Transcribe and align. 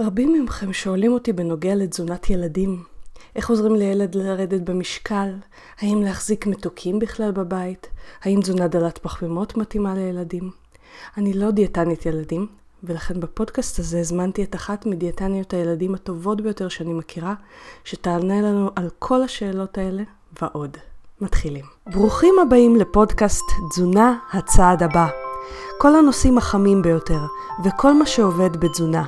רבים 0.00 0.44
מכם 0.44 0.72
שואלים 0.72 1.12
אותי 1.12 1.32
בנוגע 1.32 1.74
לתזונת 1.74 2.30
ילדים. 2.30 2.82
איך 3.36 3.50
עוזרים 3.50 3.74
לילד 3.74 4.14
לרדת 4.14 4.60
במשקל? 4.60 5.34
האם 5.80 6.02
להחזיק 6.02 6.46
מתוקים 6.46 6.98
בכלל 6.98 7.30
בבית? 7.30 7.86
האם 8.22 8.40
תזונה 8.42 8.68
דלת 8.68 8.98
פחמימות 8.98 9.56
מתאימה 9.56 9.94
לילדים? 9.94 10.50
אני 11.16 11.32
לא 11.32 11.50
דיאטנית 11.50 12.06
ילדים, 12.06 12.46
ולכן 12.84 13.20
בפודקאסט 13.20 13.78
הזה 13.78 14.00
הזמנתי 14.00 14.42
את 14.42 14.54
אחת 14.54 14.86
מדיאטניות 14.86 15.52
הילדים 15.52 15.94
הטובות 15.94 16.40
ביותר 16.40 16.68
שאני 16.68 16.92
מכירה, 16.92 17.34
שתענה 17.84 18.40
לנו 18.40 18.70
על 18.76 18.88
כל 18.98 19.22
השאלות 19.22 19.78
האלה 19.78 20.02
ועוד. 20.42 20.76
מתחילים. 21.20 21.64
ברוכים 21.86 22.34
הבאים 22.42 22.76
לפודקאסט 22.76 23.44
תזונה 23.70 24.18
הצעד 24.32 24.82
הבא. 24.82 25.06
כל 25.78 25.96
הנושאים 25.96 26.38
החמים 26.38 26.82
ביותר, 26.82 27.20
וכל 27.64 27.94
מה 27.94 28.06
שעובד 28.06 28.56
בתזונה. 28.56 29.04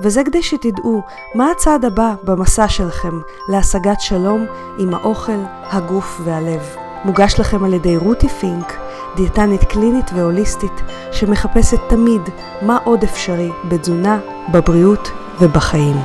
וזה 0.00 0.22
כדי 0.24 0.42
שתדעו 0.42 1.02
מה 1.34 1.50
הצעד 1.50 1.84
הבא 1.84 2.14
במסע 2.22 2.68
שלכם 2.68 3.20
להשגת 3.48 4.00
שלום 4.00 4.46
עם 4.78 4.94
האוכל, 4.94 5.40
הגוף 5.62 6.20
והלב. 6.24 6.76
מוגש 7.04 7.40
לכם 7.40 7.64
על 7.64 7.74
ידי 7.74 7.96
רותי 7.96 8.28
פינק, 8.28 8.72
דיאטנית 9.16 9.64
קלינית 9.64 10.10
והוליסטית, 10.14 10.72
שמחפשת 11.12 11.78
תמיד 11.88 12.22
מה 12.62 12.78
עוד 12.84 13.02
אפשרי 13.02 13.50
בתזונה, 13.68 14.20
בבריאות 14.52 15.08
ובחיים. 15.40 15.96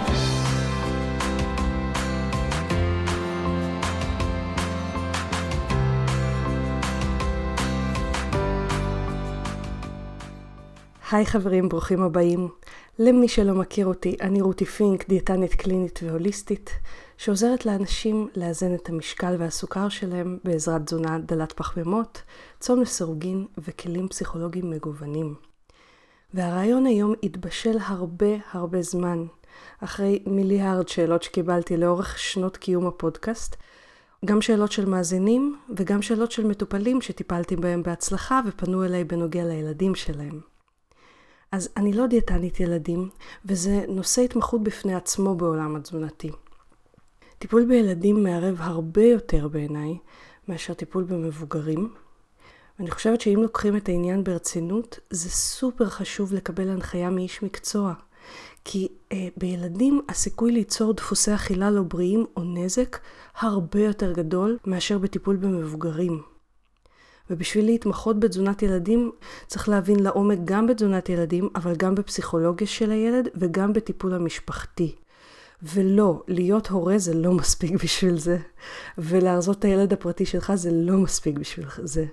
היי 11.11 11.25
חברים, 11.25 11.69
ברוכים 11.69 12.03
הבאים. 12.03 12.47
למי 13.01 13.27
שלא 13.27 13.53
מכיר 13.53 13.87
אותי, 13.87 14.15
אני 14.21 14.41
רותי 14.41 14.65
פינק, 14.65 15.07
דיאטנית 15.07 15.53
קלינית 15.53 15.99
והוליסטית, 16.03 16.69
שעוזרת 17.17 17.65
לאנשים 17.65 18.27
לאזן 18.35 18.75
את 18.75 18.89
המשקל 18.89 19.35
והסוכר 19.39 19.89
שלהם 19.89 20.37
בעזרת 20.43 20.85
תזונה 20.85 21.19
דלת 21.19 21.51
פחמימות, 21.51 22.21
צום 22.59 22.81
לסירוגין 22.81 23.45
וכלים 23.57 24.07
פסיכולוגיים 24.07 24.69
מגוונים. 24.69 25.35
והרעיון 26.33 26.85
היום 26.85 27.13
התבשל 27.23 27.77
הרבה 27.81 28.35
הרבה 28.51 28.81
זמן, 28.81 29.25
אחרי 29.83 30.23
מיליארד 30.25 30.87
שאלות 30.87 31.23
שקיבלתי 31.23 31.77
לאורך 31.77 32.19
שנות 32.19 32.57
קיום 32.57 32.87
הפודקאסט, 32.87 33.55
גם 34.25 34.41
שאלות 34.41 34.71
של 34.71 34.85
מאזינים 34.85 35.59
וגם 35.77 36.01
שאלות 36.01 36.31
של 36.31 36.47
מטופלים 36.47 37.01
שטיפלתי 37.01 37.55
בהם 37.55 37.83
בהצלחה 37.83 38.41
ופנו 38.47 38.85
אליי 38.85 39.03
בנוגע 39.03 39.45
לילדים 39.45 39.95
שלהם. 39.95 40.58
אז 41.51 41.69
אני 41.77 41.93
לא 41.93 42.07
דיאטנית 42.07 42.59
ילדים, 42.59 43.09
וזה 43.45 43.85
נושא 43.87 44.21
התמחות 44.21 44.63
בפני 44.63 44.95
עצמו 44.95 45.35
בעולם 45.35 45.75
התזונתי. 45.75 46.31
טיפול 47.39 47.65
בילדים 47.65 48.23
מערב 48.23 48.55
הרבה 48.59 49.03
יותר 49.03 49.47
בעיניי 49.47 49.97
מאשר 50.47 50.73
טיפול 50.73 51.03
במבוגרים. 51.03 51.93
ואני 52.79 52.91
חושבת 52.91 53.21
שאם 53.21 53.39
לוקחים 53.41 53.77
את 53.77 53.89
העניין 53.89 54.23
ברצינות, 54.23 54.99
זה 55.09 55.29
סופר 55.29 55.89
חשוב 55.89 56.33
לקבל 56.33 56.69
הנחיה 56.69 57.09
מאיש 57.09 57.43
מקצוע. 57.43 57.93
כי 58.65 58.87
אה, 59.11 59.27
בילדים 59.37 60.01
הסיכוי 60.09 60.51
ליצור 60.51 60.93
דפוסי 60.93 61.35
אכילה 61.35 61.71
לא 61.71 61.81
בריאים 61.81 62.25
או 62.37 62.43
נזק 62.43 62.97
הרבה 63.39 63.79
יותר 63.79 64.11
גדול 64.13 64.57
מאשר 64.65 64.97
בטיפול 64.97 65.35
במבוגרים. 65.35 66.21
ובשביל 67.29 67.65
להתמחות 67.65 68.19
בתזונת 68.19 68.63
ילדים 68.63 69.11
צריך 69.47 69.69
להבין 69.69 69.99
לעומק 69.99 70.37
גם 70.45 70.67
בתזונת 70.67 71.09
ילדים, 71.09 71.49
אבל 71.55 71.75
גם 71.75 71.95
בפסיכולוגיה 71.95 72.67
של 72.67 72.91
הילד 72.91 73.27
וגם 73.35 73.73
בטיפול 73.73 74.13
המשפחתי. 74.13 74.95
ולא, 75.63 76.23
להיות 76.27 76.67
הורה 76.67 76.97
זה 76.97 77.13
לא 77.13 77.31
מספיק 77.31 77.83
בשביל 77.83 78.19
זה, 78.19 78.37
ולהרזות 78.97 79.59
את 79.59 79.65
הילד 79.65 79.93
הפרטי 79.93 80.25
שלך 80.25 80.53
זה 80.55 80.71
לא 80.71 80.97
מספיק 80.97 81.37
בשביל 81.37 81.65
זה. 81.83 82.05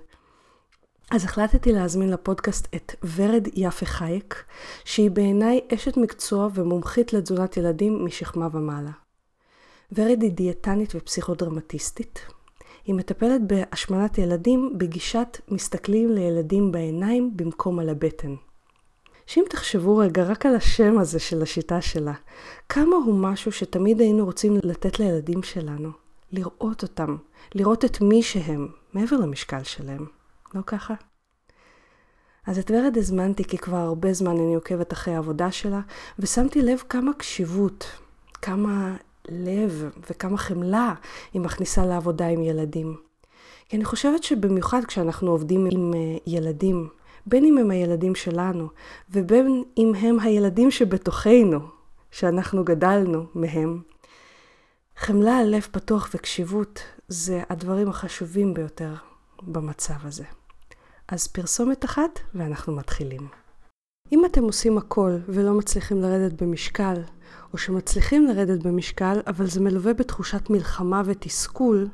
אז 1.11 1.23
החלטתי 1.23 1.71
להזמין 1.71 2.09
לפודקאסט 2.09 2.67
את 2.75 2.95
ורד 3.15 3.47
יפה 3.53 3.85
חייק, 3.85 4.43
שהיא 4.85 5.11
בעיניי 5.11 5.61
אשת 5.73 5.97
מקצוע 5.97 6.47
ומומחית 6.53 7.13
לתזונת 7.13 7.57
ילדים 7.57 8.05
משכמה 8.05 8.47
ומעלה. 8.53 8.91
ורד 9.91 10.21
היא 10.21 10.31
דיאטנית 10.31 10.93
ופסיכודרמטיסטית, 10.95 12.19
היא 12.87 12.95
מטפלת 12.95 13.41
בהשמנת 13.47 14.17
ילדים 14.17 14.73
בגישת 14.77 15.37
מסתכלים 15.47 16.11
לילדים 16.11 16.71
בעיניים 16.71 17.31
במקום 17.35 17.79
על 17.79 17.89
הבטן. 17.89 18.35
שאם 19.25 19.43
תחשבו 19.49 19.97
רגע 19.97 20.23
רק 20.23 20.45
על 20.45 20.55
השם 20.55 20.99
הזה 20.99 21.19
של 21.19 21.41
השיטה 21.41 21.81
שלה, 21.81 22.13
כמה 22.69 22.95
הוא 22.95 23.19
משהו 23.19 23.51
שתמיד 23.51 23.99
היינו 23.99 24.25
רוצים 24.25 24.57
לתת 24.63 24.99
לילדים 24.99 25.43
שלנו, 25.43 25.89
לראות 26.31 26.83
אותם, 26.83 27.17
לראות 27.55 27.85
את 27.85 28.01
מי 28.01 28.23
שהם, 28.23 28.67
מעבר 28.93 29.17
למשקל 29.17 29.63
שלהם, 29.63 30.05
לא 30.53 30.61
ככה? 30.65 30.93
אז 32.45 32.59
את 32.59 32.71
ורד 32.71 32.97
הזמנתי 32.97 33.43
כי 33.43 33.57
כבר 33.57 33.77
הרבה 33.77 34.13
זמן 34.13 34.37
אני 34.37 34.55
עוקבת 34.55 34.93
אחרי 34.93 35.15
העבודה 35.15 35.51
שלה, 35.51 35.81
ושמתי 36.19 36.61
לב 36.61 36.83
כמה 36.89 37.13
קשיבות, 37.13 37.85
כמה 38.41 38.95
לב 39.29 39.89
וכמה 40.09 40.37
חמלה 40.37 40.93
היא 41.33 41.41
מכניסה 41.41 41.85
לעבודה 41.85 42.27
עם 42.27 42.43
ילדים. 42.43 42.97
כי 43.69 43.77
אני 43.77 43.85
חושבת 43.85 44.23
שבמיוחד 44.23 44.85
כשאנחנו 44.85 45.31
עובדים 45.31 45.67
עם 45.71 45.93
אה, 45.93 46.17
ילדים, 46.27 46.89
בין 47.25 47.45
אם 47.45 47.57
הם 47.57 47.71
הילדים 47.71 48.15
שלנו, 48.15 48.67
ובין 49.09 49.63
אם 49.77 49.93
הם 49.95 50.19
הילדים 50.19 50.71
שבתוכנו, 50.71 51.59
שאנחנו 52.11 52.63
גדלנו 52.63 53.25
מהם, 53.35 53.81
חמלה 54.97 55.37
על 55.37 55.47
לב 55.47 55.67
פתוח 55.71 56.09
וקשיבות 56.13 56.83
זה 57.07 57.43
הדברים 57.49 57.89
החשובים 57.89 58.53
ביותר 58.53 58.93
במצב 59.41 59.93
הזה. 60.03 60.23
אז 61.07 61.27
פרסומת 61.27 61.85
אחת 61.85 62.19
ואנחנו 62.33 62.75
מתחילים. 62.75 63.27
אם 64.11 64.25
אתם 64.25 64.43
עושים 64.43 64.77
הכל 64.77 65.17
ולא 65.27 65.53
מצליחים 65.53 66.01
לרדת 66.01 66.41
במשקל, 66.41 66.95
או 67.53 67.57
שמצליחים 67.57 68.25
לרדת 68.25 68.63
במשקל, 68.63 69.19
אבל 69.27 69.47
זה 69.47 69.61
מלווה 69.61 69.93
בתחושת 69.93 70.49
מלחמה 70.49 71.01
ותסכול, 71.05 71.87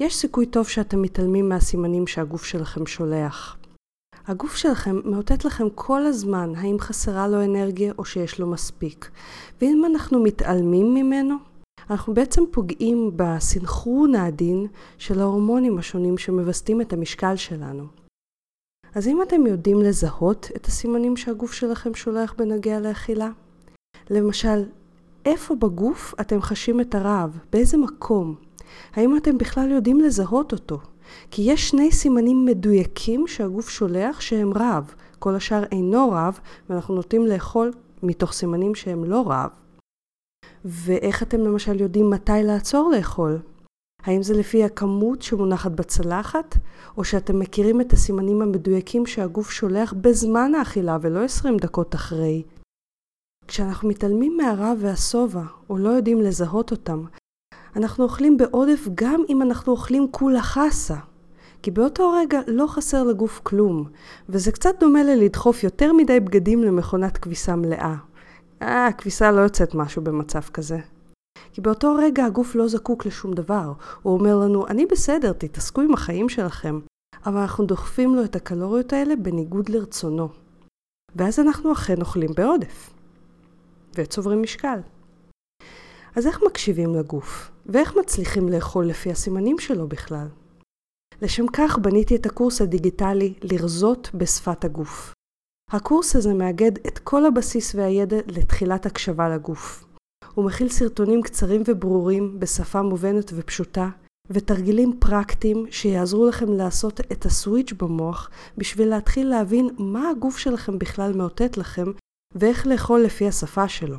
יש 0.00 0.16
סיכוי 0.16 0.46
טוב 0.46 0.68
שאתם 0.68 1.02
מתעלמים 1.02 1.48
מהסימנים 1.48 2.06
שהגוף 2.06 2.44
שלכם 2.44 2.86
שולח. 2.86 3.56
הגוף 4.26 4.56
שלכם 4.56 5.00
מאותת 5.04 5.44
לכם 5.44 5.66
כל 5.74 6.06
הזמן 6.06 6.52
האם 6.56 6.76
חסרה 6.78 7.28
לו 7.28 7.44
אנרגיה 7.44 7.92
או 7.98 8.04
שיש 8.04 8.40
לו 8.40 8.46
מספיק. 8.46 9.10
ואם 9.60 9.82
אנחנו 9.84 10.22
מתעלמים 10.22 10.94
ממנו, 10.94 11.36
אנחנו 11.90 12.14
בעצם 12.14 12.42
פוגעים 12.50 13.10
בסנכרון 13.16 14.14
העדין 14.14 14.66
של 14.98 15.20
ההורמונים 15.20 15.78
השונים 15.78 16.18
שמווסתים 16.18 16.80
את 16.80 16.92
המשקל 16.92 17.36
שלנו. 17.36 17.99
אז 18.94 19.08
אם 19.08 19.22
אתם 19.22 19.46
יודעים 19.46 19.82
לזהות 19.82 20.48
את 20.56 20.66
הסימנים 20.66 21.16
שהגוף 21.16 21.52
שלכם 21.52 21.94
שולח 21.94 22.34
בנוגע 22.38 22.80
לאכילה, 22.80 23.30
למשל, 24.10 24.64
איפה 25.24 25.54
בגוף 25.54 26.14
אתם 26.20 26.40
חשים 26.40 26.80
את 26.80 26.94
הרעב? 26.94 27.38
באיזה 27.52 27.78
מקום? 27.78 28.34
האם 28.94 29.16
אתם 29.16 29.38
בכלל 29.38 29.70
יודעים 29.70 30.00
לזהות 30.00 30.52
אותו? 30.52 30.78
כי 31.30 31.42
יש 31.42 31.68
שני 31.68 31.92
סימנים 31.92 32.44
מדויקים 32.44 33.26
שהגוף 33.26 33.68
שולח 33.68 34.20
שהם 34.20 34.52
רעב. 34.54 34.94
כל 35.18 35.34
השאר 35.34 35.64
אינו 35.72 36.10
רעב, 36.10 36.38
ואנחנו 36.70 36.94
נוטים 36.94 37.26
לאכול 37.26 37.72
מתוך 38.02 38.32
סימנים 38.32 38.74
שהם 38.74 39.04
לא 39.04 39.28
רעב. 39.28 39.50
ואיך 40.64 41.22
אתם 41.22 41.40
למשל 41.40 41.80
יודעים 41.80 42.10
מתי 42.10 42.42
לעצור 42.44 42.90
לאכול? 42.96 43.38
האם 44.02 44.22
זה 44.22 44.34
לפי 44.34 44.64
הכמות 44.64 45.22
שמונחת 45.22 45.72
בצלחת, 45.72 46.56
או 46.96 47.04
שאתם 47.04 47.38
מכירים 47.38 47.80
את 47.80 47.92
הסימנים 47.92 48.42
המדויקים 48.42 49.06
שהגוף 49.06 49.50
שולח 49.50 49.94
בזמן 50.00 50.54
האכילה 50.54 50.98
ולא 51.00 51.24
20 51.24 51.56
דקות 51.56 51.94
אחרי? 51.94 52.42
כשאנחנו 53.48 53.88
מתעלמים 53.88 54.36
מהרע 54.36 54.72
והשובע, 54.78 55.42
או 55.70 55.78
לא 55.78 55.88
יודעים 55.88 56.20
לזהות 56.20 56.70
אותם, 56.70 57.04
אנחנו 57.76 58.04
אוכלים 58.04 58.36
בעודף 58.36 58.88
גם 58.94 59.22
אם 59.28 59.42
אנחנו 59.42 59.72
אוכלים 59.72 60.06
כולה 60.10 60.42
חסה. 60.42 60.96
כי 61.62 61.70
באותו 61.70 62.12
רגע 62.12 62.40
לא 62.46 62.66
חסר 62.66 63.04
לגוף 63.04 63.40
כלום, 63.42 63.84
וזה 64.28 64.52
קצת 64.52 64.80
דומה 64.80 65.02
ללדחוף 65.02 65.64
יותר 65.64 65.92
מדי 65.92 66.20
בגדים 66.20 66.64
למכונת 66.64 67.18
כביסה 67.18 67.56
מלאה. 67.56 67.96
אה, 68.62 68.86
הכביסה 68.86 69.32
לא 69.32 69.40
יוצאת 69.40 69.74
משהו 69.74 70.02
במצב 70.02 70.40
כזה. 70.40 70.78
כי 71.52 71.60
באותו 71.60 71.94
רגע 71.94 72.24
הגוף 72.24 72.54
לא 72.54 72.68
זקוק 72.68 73.06
לשום 73.06 73.32
דבר. 73.32 73.72
הוא 74.02 74.18
אומר 74.18 74.36
לנו, 74.36 74.66
אני 74.66 74.86
בסדר, 74.86 75.32
תתעסקו 75.32 75.80
עם 75.80 75.94
החיים 75.94 76.28
שלכם. 76.28 76.80
אבל 77.26 77.40
אנחנו 77.40 77.64
דוחפים 77.64 78.14
לו 78.14 78.24
את 78.24 78.36
הקלוריות 78.36 78.92
האלה 78.92 79.16
בניגוד 79.16 79.68
לרצונו. 79.68 80.28
ואז 81.16 81.40
אנחנו 81.40 81.72
אכן 81.72 82.00
אוכלים 82.00 82.30
בעודף. 82.36 82.92
וצוברים 83.94 84.42
משקל. 84.42 84.78
אז 86.16 86.26
איך 86.26 86.42
מקשיבים 86.46 86.94
לגוף? 86.94 87.50
ואיך 87.66 87.96
מצליחים 87.96 88.48
לאכול 88.48 88.86
לפי 88.86 89.10
הסימנים 89.10 89.58
שלו 89.58 89.88
בכלל? 89.88 90.26
לשם 91.22 91.46
כך 91.52 91.78
בניתי 91.78 92.16
את 92.16 92.26
הקורס 92.26 92.60
הדיגיטלי 92.60 93.34
לרזות 93.42 94.10
בשפת 94.14 94.64
הגוף. 94.64 95.14
הקורס 95.70 96.16
הזה 96.16 96.34
מאגד 96.34 96.72
את 96.86 96.98
כל 96.98 97.26
הבסיס 97.26 97.74
והידע 97.74 98.16
לתחילת 98.26 98.86
הקשבה 98.86 99.28
לגוף. 99.28 99.84
הוא 100.34 100.44
מכיל 100.44 100.68
סרטונים 100.68 101.22
קצרים 101.22 101.62
וברורים 101.66 102.40
בשפה 102.40 102.82
מובנת 102.82 103.30
ופשוטה, 103.34 103.88
ותרגילים 104.30 104.92
פרקטיים 104.98 105.66
שיעזרו 105.70 106.28
לכם 106.28 106.52
לעשות 106.52 107.00
את 107.00 107.26
הסוויץ' 107.26 107.72
במוח 107.72 108.30
בשביל 108.56 108.88
להתחיל 108.88 109.28
להבין 109.28 109.70
מה 109.78 110.10
הגוף 110.10 110.38
שלכם 110.38 110.78
בכלל 110.78 111.12
מאותת 111.16 111.56
לכם 111.56 111.86
ואיך 112.34 112.66
לאכול 112.66 113.00
לפי 113.00 113.28
השפה 113.28 113.68
שלו. 113.68 113.98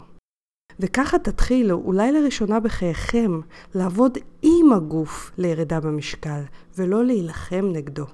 וככה 0.79 1.19
תתחילו, 1.19 1.75
אולי 1.75 2.11
לראשונה 2.11 2.59
בחייכם, 2.59 3.31
לעבוד 3.75 4.17
עם 4.41 4.73
הגוף 4.73 5.31
לירידה 5.37 5.79
במשקל, 5.79 6.41
ולא 6.77 7.05
להילחם 7.05 7.65
נגדו. 7.73 8.05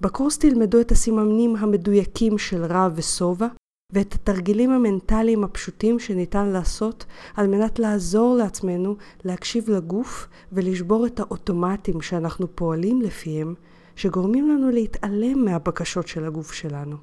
בקורס 0.00 0.38
תלמדו 0.38 0.80
את 0.80 0.90
הסימנים 0.90 1.56
המדויקים 1.56 2.38
של 2.38 2.64
רע 2.64 2.88
ושובע, 2.94 3.46
ואת 3.92 4.14
התרגילים 4.14 4.70
המנטליים 4.70 5.44
הפשוטים 5.44 5.98
שניתן 5.98 6.46
לעשות 6.46 7.04
על 7.36 7.46
מנת 7.46 7.78
לעזור 7.78 8.36
לעצמנו 8.36 8.96
להקשיב 9.24 9.70
לגוף 9.70 10.28
ולשבור 10.52 11.06
את 11.06 11.20
האוטומטים 11.20 12.00
שאנחנו 12.00 12.56
פועלים 12.56 13.02
לפיהם, 13.02 13.54
שגורמים 13.96 14.48
לנו 14.48 14.70
להתעלם 14.70 15.44
מהבקשות 15.44 16.08
של 16.08 16.24
הגוף 16.24 16.52
שלנו. 16.52 16.96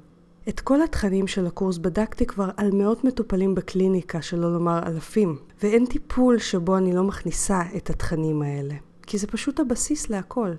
את 0.48 0.60
כל 0.60 0.82
התכנים 0.82 1.26
של 1.26 1.46
הקורס 1.46 1.78
בדקתי 1.78 2.26
כבר 2.26 2.48
על 2.56 2.70
מאות 2.72 3.04
מטופלים 3.04 3.54
בקליניקה, 3.54 4.22
שלא 4.22 4.52
לומר 4.52 4.78
אלפים, 4.86 5.38
ואין 5.62 5.86
טיפול 5.86 6.38
שבו 6.38 6.76
אני 6.76 6.94
לא 6.94 7.04
מכניסה 7.04 7.62
את 7.76 7.90
התכנים 7.90 8.42
האלה, 8.42 8.74
כי 9.02 9.18
זה 9.18 9.26
פשוט 9.26 9.60
הבסיס 9.60 10.10
להכל. 10.10 10.50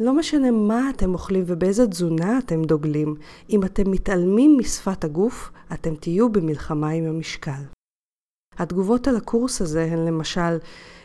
לא 0.00 0.16
משנה 0.16 0.50
מה 0.50 0.90
אתם 0.90 1.14
אוכלים 1.14 1.44
ובאיזה 1.46 1.86
תזונה 1.86 2.38
אתם 2.38 2.62
דוגלים, 2.62 3.14
אם 3.50 3.64
אתם 3.64 3.90
מתעלמים 3.90 4.56
משפת 4.58 5.04
הגוף, 5.04 5.50
אתם 5.72 5.94
תהיו 5.94 6.32
במלחמה 6.32 6.90
עם 6.90 7.04
המשקל. 7.04 7.62
התגובות 8.58 9.08
על 9.08 9.16
הקורס 9.16 9.60
הזה 9.62 9.84
הן 9.84 9.98
למשל, 9.98 10.58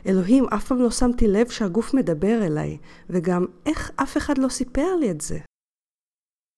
אלוהים, 0.06 0.46
אף 0.46 0.68
פעם 0.68 0.82
לא 0.82 0.92
שמתי 0.92 1.28
לב 1.28 1.50
שהגוף 1.50 1.94
מדבר 1.94 2.46
אליי, 2.46 2.78
וגם 3.10 3.46
איך 3.66 3.92
אף 3.96 4.18
אחד 4.18 4.38
לא 4.38 4.50
סיפר 4.50 4.96
לי 4.96 5.12
את 5.12 5.22
זה. 5.22 5.40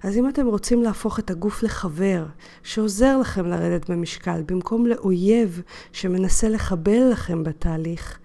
אז 0.03 0.17
אם 0.17 0.29
אתם 0.29 0.47
רוצים 0.47 0.83
להפוך 0.83 1.19
את 1.19 1.29
הגוף 1.29 1.63
לחבר, 1.63 2.25
שעוזר 2.63 3.17
לכם 3.17 3.45
לרדת 3.45 3.89
במשקל, 3.89 4.43
במקום 4.45 4.87
לאויב 4.87 5.61
שמנסה 5.91 6.49
לחבל 6.49 7.09
לכם 7.11 7.43
בתהליך, 7.43 8.19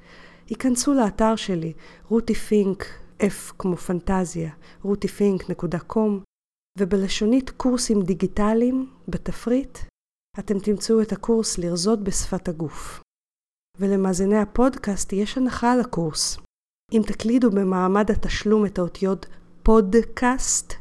היכנסו 0.48 0.94
לאתר 0.94 1.36
שלי, 1.36 1.72
רותי 2.08 2.34
פינק, 2.34 2.86
F 3.20 3.54
כמו 3.58 3.76
פנטזיה, 3.76 4.50
rutifink.com, 4.84 6.10
ובלשונית 6.78 7.50
קורסים 7.50 8.02
דיגיטליים, 8.02 8.90
בתפריט, 9.08 9.78
אתם 10.38 10.58
תמצאו 10.58 11.02
את 11.02 11.12
הקורס 11.12 11.58
לרזות 11.58 12.04
בשפת 12.04 12.48
הגוף. 12.48 13.00
ולמאזיני 13.78 14.38
הפודקאסט 14.38 15.12
יש 15.12 15.38
הנחה 15.38 15.72
על 15.72 15.80
הקורס. 15.80 16.38
אם 16.92 17.02
תקלידו 17.06 17.50
במעמד 17.50 18.10
התשלום 18.10 18.66
את 18.66 18.78
האותיות 18.78 19.26
פודקאסט 19.62 20.74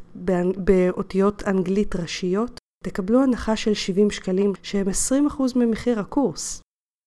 באותיות 0.66 1.44
אנגלית 1.48 1.96
ראשיות, 1.96 2.60
תקבלו 2.84 3.24
הנחה 3.24 3.56
של 3.56 3.74
70 3.74 4.12
שקלים 4.12 4.54
שהם 4.64 4.88
20% 4.88 5.42
ממחיר 5.56 6.00
הקורס. 6.00 6.62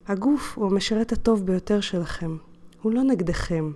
הגוף 0.06 0.58
הוא 0.58 0.66
המשרת 0.66 1.12
הטוב 1.12 1.46
ביותר 1.46 1.80
שלכם. 1.80 2.36
הוא 2.82 2.92
לא 2.92 3.02
נגדכם, 3.02 3.72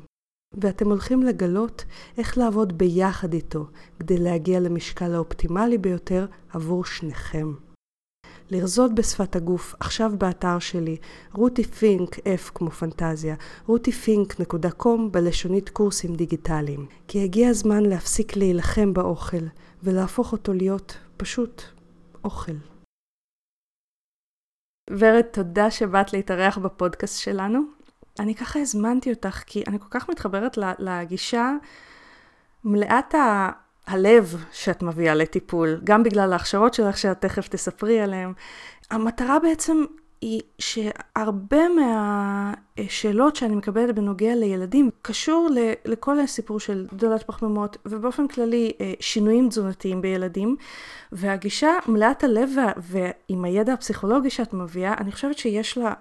ואתם 0.55 0.89
הולכים 0.89 1.23
לגלות 1.23 1.85
איך 2.19 2.39
לעבוד 2.39 2.79
ביחד 2.79 3.35
איתו 3.35 3.67
כדי 3.99 4.19
להגיע 4.19 4.61
למשקל 4.61 5.15
האופטימלי 5.15 5.79
ביותר 5.79 6.27
עבור 6.53 6.85
שניכם. 6.85 7.53
לרזות 8.51 8.95
בשפת 8.95 9.37
הגוף, 9.37 9.75
עכשיו 9.81 10.13
באתר 10.19 10.59
שלי, 10.59 10.97
רותי 11.33 11.65
פינק, 11.65 12.17
F 12.19 12.51
כמו 12.55 12.71
פנטזיה, 12.71 13.35
rutifink.com 13.69 14.99
בלשונית 15.11 15.69
קורסים 15.69 16.15
דיגיטליים. 16.15 16.87
כי 17.09 17.25
הגיע 17.25 17.49
הזמן 17.49 17.83
להפסיק 17.83 18.37
להילחם 18.37 18.93
באוכל, 18.93 19.47
ולהפוך 19.83 20.33
אותו 20.33 20.53
להיות 20.53 20.97
פשוט 21.17 21.63
אוכל. 22.25 22.53
ורד, 24.91 25.23
תודה 25.33 25.71
שבאת 25.71 26.13
להתארח 26.13 26.59
בפודקאסט 26.59 27.21
שלנו. 27.21 27.82
אני 28.19 28.35
ככה 28.35 28.61
הזמנתי 28.61 29.11
אותך, 29.11 29.43
כי 29.47 29.63
אני 29.67 29.79
כל 29.79 29.89
כך 29.91 30.09
מתחברת 30.09 30.59
לגישה 30.79 31.53
מלאת 32.65 33.15
ה... 33.15 33.51
הלב 33.87 34.45
שאת 34.53 34.83
מביאה 34.83 35.15
לטיפול, 35.15 35.81
גם 35.85 36.03
בגלל 36.03 36.33
ההכשרות 36.33 36.75
שלך 36.75 36.99
שאת 36.99 37.21
תכף 37.21 37.49
תספרי 37.49 38.01
עליהן. 38.01 38.33
המטרה 38.91 39.39
בעצם 39.39 39.85
היא 40.21 40.41
שהרבה 40.59 41.63
מהשאלות 41.69 43.37
שאני 43.37 43.55
מקבלת 43.55 43.95
בנוגע 43.95 44.35
לילדים 44.35 44.91
קשור 45.03 45.49
לכל 45.85 46.21
הסיפור 46.21 46.61
של 46.61 46.87
דולת 46.93 47.23
פחמימות 47.23 47.77
ובאופן 47.87 48.29
כללי 48.29 48.73
אה, 48.81 48.93
שינויים 49.01 49.49
תזונתיים 49.49 50.03
בילדים 50.03 50.57
והגישה 51.13 51.71
מלאת 51.87 52.25
הלב 52.25 52.51
ועם 52.77 53.45
הידע 53.45 53.73
הפסיכולוגי 53.73 54.31
שאת 54.31 54.55
מביאה 54.55 54.95
אני 54.99 55.13
חושבת 55.13 55.39
שיש 55.39 55.79
לה 55.79 55.93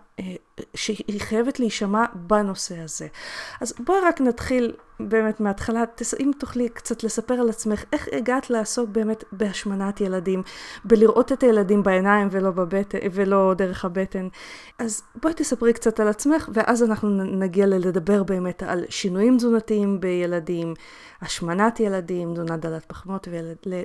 שהיא 0.76 1.22
חייבת 1.22 1.60
להישמע 1.60 2.06
בנושא 2.16 2.80
הזה. 2.80 3.08
אז 3.62 3.74
בואי 3.86 4.00
רק 4.06 4.22
נתחיל 4.22 4.74
באמת 5.00 5.40
מההתחלה, 5.40 5.84
אם 6.20 6.32
תוכלי 6.40 6.70
קצת 6.70 7.04
לספר 7.04 7.34
על 7.34 7.50
עצמך, 7.50 7.84
איך 7.94 8.08
הגעת 8.12 8.50
לעסוק 8.50 8.90
באמת 8.90 9.24
בהשמנת 9.32 10.02
ילדים, 10.02 10.44
בלראות 10.86 11.32
את 11.32 11.44
הילדים 11.44 11.84
בעיניים 11.84 12.28
ולא, 12.32 12.52
בבטן, 12.52 12.98
ולא 13.12 13.54
דרך 13.58 13.86
הבטן. 13.86 14.28
אז 14.80 15.04
בואי 15.22 15.34
תספרי 15.34 15.74
קצת 15.74 16.00
על 16.00 16.08
עצמך, 16.08 16.50
ואז 16.54 16.84
אנחנו 16.84 17.10
נגיע 17.24 17.68
לדבר 17.68 18.24
באמת 18.24 18.64
על 18.64 18.86
שינויים 18.90 19.38
תזונתיים 19.38 20.00
בילדים, 20.00 20.74
השמנת 21.22 21.80
ילדים, 21.80 22.34
תזונה 22.34 22.58
דלת 22.58 22.86
פחמות 22.86 23.28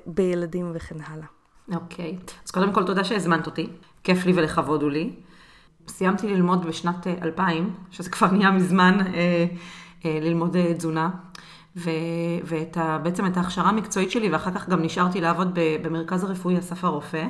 בילדים 0.07 0.73
וכן 0.75 0.97
הלאה. 1.07 1.27
אוקיי, 1.75 2.17
okay. 2.27 2.31
אז 2.45 2.51
קודם 2.51 2.73
כל 2.73 2.85
תודה 2.85 3.05
שהזמנת 3.05 3.47
אותי, 3.47 3.69
כיף 4.05 4.27
לי 4.27 4.33
ולכבוד 4.37 4.83
הוא 4.83 4.91
לי. 4.91 5.13
סיימתי 5.89 6.29
ללמוד 6.29 6.67
בשנת 6.67 7.07
2000, 7.23 7.65
אה, 7.65 7.71
שזה 7.91 8.11
כבר 8.11 8.31
נהיה 8.31 8.51
מזמן, 8.51 8.99
אה, 9.15 9.47
אה, 10.05 10.19
ללמוד 10.23 10.57
תזונה. 10.77 11.11
ובעצם 11.77 13.27
את 13.27 13.37
ההכשרה 13.37 13.69
המקצועית 13.69 14.11
שלי, 14.11 14.31
ואחר 14.31 14.51
כך 14.51 14.69
גם 14.69 14.83
נשארתי 14.83 15.21
לעבוד 15.21 15.59
במרכז 15.83 16.25
הרפואי 16.25 16.59
אסף 16.59 16.85
הרופא. 16.85 17.27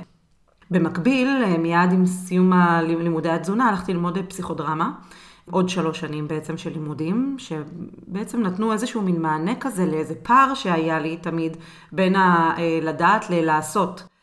במקביל, 0.71 1.57
מיד 1.59 1.93
עם 1.93 2.07
סיום 2.07 2.53
לימודי 2.83 3.31
התזונה, 3.31 3.69
הלכתי 3.69 3.93
ללמוד 3.93 4.19
פסיכודרמה. 4.29 4.93
עוד 5.51 5.69
שלוש 5.69 6.01
שנים 6.01 6.29
בעצם 6.29 6.57
של 6.57 6.73
לימודים, 6.73 7.37
שבעצם 7.39 8.43
נתנו 8.43 8.73
איזשהו 8.73 9.03
מין 9.03 9.23
מענה 9.23 9.55
כזה 9.61 9.87
לאיזה 9.87 10.15
פער 10.23 10.55
שהיה 10.55 10.99
לי 10.99 11.17
תמיד 11.17 11.57
בין 11.93 12.17
הלדעת 12.17 13.31
ללעשות. 13.31 14.16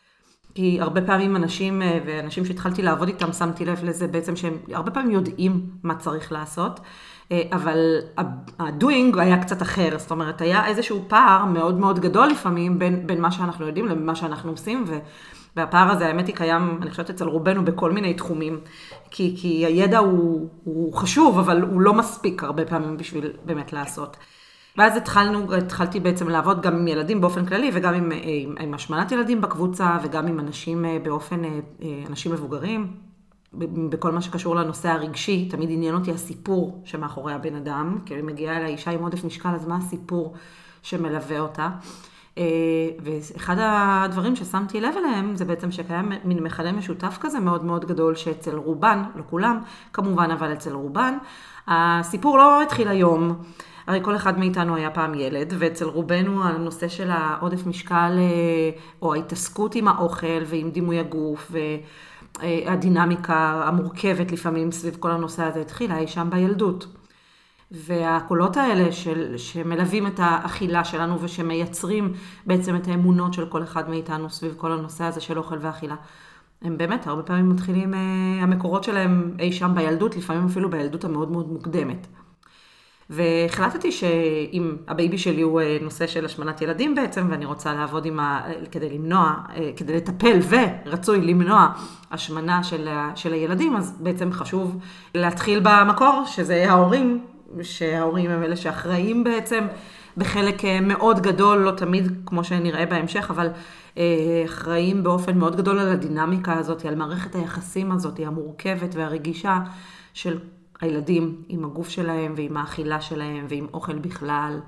כי 0.54 0.80
הרבה 0.80 1.02
פעמים 1.02 1.36
אנשים, 1.36 1.82
אה, 1.82 1.98
ואנשים 2.06 2.44
שהתחלתי 2.44 2.82
לעבוד 2.82 3.08
איתם, 3.08 3.32
שמתי 3.32 3.64
לב 3.64 3.84
לזה 3.84 4.06
בעצם 4.06 4.36
שהם 4.36 4.58
הרבה 4.72 4.90
פעמים 4.90 5.10
יודעים 5.10 5.66
מה 5.82 5.94
צריך 5.94 6.32
לעשות, 6.32 6.80
אה, 7.32 7.42
אבל 7.52 7.98
ה-doing 8.58 9.20
היה 9.20 9.42
קצת 9.42 9.62
אחר, 9.62 9.98
זאת 9.98 10.10
אומרת, 10.10 10.40
היה 10.40 10.66
איזשהו 10.66 11.04
פער 11.08 11.44
מאוד 11.44 11.78
מאוד 11.78 12.00
גדול 12.00 12.28
לפעמים 12.28 12.78
בין, 12.78 13.06
בין 13.06 13.20
מה 13.20 13.30
שאנחנו 13.30 13.66
יודעים 13.66 13.86
למה 13.86 14.14
שאנחנו 14.14 14.50
עושים, 14.50 14.84
ו... 14.86 14.98
והפער 15.56 15.90
הזה, 15.90 16.06
האמת 16.06 16.26
היא, 16.26 16.36
קיים, 16.36 16.78
אני 16.82 16.90
חושבת, 16.90 17.10
אצל 17.10 17.28
רובנו 17.28 17.64
בכל 17.64 17.92
מיני 17.92 18.14
תחומים. 18.14 18.60
כי, 19.10 19.34
כי 19.40 19.66
הידע 19.66 19.98
הוא, 19.98 20.48
הוא 20.64 20.94
חשוב, 20.94 21.38
אבל 21.38 21.62
הוא 21.62 21.80
לא 21.80 21.94
מספיק 21.94 22.42
הרבה 22.42 22.64
פעמים 22.64 22.96
בשביל 22.96 23.32
באמת 23.44 23.72
לעשות. 23.72 24.16
ואז 24.76 24.96
התחלנו, 24.96 25.54
התחלתי 25.54 26.00
בעצם 26.00 26.28
לעבוד 26.28 26.62
גם 26.62 26.76
עם 26.76 26.88
ילדים 26.88 27.20
באופן 27.20 27.46
כללי 27.46 27.70
וגם 27.74 27.94
עם, 27.94 28.12
עם, 28.22 28.54
עם 28.60 28.74
השמנת 28.74 29.12
ילדים 29.12 29.40
בקבוצה 29.40 29.98
וגם 30.02 30.26
עם 30.26 30.40
אנשים 30.40 30.84
אה, 30.84 30.98
באופן, 31.02 31.44
אה, 31.44 31.50
אה, 31.82 31.88
אנשים 32.08 32.32
מבוגרים. 32.32 32.96
בכל 33.90 34.12
מה 34.12 34.22
שקשור 34.22 34.56
לנושא 34.56 34.88
הרגשי, 34.88 35.48
תמיד 35.48 35.68
עניין 35.72 35.94
אותי 35.94 36.10
הסיפור 36.10 36.82
שמאחורי 36.84 37.32
הבן 37.32 37.54
אדם, 37.54 37.98
כי 38.06 38.14
מגיעה 38.22 38.56
אליי 38.56 38.72
אישה 38.72 38.90
עם 38.90 39.02
עודף 39.02 39.24
משקל, 39.24 39.48
אז 39.48 39.66
מה 39.66 39.76
הסיפור 39.76 40.34
שמלווה 40.82 41.40
אותה? 41.40 41.68
ואחד 43.02 43.56
הדברים 43.58 44.36
ששמתי 44.36 44.80
לב 44.80 44.94
אליהם 44.96 45.36
זה 45.36 45.44
בעצם 45.44 45.70
שקיים 45.70 46.12
מין 46.24 46.42
מכנה 46.42 46.72
משותף 46.72 47.18
כזה 47.20 47.40
מאוד 47.40 47.64
מאוד 47.64 47.84
גדול 47.84 48.14
שאצל 48.14 48.56
רובן, 48.56 49.02
לא 49.16 49.22
כולם 49.30 49.60
כמובן, 49.92 50.30
אבל 50.30 50.52
אצל 50.52 50.72
רובן, 50.72 51.18
הסיפור 51.68 52.38
לא 52.38 52.62
התחיל 52.62 52.88
היום. 52.88 53.36
הרי 53.86 53.98
כל 54.02 54.16
אחד 54.16 54.38
מאיתנו 54.38 54.76
היה 54.76 54.90
פעם 54.90 55.14
ילד, 55.14 55.54
ואצל 55.58 55.84
רובנו 55.84 56.44
הנושא 56.44 56.88
של 56.88 57.10
העודף 57.10 57.66
משקל, 57.66 58.12
אה, 58.18 58.70
או 59.02 59.14
ההתעסקות 59.14 59.74
עם 59.74 59.88
האוכל 59.88 60.42
ועם 60.46 60.70
דימוי 60.70 60.98
הגוף, 60.98 61.52
והדינמיקה 62.40 63.62
המורכבת 63.66 64.32
לפעמים 64.32 64.72
סביב 64.72 64.96
כל 65.00 65.10
הנושא 65.10 65.42
הזה 65.42 65.60
התחילה 65.60 65.98
אי 65.98 66.06
שם 66.06 66.28
בילדות. 66.30 66.86
והקולות 67.70 68.56
האלה 68.56 68.92
של, 68.92 69.36
שמלווים 69.36 70.06
את 70.06 70.14
האכילה 70.18 70.84
שלנו 70.84 71.22
ושמייצרים 71.22 72.12
בעצם 72.46 72.76
את 72.76 72.88
האמונות 72.88 73.34
של 73.34 73.46
כל 73.46 73.62
אחד 73.62 73.90
מאיתנו 73.90 74.30
סביב 74.30 74.54
כל 74.56 74.72
הנושא 74.72 75.04
הזה 75.04 75.20
של 75.20 75.38
אוכל 75.38 75.56
ואכילה. 75.60 75.96
הם 76.62 76.78
באמת 76.78 77.06
הרבה 77.06 77.22
פעמים 77.22 77.50
מתחילים, 77.50 77.94
המקורות 78.40 78.84
שלהם 78.84 79.36
אי 79.38 79.52
שם 79.52 79.72
בילדות, 79.74 80.16
לפעמים 80.16 80.46
אפילו 80.46 80.70
בילדות 80.70 81.04
המאוד 81.04 81.30
מאוד 81.30 81.52
מוקדמת. 81.52 82.06
והחלטתי 83.10 83.92
שאם 83.92 84.76
ה 84.88 84.94
baby 84.94 85.18
שלי 85.18 85.42
הוא 85.42 85.60
אה, 85.60 85.78
נושא 85.82 86.06
של 86.06 86.24
השמנת 86.24 86.62
ילדים 86.62 86.94
בעצם, 86.94 87.26
ואני 87.30 87.44
רוצה 87.44 87.74
לעבוד 87.74 88.06
עם 88.06 88.20
ה... 88.20 88.42
כדי 88.70 88.98
למנוע, 88.98 89.34
אה, 89.56 89.70
כדי 89.76 89.96
לטפל 89.96 90.38
ורצוי 90.48 91.20
למנוע 91.20 91.68
השמנה 92.10 92.64
של, 92.64 92.88
של 93.14 93.32
הילדים, 93.32 93.76
אז 93.76 93.96
בעצם 94.00 94.32
חשוב 94.32 94.78
להתחיל 95.14 95.60
במקור, 95.62 96.22
שזה 96.26 96.70
ההורים, 96.70 97.24
שההורים 97.62 98.30
הם 98.30 98.42
אלה 98.42 98.56
שאחראים 98.56 99.24
בעצם 99.24 99.66
בחלק 100.16 100.64
אה, 100.64 100.80
מאוד 100.80 101.20
גדול, 101.20 101.58
לא 101.58 101.70
תמיד 101.70 102.12
כמו 102.26 102.44
שנראה 102.44 102.86
בהמשך, 102.86 103.30
אבל 103.30 103.48
אחראים 104.44 105.02
באופן 105.02 105.38
מאוד 105.38 105.56
גדול 105.56 105.78
על 105.78 105.88
הדינמיקה 105.88 106.58
הזאת, 106.58 106.84
על 106.84 106.94
מערכת 106.94 107.34
היחסים 107.34 107.92
הזאת, 107.92 108.20
המורכבת 108.26 108.94
והרגישה 108.94 109.58
של 110.14 110.38
הילדים 110.80 111.42
עם 111.48 111.64
הגוף 111.64 111.88
שלהם 111.88 112.34
ועם 112.36 112.56
האכילה 112.56 113.00
שלהם 113.00 113.46
ועם 113.48 113.66
אוכל 113.72 113.98
בכלל. 113.98 114.60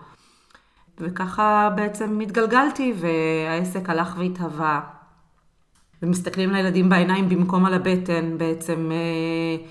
וככה 0.98 1.70
בעצם 1.76 2.20
התגלגלתי 2.20 2.94
והעסק 2.96 3.90
הלך 3.90 4.14
והתהווה. 4.18 4.80
ומסתכלים 6.02 6.50
לילדים 6.50 6.88
בעיניים 6.88 7.28
במקום 7.28 7.64
על 7.64 7.74
הבטן 7.74 8.38
בעצם, 8.38 8.90
אה, 8.92 9.66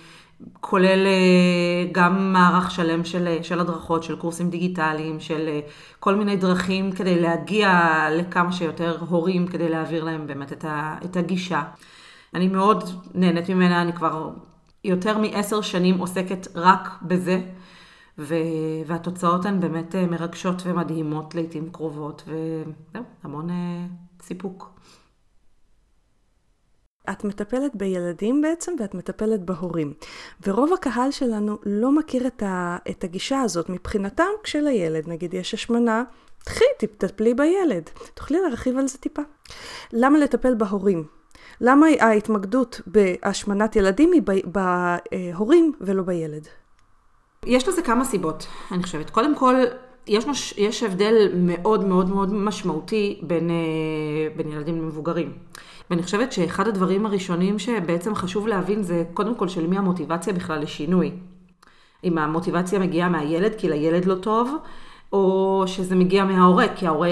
כולל 0.61 1.07
אה, 1.07 1.91
גם 1.91 2.33
מערך 2.33 2.71
שלם 2.71 3.05
של, 3.05 3.37
של 3.41 3.59
הדרכות, 3.59 4.03
של 4.03 4.15
קורסים 4.15 4.49
דיגיטליים, 4.49 5.19
של 5.19 5.47
אה, 5.47 5.59
כל 5.99 6.15
מיני 6.15 6.37
דרכים 6.37 6.91
כדי 6.91 7.21
להגיע 7.21 7.91
לכמה 8.11 8.51
שיותר 8.51 8.97
הורים, 9.09 9.47
כדי 9.47 9.69
להעביר 9.69 10.03
להם 10.03 10.27
באמת 10.27 10.65
את 11.05 11.15
הגישה. 11.17 11.63
אני 12.33 12.47
מאוד 12.47 12.83
נהנית 13.13 13.49
ממנה, 13.49 13.81
אני 13.81 13.93
כבר 13.93 14.29
יותר 14.85 15.17
מעשר 15.17 15.61
שנים 15.61 15.97
עוסקת 15.97 16.47
רק 16.55 16.89
בזה, 17.01 17.41
ו... 18.17 18.35
והתוצאות 18.85 19.45
הן 19.45 19.59
באמת 19.59 19.95
אה, 19.95 20.05
מרגשות 20.05 20.61
ומדהימות 20.65 21.35
לעיתים 21.35 21.69
קרובות, 21.71 22.23
וזהו, 22.27 23.03
המון 23.23 23.49
אה, 23.49 23.85
סיפוק. 24.21 24.69
את 27.09 27.23
מטפלת 27.23 27.75
בילדים 27.75 28.41
בעצם 28.41 28.71
ואת 28.79 28.93
מטפלת 28.93 29.45
בהורים. 29.45 29.93
ורוב 30.47 30.73
הקהל 30.73 31.11
שלנו 31.11 31.57
לא 31.65 31.91
מכיר 31.91 32.27
את, 32.27 32.43
ה, 32.43 32.77
את 32.89 33.03
הגישה 33.03 33.41
הזאת. 33.41 33.69
מבחינתם, 33.69 34.23
כשלילד, 34.43 35.09
נגיד 35.09 35.33
יש 35.33 35.53
השמנה, 35.53 36.03
תחי, 36.45 36.65
תטפלי 36.79 37.33
בילד. 37.33 37.89
תוכלי 38.13 38.39
להרחיב 38.41 38.77
על 38.77 38.87
זה 38.87 38.97
טיפה? 38.97 39.21
למה 39.93 40.19
לטפל 40.19 40.55
בהורים? 40.55 41.03
למה 41.62 41.85
ההתמקדות 42.00 42.81
בהשמנת 42.88 43.75
ילדים 43.75 44.12
היא 44.12 44.21
בהורים 44.45 45.71
ולא 45.81 46.03
בילד? 46.03 46.47
יש 47.45 47.67
לזה 47.67 47.81
כמה 47.81 48.05
סיבות, 48.05 48.47
אני 48.71 48.83
חושבת. 48.83 49.09
קודם 49.09 49.35
כל, 49.35 49.55
יש, 50.07 50.53
יש 50.57 50.83
הבדל 50.83 51.31
מאוד 51.35 51.85
מאוד 51.85 52.09
מאוד 52.09 52.33
משמעותי 52.33 53.19
בין, 53.21 53.50
אה, 53.50 54.35
בין 54.35 54.51
ילדים 54.51 54.77
למבוגרים. 54.81 55.31
ואני 55.89 56.03
חושבת 56.03 56.31
שאחד 56.31 56.67
הדברים 56.67 57.05
הראשונים 57.05 57.59
שבעצם 57.59 58.15
חשוב 58.15 58.47
להבין 58.47 58.83
זה 58.83 59.03
קודם 59.13 59.35
כל 59.35 59.47
של 59.47 59.67
מי 59.67 59.77
המוטיבציה 59.77 60.33
בכלל 60.33 60.59
לשינוי. 60.59 61.12
אם 62.03 62.17
המוטיבציה 62.17 62.79
מגיעה 62.79 63.09
מהילד 63.09 63.51
כי 63.57 63.69
לילד 63.69 64.05
לא 64.05 64.15
טוב, 64.15 64.55
או 65.13 65.63
שזה 65.67 65.95
מגיע 65.95 66.25
מההורה 66.25 66.65
כי 66.75 66.88
ההורה 66.88 67.09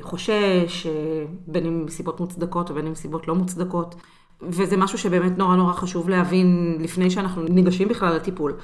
חושש, 0.00 0.86
אה, 0.86 1.24
בין 1.46 1.66
אם 1.66 1.84
מסיבות 1.84 2.20
מוצדקות 2.20 2.70
ובין 2.70 2.86
אם 2.86 2.92
מסיבות 2.92 3.28
לא 3.28 3.34
מוצדקות. 3.34 3.94
וזה 4.42 4.76
משהו 4.76 4.98
שבאמת 4.98 5.38
נורא 5.38 5.56
נורא 5.56 5.72
חשוב 5.72 6.08
להבין 6.08 6.78
לפני 6.80 7.10
שאנחנו 7.10 7.42
ניגשים 7.42 7.88
בכלל 7.88 8.16
לטיפול. 8.16 8.54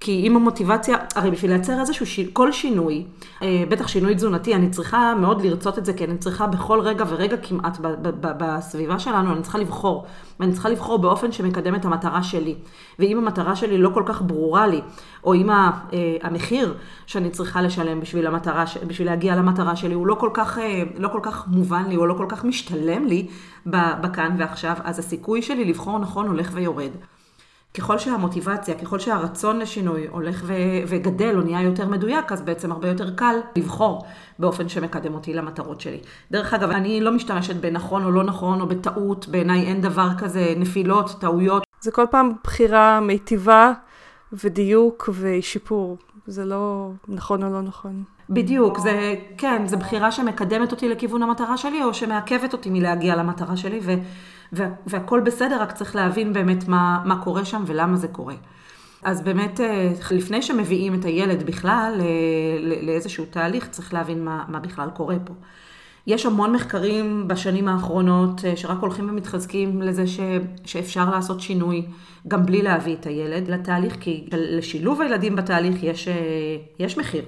כי 0.00 0.26
אם 0.26 0.36
המוטיבציה, 0.36 0.96
הרי 1.14 1.30
בשביל 1.30 1.50
לייצר 1.50 1.80
איזשהו, 1.80 2.06
ש... 2.06 2.20
כל 2.32 2.52
שינוי, 2.52 3.04
אה, 3.42 3.64
בטח 3.68 3.88
שינוי 3.88 4.14
תזונתי, 4.14 4.54
אני 4.54 4.70
צריכה 4.70 5.14
מאוד 5.20 5.42
לרצות 5.42 5.78
את 5.78 5.84
זה, 5.84 5.92
כי 5.92 6.04
אני 6.04 6.18
צריכה 6.18 6.46
בכל 6.46 6.80
רגע 6.80 7.04
ורגע 7.08 7.36
כמעט 7.36 7.78
ב- 7.78 7.86
ב- 7.86 8.26
ב- 8.26 8.32
בסביבה 8.38 8.98
שלנו, 8.98 9.32
אני 9.32 9.42
צריכה 9.42 9.58
לבחור. 9.58 10.06
ואני 10.40 10.52
צריכה 10.52 10.68
לבחור 10.68 10.98
באופן 10.98 11.32
שמקדם 11.32 11.74
את 11.74 11.84
המטרה 11.84 12.22
שלי. 12.22 12.54
ואם 12.98 13.18
המטרה 13.18 13.56
שלי 13.56 13.78
לא 13.78 13.90
כל 13.94 14.02
כך 14.06 14.22
ברורה 14.22 14.66
לי, 14.66 14.80
או 15.24 15.34
אם 15.34 15.50
אה, 15.50 15.70
המחיר 16.22 16.74
שאני 17.06 17.30
צריכה 17.30 17.62
לשלם 17.62 18.00
בשביל, 18.00 18.26
המטרה, 18.26 18.64
בשביל 18.86 19.08
להגיע 19.08 19.36
למטרה 19.36 19.76
שלי 19.76 19.94
הוא 19.94 20.06
לא 20.06 20.14
כל, 20.14 20.30
כך, 20.34 20.58
אה, 20.58 20.82
לא 20.98 21.08
כל 21.08 21.20
כך 21.22 21.48
מובן 21.48 21.84
לי, 21.88 21.96
או 21.96 22.06
לא 22.06 22.14
כל 22.14 22.26
כך 22.28 22.44
משתלם 22.44 23.06
לי 23.06 23.26
בכאן 23.66 24.36
ועכשיו, 24.38 24.76
אז 24.84 24.98
הסיכוי 24.98 25.42
שלי 25.42 25.64
לבחור 25.64 25.98
נכון 25.98 26.26
הולך 26.26 26.50
ויורד. 26.54 26.90
ככל 27.74 27.98
שהמוטיבציה, 27.98 28.74
ככל 28.74 28.98
שהרצון 28.98 29.58
לשינוי 29.58 30.06
הולך 30.06 30.42
ו- 30.46 30.52
וגדל 30.86 31.36
או 31.36 31.40
נהיה 31.40 31.62
יותר 31.62 31.86
מדויק, 31.86 32.32
אז 32.32 32.42
בעצם 32.42 32.72
הרבה 32.72 32.88
יותר 32.88 33.14
קל 33.14 33.34
לבחור 33.56 34.04
באופן 34.38 34.68
שמקדם 34.68 35.14
אותי 35.14 35.34
למטרות 35.34 35.80
שלי. 35.80 36.00
דרך 36.30 36.54
אגב, 36.54 36.70
אני 36.70 37.00
לא 37.00 37.12
משתמשת 37.12 37.56
בנכון 37.56 38.04
או 38.04 38.10
לא 38.10 38.24
נכון 38.24 38.60
או 38.60 38.66
בטעות, 38.66 39.28
בעיניי 39.28 39.66
אין 39.66 39.80
דבר 39.80 40.08
כזה 40.18 40.54
נפילות, 40.56 41.10
טעויות. 41.20 41.62
זה 41.80 41.90
כל 41.90 42.04
פעם 42.10 42.32
בחירה 42.44 43.00
מיטיבה 43.00 43.72
ודיוק 44.32 45.08
ושיפור. 45.12 45.96
זה 46.26 46.44
לא 46.44 46.90
נכון 47.08 47.42
או 47.42 47.52
לא 47.52 47.62
נכון. 47.62 48.02
בדיוק, 48.30 48.78
זה, 48.78 49.14
כן, 49.38 49.66
זה 49.66 49.76
בחירה 49.76 50.12
שמקדמת 50.12 50.72
אותי 50.72 50.88
לכיוון 50.88 51.22
המטרה 51.22 51.56
שלי, 51.56 51.84
או 51.84 51.94
שמעכבת 51.94 52.52
אותי 52.52 52.70
מלהגיע 52.70 53.16
למטרה 53.16 53.56
שלי, 53.56 53.80
ו... 53.82 53.94
וה, 54.52 54.68
והכל 54.86 55.20
בסדר, 55.20 55.62
רק 55.62 55.72
צריך 55.72 55.96
להבין 55.96 56.32
באמת 56.32 56.68
מה, 56.68 57.02
מה 57.04 57.22
קורה 57.22 57.44
שם 57.44 57.64
ולמה 57.66 57.96
זה 57.96 58.08
קורה. 58.08 58.34
אז 59.02 59.22
באמת, 59.22 59.60
אה, 59.60 59.92
לפני 60.10 60.42
שמביאים 60.42 60.94
את 60.94 61.04
הילד 61.04 61.46
בכלל 61.46 61.94
אה, 62.00 62.06
לאיזשהו 62.82 63.24
תהליך, 63.30 63.68
צריך 63.68 63.94
להבין 63.94 64.24
מה, 64.24 64.44
מה 64.48 64.60
בכלל 64.60 64.88
קורה 64.94 65.16
פה. 65.24 65.34
יש 66.06 66.26
המון 66.26 66.52
מחקרים 66.52 67.28
בשנים 67.28 67.68
האחרונות 67.68 68.44
אה, 68.44 68.56
שרק 68.56 68.78
הולכים 68.80 69.10
ומתחזקים 69.10 69.82
לזה 69.82 70.06
ש, 70.06 70.20
שאפשר 70.64 71.10
לעשות 71.10 71.40
שינוי 71.40 71.86
גם 72.28 72.46
בלי 72.46 72.62
להביא 72.62 72.96
את 72.96 73.06
הילד 73.06 73.48
לתהליך, 73.48 73.96
כי 74.00 74.28
לשילוב 74.32 75.00
הילדים 75.00 75.36
בתהליך 75.36 75.82
יש, 75.82 76.08
יש 76.78 76.98
מחיר. 76.98 77.24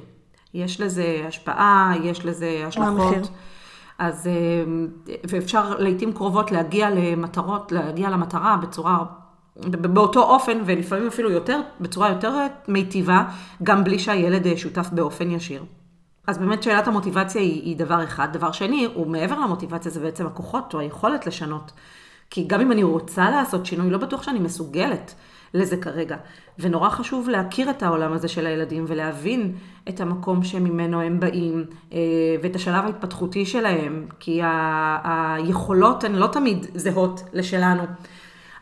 יש 0.54 0.80
לזה 0.80 1.24
השפעה, 1.28 1.94
יש 2.04 2.24
לזה 2.24 2.62
השלכות. 2.66 3.30
אז, 4.00 4.26
אה, 4.26 4.32
ואפשר 5.28 5.74
לעיתים 5.78 6.12
קרובות 6.12 6.52
להגיע 6.52 6.90
למטרות, 6.90 7.72
להגיע 7.72 8.10
למטרה 8.10 8.56
בצורה, 8.56 9.04
באותו 9.66 10.22
אופן, 10.22 10.58
ולפעמים 10.66 11.06
אפילו 11.06 11.30
יותר, 11.30 11.60
בצורה 11.80 12.08
יותר 12.08 12.46
מיטיבה, 12.68 13.24
גם 13.62 13.84
בלי 13.84 13.98
שהילד 13.98 14.46
אה, 14.46 14.56
שותף 14.56 14.88
באופן 14.92 15.30
ישיר. 15.30 15.64
אז 16.26 16.38
באמת 16.38 16.62
שאלת 16.62 16.88
המוטיבציה 16.88 17.40
היא, 17.40 17.62
היא 17.62 17.76
דבר 17.76 18.04
אחד. 18.04 18.28
דבר 18.32 18.52
שני, 18.52 18.88
הוא 18.94 19.06
מעבר 19.06 19.38
למוטיבציה, 19.40 19.90
זה 19.90 20.00
בעצם 20.00 20.26
הכוחות 20.26 20.74
או 20.74 20.78
היכולת 20.78 21.26
לשנות. 21.26 21.72
כי 22.30 22.44
גם 22.46 22.60
אם 22.60 22.72
אני 22.72 22.82
רוצה 22.82 23.30
לעשות 23.30 23.66
שינוי, 23.66 23.90
לא 23.90 23.98
בטוח 23.98 24.22
שאני 24.22 24.38
מסוגלת. 24.38 25.14
לזה 25.54 25.76
כרגע. 25.76 26.16
ונורא 26.58 26.88
חשוב 26.88 27.28
להכיר 27.28 27.70
את 27.70 27.82
העולם 27.82 28.12
הזה 28.12 28.28
של 28.28 28.46
הילדים 28.46 28.84
ולהבין 28.88 29.52
את 29.88 30.00
המקום 30.00 30.44
שממנו 30.44 31.00
הם 31.00 31.20
באים 31.20 31.64
אה, 31.92 31.98
ואת 32.42 32.56
השלב 32.56 32.84
ההתפתחותי 32.84 33.46
שלהם, 33.46 34.06
כי 34.20 34.42
ה- 34.42 35.34
היכולות 35.36 36.04
הן 36.04 36.14
לא 36.14 36.26
תמיד 36.26 36.66
זהות 36.74 37.22
לשלנו. 37.32 37.82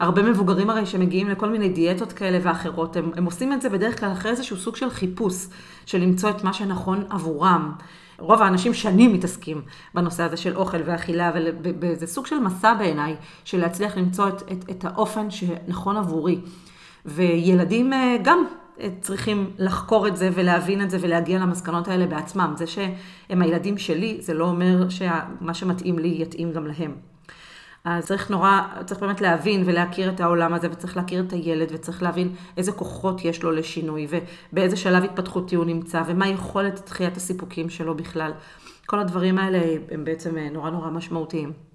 הרבה 0.00 0.22
מבוגרים 0.22 0.70
הרי 0.70 0.86
שמגיעים 0.86 1.28
לכל 1.28 1.48
מיני 1.48 1.68
דיאטות 1.68 2.12
כאלה 2.12 2.38
ואחרות, 2.42 2.96
הם, 2.96 3.10
הם 3.16 3.24
עושים 3.24 3.52
את 3.52 3.62
זה 3.62 3.68
בדרך 3.68 4.00
כלל 4.00 4.12
אחרי 4.12 4.30
איזשהו 4.30 4.56
סוג 4.56 4.76
של 4.76 4.90
חיפוש, 4.90 5.46
של 5.86 5.98
למצוא 5.98 6.30
את 6.30 6.44
מה 6.44 6.52
שנכון 6.52 7.04
עבורם. 7.10 7.72
רוב 8.18 8.42
האנשים 8.42 8.74
שנים 8.74 9.12
מתעסקים 9.12 9.62
בנושא 9.94 10.22
הזה 10.22 10.36
של 10.36 10.56
אוכל 10.56 10.78
ואכילה, 10.84 11.30
וזה 11.80 12.06
סוג 12.06 12.26
של 12.26 12.38
מסע 12.38 12.74
בעיניי, 12.74 13.16
של 13.44 13.60
להצליח 13.60 13.96
למצוא 13.96 14.28
את, 14.28 14.42
את, 14.52 14.70
את 14.70 14.84
האופן 14.84 15.30
שנכון 15.30 15.96
עבורי. 15.96 16.40
וילדים 17.06 17.92
אה, 17.92 18.16
גם 18.22 18.44
אה, 18.80 18.88
צריכים 19.00 19.50
לחקור 19.58 20.08
את 20.08 20.16
זה 20.16 20.30
ולהבין 20.34 20.82
את 20.82 20.90
זה 20.90 20.98
ולהגיע 21.00 21.38
למסקנות 21.38 21.88
האלה 21.88 22.06
בעצמם. 22.06 22.54
זה 22.56 22.66
שהם 22.66 23.42
הילדים 23.42 23.78
שלי, 23.78 24.18
זה 24.20 24.34
לא 24.34 24.44
אומר 24.44 24.88
שמה 24.88 25.54
שמתאים 25.54 25.98
לי 25.98 26.18
יתאים 26.20 26.52
גם 26.52 26.66
להם. 26.66 26.94
אז 27.84 28.06
צריך 28.06 28.30
נורא, 28.30 28.60
צריך 28.86 29.00
באמת 29.00 29.20
להבין 29.20 29.62
ולהכיר 29.66 30.10
את 30.10 30.20
העולם 30.20 30.54
הזה, 30.54 30.68
וצריך 30.70 30.96
להכיר 30.96 31.24
את 31.26 31.32
הילד, 31.32 31.68
וצריך 31.72 32.02
להבין 32.02 32.34
איזה 32.56 32.72
כוחות 32.72 33.24
יש 33.24 33.42
לו 33.42 33.50
לשינוי, 33.50 34.06
ובאיזה 34.52 34.76
שלב 34.76 35.04
התפתחותי 35.04 35.56
הוא 35.56 35.64
נמצא, 35.64 36.02
ומה 36.06 36.28
יכולת 36.28 36.80
דחיית 36.86 37.16
הסיפוקים 37.16 37.70
שלו 37.70 37.96
בכלל. 37.96 38.32
כל 38.86 38.98
הדברים 38.98 39.38
האלה 39.38 39.76
הם 39.90 40.04
בעצם 40.04 40.38
אה, 40.38 40.50
נורא 40.50 40.70
נורא 40.70 40.90
משמעותיים. 40.90 41.67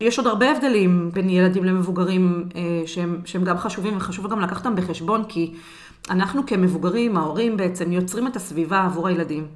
יש 0.00 0.18
עוד 0.18 0.26
הרבה 0.26 0.50
הבדלים 0.50 1.10
בין 1.12 1.30
ילדים 1.30 1.64
למבוגרים 1.64 2.48
אה, 2.56 2.82
שהם, 2.86 3.20
שהם 3.24 3.44
גם 3.44 3.58
חשובים, 3.58 3.96
וחשוב 3.96 4.30
גם 4.30 4.40
לקחת 4.40 4.66
אותם 4.66 4.76
בחשבון, 4.76 5.24
כי 5.28 5.52
אנחנו 6.10 6.46
כמבוגרים, 6.46 7.16
ההורים 7.16 7.56
בעצם 7.56 7.92
יוצרים 7.92 8.26
את 8.26 8.36
הסביבה 8.36 8.84
עבור 8.84 9.08
הילדים. 9.08 9.46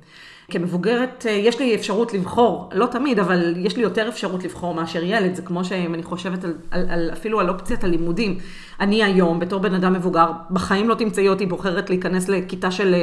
כמבוגרת, 0.50 1.26
אה, 1.28 1.32
יש 1.32 1.58
לי 1.60 1.74
אפשרות 1.74 2.14
לבחור, 2.14 2.70
לא 2.74 2.86
תמיד, 2.86 3.18
אבל 3.18 3.54
יש 3.56 3.76
לי 3.76 3.82
יותר 3.82 4.08
אפשרות 4.08 4.44
לבחור 4.44 4.74
מאשר 4.74 5.02
ילד. 5.02 5.34
זה 5.34 5.42
כמו 5.42 5.64
שאם 5.64 5.94
אני 5.94 6.02
חושבת 6.02 6.44
על, 6.44 6.54
על, 6.70 6.86
על, 6.90 7.10
אפילו 7.12 7.40
על 7.40 7.48
אופציית 7.48 7.84
הלימודים. 7.84 8.38
אני 8.80 9.04
היום, 9.04 9.40
בתור 9.40 9.60
בן 9.60 9.74
אדם 9.74 9.92
מבוגר, 9.92 10.30
בחיים 10.50 10.88
לא 10.88 10.94
תמצאי 10.94 11.28
אותי 11.28 11.46
בוחרת 11.46 11.90
להיכנס 11.90 12.28
לכיתה 12.28 12.70
של 12.70 12.94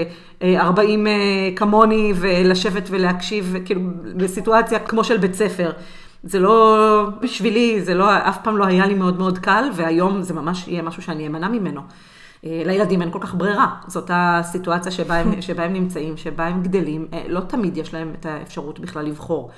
40 0.43 1.07
אה, 1.07 1.13
כמוני 1.55 2.13
ולשבת 2.15 2.87
ולהקשיב, 2.89 3.55
כאילו, 3.65 3.81
בסיטואציה 4.15 4.79
כמו 4.79 5.03
של 5.03 5.17
בית 5.17 5.33
ספר. 5.33 5.71
זה 6.23 6.39
לא, 6.39 7.07
בשבילי, 7.21 7.81
זה 7.81 7.93
לא, 7.93 8.17
אף 8.17 8.37
פעם 8.43 8.57
לא 8.57 8.65
היה 8.65 8.85
לי 8.85 8.93
מאוד 8.93 9.17
מאוד 9.17 9.37
קל, 9.37 9.69
והיום 9.73 10.21
זה 10.21 10.33
ממש 10.33 10.67
יהיה 10.67 10.81
משהו 10.81 11.01
שאני 11.01 11.27
אמנע 11.27 11.47
ממנו. 11.47 11.81
אה, 12.45 12.61
לילדים 12.65 13.01
אין 13.01 13.11
כל 13.11 13.19
כך 13.21 13.35
ברירה, 13.35 13.75
זאת 13.87 14.11
הסיטואציה 14.13 14.91
שבה 14.91 15.15
הם, 15.15 15.41
שבה 15.41 15.63
הם 15.63 15.73
נמצאים, 15.73 16.17
שבה 16.17 16.47
הם 16.47 16.63
גדלים, 16.63 17.07
אה, 17.13 17.23
לא 17.27 17.39
תמיד 17.39 17.77
יש 17.77 17.93
להם 17.93 18.13
את 18.19 18.25
האפשרות 18.25 18.79
בכלל 18.79 19.05
לבחור. 19.05 19.51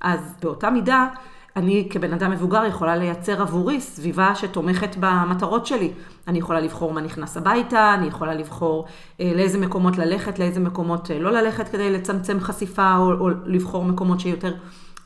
אז 0.00 0.34
באותה 0.42 0.70
מידה, 0.70 1.08
אני 1.56 1.88
כבן 1.90 2.12
אדם 2.12 2.30
מבוגר 2.30 2.64
יכולה 2.64 2.96
לייצר 2.96 3.42
עבורי 3.42 3.80
סביבה 3.80 4.34
שתומכת 4.34 4.96
במטרות 5.00 5.66
שלי. 5.66 5.90
אני 6.28 6.38
יכולה 6.38 6.60
לבחור 6.60 6.92
מה 6.92 7.00
נכנס 7.00 7.36
הביתה, 7.36 7.94
אני 7.94 8.06
יכולה 8.06 8.34
לבחור 8.34 8.86
אה, 9.20 9.32
לאיזה 9.34 9.58
מקומות 9.58 9.98
ללכת, 9.98 10.38
לאיזה 10.38 10.60
מקומות 10.60 11.10
אה, 11.10 11.18
לא 11.18 11.30
ללכת 11.30 11.68
כדי 11.68 11.92
לצמצם 11.92 12.40
חשיפה, 12.40 12.96
או, 12.96 13.12
או 13.12 13.28
לבחור 13.46 13.84
מקומות 13.84 14.20
שיותר, 14.20 14.54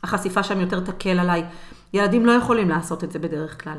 החשיפה 0.05 0.43
שם 0.43 0.59
יותר 0.59 0.79
תקל 0.79 1.19
עליי. 1.19 1.43
ילדים 1.93 2.25
לא 2.25 2.31
יכולים 2.31 2.69
לעשות 2.69 3.03
את 3.03 3.11
זה 3.11 3.19
בדרך 3.19 3.63
כלל. 3.63 3.77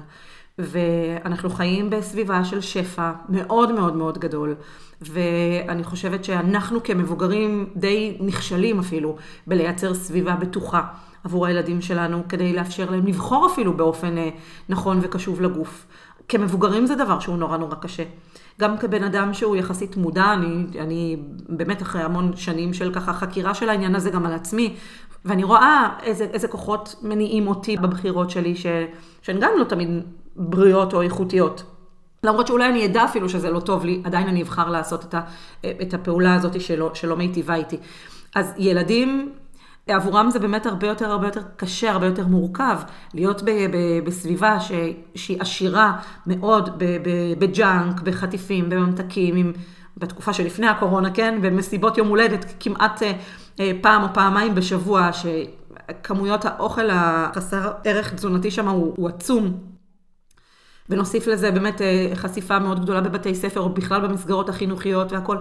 ואנחנו 0.58 1.50
חיים 1.50 1.90
בסביבה 1.90 2.44
של 2.44 2.60
שפע 2.60 3.12
מאוד 3.28 3.72
מאוד 3.72 3.96
מאוד 3.96 4.18
גדול. 4.18 4.54
ואני 5.00 5.84
חושבת 5.84 6.24
שאנחנו 6.24 6.82
כמבוגרים 6.82 7.70
די 7.76 8.16
נכשלים 8.20 8.78
אפילו 8.78 9.16
בלייצר 9.46 9.94
סביבה 9.94 10.36
בטוחה 10.36 10.82
עבור 11.24 11.46
הילדים 11.46 11.80
שלנו, 11.80 12.22
כדי 12.28 12.52
לאפשר 12.52 12.90
להם 12.90 13.06
לבחור 13.06 13.46
אפילו 13.52 13.76
באופן 13.76 14.18
אה, 14.18 14.28
נכון 14.68 14.98
וקשוב 15.02 15.40
לגוף. 15.40 15.86
כמבוגרים 16.28 16.86
זה 16.86 16.94
דבר 16.94 17.20
שהוא 17.20 17.36
נורא 17.36 17.56
נורא 17.56 17.74
קשה. 17.74 18.04
גם 18.60 18.78
כבן 18.78 19.04
אדם 19.04 19.34
שהוא 19.34 19.56
יחסית 19.56 19.96
מודע, 19.96 20.32
אני, 20.32 20.66
אני 20.80 21.16
באמת 21.48 21.82
אחרי 21.82 22.02
המון 22.02 22.36
שנים 22.36 22.74
של 22.74 22.94
ככה 22.94 23.12
חקירה 23.12 23.54
של 23.54 23.68
העניין 23.68 23.94
הזה 23.94 24.10
גם 24.10 24.26
על 24.26 24.32
עצמי, 24.32 24.76
ואני 25.26 25.44
רואה 25.44 25.88
איזה, 26.02 26.24
איזה 26.24 26.48
כוחות 26.48 26.94
מניעים 27.02 27.48
אותי 27.48 27.76
בבחירות 27.76 28.30
שלי, 28.30 28.56
ש, 28.56 28.66
שהן 29.22 29.40
גם 29.40 29.50
לא 29.58 29.64
תמיד 29.64 29.88
בריאות 30.36 30.94
או 30.94 31.02
איכותיות. 31.02 31.62
למרות 32.24 32.46
שאולי 32.46 32.68
אני 32.68 32.86
אדע 32.86 33.04
אפילו 33.04 33.28
שזה 33.28 33.50
לא 33.50 33.60
טוב 33.60 33.84
לי, 33.84 34.02
עדיין 34.04 34.28
אני 34.28 34.42
אבחר 34.42 34.70
לעשות 34.70 35.04
את, 35.04 35.14
ה, 35.14 35.20
את 35.82 35.94
הפעולה 35.94 36.34
הזאת 36.34 36.60
שלא, 36.60 36.90
שלא 36.94 37.16
מיטיבה 37.16 37.54
איתי. 37.54 37.76
אז 38.34 38.52
ילדים, 38.58 39.32
עבורם 39.88 40.30
זה 40.30 40.38
באמת 40.38 40.66
הרבה 40.66 40.86
יותר 40.86 41.10
הרבה 41.10 41.26
יותר 41.26 41.42
קשה, 41.56 41.90
הרבה 41.90 42.06
יותר 42.06 42.26
מורכב, 42.26 42.78
להיות 43.14 43.42
ב, 43.42 43.50
ב, 43.50 44.04
בסביבה 44.04 44.60
ש, 44.60 44.72
שהיא 45.14 45.40
עשירה 45.40 45.92
מאוד 46.26 46.82
ב 47.38 47.49
junk, 47.49 48.00
בחטיפים, 48.00 48.68
בממתקים, 48.68 49.36
עם, 49.36 49.52
בתקופה 49.96 50.32
שלפני 50.32 50.66
הקורונה, 50.66 51.10
כן, 51.10 51.38
במסיבות 51.42 51.98
יום 51.98 52.08
הולדת 52.08 52.54
כמעט 52.60 53.02
אה, 53.02 53.12
פעם 53.80 54.02
או 54.02 54.08
פעמיים 54.14 54.54
בשבוע, 54.54 55.10
שכמויות 55.12 56.44
האוכל 56.44 56.90
החסר 56.90 57.72
ערך 57.84 58.14
תזונתי 58.14 58.50
שם 58.50 58.68
הוא, 58.68 58.94
הוא 58.96 59.08
עצום. 59.08 59.60
ונוסיף 60.90 61.26
לזה 61.26 61.50
באמת 61.50 61.82
אה, 61.82 62.10
חשיפה 62.14 62.58
מאוד 62.58 62.80
גדולה 62.80 63.00
בבתי 63.00 63.34
ספר, 63.34 63.60
או 63.60 63.68
בכלל 63.68 64.08
במסגרות 64.08 64.48
החינוכיות 64.48 65.12
והכול. 65.12 65.38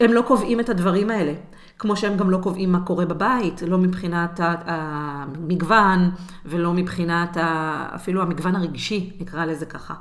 הם 0.00 0.12
לא 0.12 0.22
קובעים 0.22 0.60
את 0.60 0.68
הדברים 0.68 1.10
האלה, 1.10 1.32
כמו 1.78 1.96
שהם 1.96 2.16
גם 2.16 2.30
לא 2.30 2.38
קובעים 2.42 2.72
מה 2.72 2.80
קורה 2.80 3.06
בבית, 3.06 3.62
לא 3.62 3.78
מבחינת 3.78 4.40
המגוון, 4.42 6.10
ולא 6.44 6.72
מבחינת 6.72 7.36
אפילו 7.94 8.22
המגוון 8.22 8.56
הרגשי, 8.56 9.16
נקרא 9.20 9.44
לזה 9.44 9.66
ככה. 9.66 9.94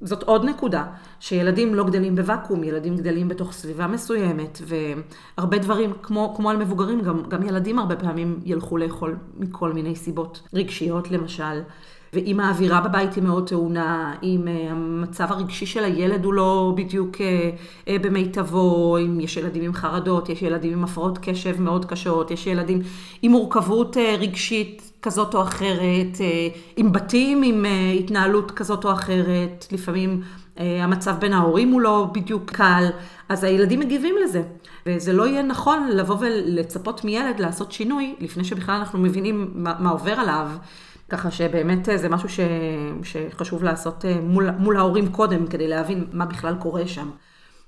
זאת 0.00 0.22
עוד 0.22 0.44
נקודה, 0.44 0.84
שילדים 1.20 1.74
לא 1.74 1.84
גדלים 1.84 2.16
בוואקום, 2.16 2.64
ילדים 2.64 2.96
גדלים 2.96 3.28
בתוך 3.28 3.52
סביבה 3.52 3.86
מסוימת, 3.86 4.58
והרבה 4.64 5.58
דברים, 5.58 5.92
כמו, 6.02 6.34
כמו 6.36 6.50
על 6.50 6.56
מבוגרים, 6.56 7.00
גם, 7.00 7.22
גם 7.28 7.42
ילדים 7.42 7.78
הרבה 7.78 7.96
פעמים 7.96 8.40
ילכו 8.44 8.76
לאכול 8.76 9.16
מכל 9.36 9.72
מיני 9.72 9.96
סיבות 9.96 10.42
רגשיות 10.54 11.10
למשל. 11.10 11.62
ואם 12.12 12.40
האווירה 12.40 12.80
בבית 12.80 13.14
היא 13.14 13.24
מאוד 13.24 13.48
טעונה, 13.48 14.14
אם 14.22 14.48
אה, 14.48 14.70
המצב 14.70 15.32
הרגשי 15.32 15.66
של 15.66 15.84
הילד 15.84 16.24
הוא 16.24 16.34
לא 16.34 16.72
בדיוק 16.76 17.20
אה, 17.20 17.50
אה, 17.88 17.96
במיטבו, 17.98 18.98
אם 18.98 19.20
יש 19.20 19.36
ילדים 19.36 19.62
עם 19.62 19.72
חרדות, 19.72 20.28
יש 20.28 20.42
ילדים 20.42 20.72
עם 20.72 20.84
הפרעות 20.84 21.18
קשב 21.22 21.60
מאוד 21.60 21.84
קשות, 21.84 22.30
יש 22.30 22.46
ילדים 22.46 22.82
עם 23.22 23.32
מורכבות 23.32 23.96
רגשית 23.96 24.87
כזאת 25.02 25.34
או 25.34 25.42
אחרת, 25.42 26.18
עם 26.76 26.92
בתים 26.92 27.42
עם 27.42 27.66
התנהלות 27.98 28.50
כזאת 28.50 28.84
או 28.84 28.92
אחרת, 28.92 29.66
לפעמים 29.72 30.22
המצב 30.56 31.16
בין 31.18 31.32
ההורים 31.32 31.72
הוא 31.72 31.80
לא 31.80 32.06
בדיוק 32.12 32.50
קל, 32.50 32.84
אז 33.28 33.44
הילדים 33.44 33.80
מגיבים 33.80 34.14
לזה. 34.24 34.42
וזה 34.86 35.12
לא 35.12 35.26
יהיה 35.26 35.42
נכון 35.42 35.88
לבוא 35.88 36.16
ולצפות 36.20 37.04
מילד 37.04 37.40
לעשות 37.40 37.72
שינוי, 37.72 38.14
לפני 38.20 38.44
שבכלל 38.44 38.74
אנחנו 38.74 38.98
מבינים 38.98 39.50
מה, 39.54 39.90
עובר 39.90 40.12
עליו. 40.12 40.50
ככה 41.08 41.30
שבאמת 41.30 41.88
אה, 41.88 41.98
זה 41.98 42.08
משהו 42.08 42.28
ש... 42.28 42.40
שחשוב 43.02 43.64
לעשות 43.64 44.04
אה, 44.04 44.20
מול, 44.22 44.50
מול 44.50 44.76
ההורים 44.76 45.12
קודם, 45.12 45.46
כדי 45.46 45.68
להבין 45.68 46.06
מה 46.12 46.26
בכלל 46.26 46.54
קורה 46.54 46.86
שם. 46.86 47.10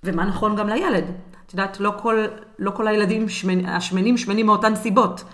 ומה 0.05 0.25
נכון 0.25 0.57
גם 0.57 0.69
לילד. 0.69 1.05
את 1.47 1.53
יודעת, 1.53 1.81
לא 1.81 1.93
כל, 2.03 2.25
לא 2.59 2.71
כל 2.71 2.89
הילדים 2.89 3.29
שמנ... 3.29 3.67
השמנים 3.67 4.17
שמנים 4.17 4.47
מאותן 4.47 4.77
סיבות. 4.77 5.25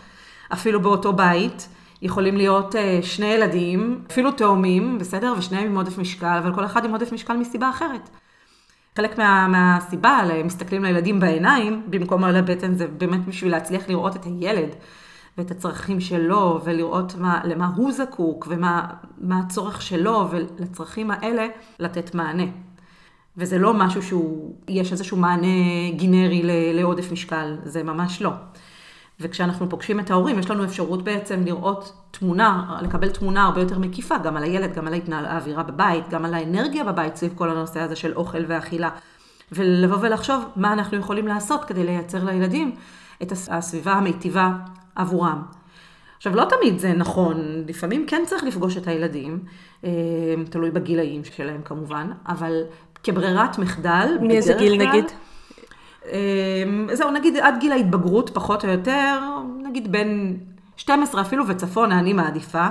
אפילו 0.53 0.81
באותו 0.81 1.13
בית 1.13 1.69
יכולים 2.03 2.37
להיות 2.37 2.77
אה, 2.77 2.99
שני 3.03 3.27
ילדים, 3.27 4.01
אפילו 4.11 4.33
תאומים, 4.33 4.99
בסדר? 4.99 5.35
ושניהם 5.39 5.67
עם 5.67 5.77
עודף 5.77 5.99
משקל, 5.99 6.39
אבל 6.43 6.55
כל 6.55 6.65
אחד 6.65 6.85
עם 6.85 6.93
עודף 6.93 7.13
משקל 7.13 7.37
מסיבה 7.37 7.71
אחרת. 7.71 8.11
חלק 8.97 9.19
מה, 9.19 9.49
מהסיבה, 9.49 10.21
מסתכלים 10.45 10.85
לילדים 10.85 11.21
בעיניים, 11.21 11.83
במקום 11.91 12.25
על 12.25 12.37
הבטן, 12.37 12.75
זה 12.75 12.87
באמת 12.87 13.25
בשביל 13.27 13.53
להצליח 13.53 13.89
לראות 13.89 14.17
את 14.17 14.25
הילד. 14.25 14.69
ואת 15.39 15.51
הצרכים 15.51 16.01
שלו, 16.01 16.61
ולראות 16.65 17.15
מה, 17.19 17.41
למה 17.45 17.71
הוא 17.77 17.93
זקוק, 17.93 18.47
ומה 18.51 18.87
הצורך 19.31 19.83
שלו, 19.83 20.29
ולצרכים 20.31 21.11
האלה 21.11 21.47
לתת 21.79 22.15
מענה. 22.15 22.45
וזה 23.37 23.59
לא 23.59 23.75
משהו 23.75 24.03
שהוא, 24.03 24.55
יש 24.69 24.93
איזשהו 24.93 25.17
מענה 25.17 25.91
גינרי 25.91 26.43
לעודף 26.75 27.13
משקל, 27.13 27.57
זה 27.65 27.83
ממש 27.83 28.23
לא. 28.23 28.31
וכשאנחנו 29.21 29.71
פוגשים 29.71 30.01
את 30.01 30.11
ההורים, 30.11 30.39
יש 30.39 30.51
לנו 30.51 30.65
אפשרות 30.65 31.05
בעצם 31.05 31.45
לראות 31.45 31.93
תמונה, 32.11 32.79
לקבל 32.83 33.09
תמונה 33.09 33.45
הרבה 33.45 33.61
יותר 33.61 33.79
מקיפה, 33.79 34.19
גם 34.19 34.37
על 34.37 34.43
הילד, 34.43 34.75
גם 34.75 34.87
על 34.87 35.27
האווירה 35.27 35.63
בבית, 35.63 36.09
גם 36.09 36.25
על 36.25 36.35
האנרגיה 36.35 36.85
בבית 36.85 37.17
סביב 37.17 37.33
כל 37.35 37.51
הנושא 37.51 37.81
הזה 37.81 37.97
של 37.97 38.13
אוכל 38.17 38.45
ואכילה. 38.49 38.91
ולבוא 39.53 39.97
ולחשוב 40.01 40.45
מה 40.57 40.73
אנחנו 40.73 40.99
יכולים 40.99 41.27
לעשות 41.27 41.65
כדי 41.65 41.85
לייצר 41.85 42.25
לילדים 42.25 42.75
את 43.23 43.33
הסביבה 43.51 43.93
המיטיבה 43.93 44.51
עבורם. 44.95 45.43
עכשיו, 46.17 46.37
לא 46.37 46.45
תמיד 46.45 46.79
זה 46.79 46.93
נכון, 46.93 47.65
לפעמים 47.69 48.07
כן 48.07 48.23
צריך 48.27 48.45
לפגוש 48.45 48.77
את 48.77 48.89
הילדים, 48.89 49.39
אה, 49.85 49.91
תלוי 50.51 50.71
בגילאים 50.71 51.25
שלהם 51.25 51.63
כמובן, 51.65 52.11
אבל 52.29 52.63
כברירת 53.03 53.59
מחדל, 53.59 54.19
מאיזה 54.23 54.55
גיל 54.59 54.79
כלל, 54.79 54.89
נגיד? 54.89 55.05
אה, 56.13 56.95
זהו, 56.97 57.11
נגיד 57.11 57.37
עד 57.37 57.55
גיל 57.61 57.73
ההתבגרות, 57.73 58.31
פחות 58.31 58.65
או 58.65 58.71
יותר, 58.71 59.19
נגיד 59.63 59.93
בין 59.93 60.37
12 60.77 61.21
אפילו 61.21 61.45
וצפונה, 61.49 61.99
אני 61.99 62.13
מעדיפה, 62.13 62.67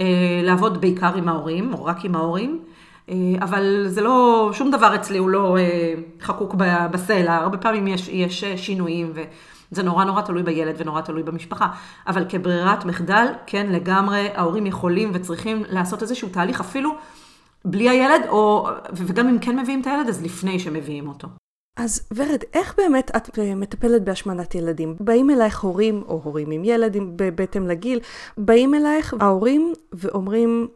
אה, 0.00 0.40
לעבוד 0.42 0.80
בעיקר 0.80 1.14
עם 1.14 1.28
ההורים, 1.28 1.74
או 1.74 1.84
רק 1.84 2.04
עם 2.04 2.14
ההורים. 2.14 2.60
אבל 3.40 3.84
זה 3.86 4.00
לא, 4.00 4.50
שום 4.52 4.70
דבר 4.70 4.94
אצלי 4.94 5.18
הוא 5.18 5.30
לא 5.30 5.56
חקוק 6.20 6.54
בסלע, 6.90 7.34
הרבה 7.34 7.58
פעמים 7.58 7.86
יש, 7.86 8.08
יש 8.08 8.44
שינויים 8.44 9.12
ו... 9.14 9.22
זה 9.70 9.82
נורא 9.82 10.04
נורא 10.04 10.22
תלוי 10.22 10.42
בילד 10.42 10.74
ונורא 10.78 11.00
תלוי 11.00 11.22
במשפחה. 11.22 11.68
אבל 12.06 12.24
כברירת 12.28 12.84
מחדל, 12.84 13.26
כן, 13.46 13.66
לגמרי, 13.70 14.28
ההורים 14.34 14.66
יכולים 14.66 15.10
וצריכים 15.14 15.62
לעשות 15.68 16.02
איזשהו 16.02 16.28
תהליך 16.28 16.60
אפילו 16.60 16.90
בלי 17.64 17.88
הילד, 17.88 18.22
או, 18.28 18.68
וגם 18.92 19.28
אם 19.28 19.38
כן 19.38 19.58
מביאים 19.58 19.80
את 19.80 19.86
הילד, 19.86 20.08
אז 20.08 20.22
לפני 20.22 20.58
שמביאים 20.58 21.08
אותו. 21.08 21.28
אז 21.78 22.08
ורד, 22.14 22.42
איך 22.54 22.74
באמת 22.76 23.10
את 23.16 23.38
אה, 23.38 23.54
מטפלת 23.54 24.04
בהשמנת 24.04 24.54
ילדים? 24.54 24.96
באים 25.00 25.30
אלייך 25.30 25.60
הורים, 25.60 26.02
או 26.08 26.20
הורים 26.24 26.50
עם 26.50 26.64
ילד 26.64 26.96
בהתאם 27.34 27.66
לגיל, 27.66 28.00
באים 28.38 28.74
אלייך 28.74 29.14
ההורים 29.20 29.72
ואומרים, 29.92 30.68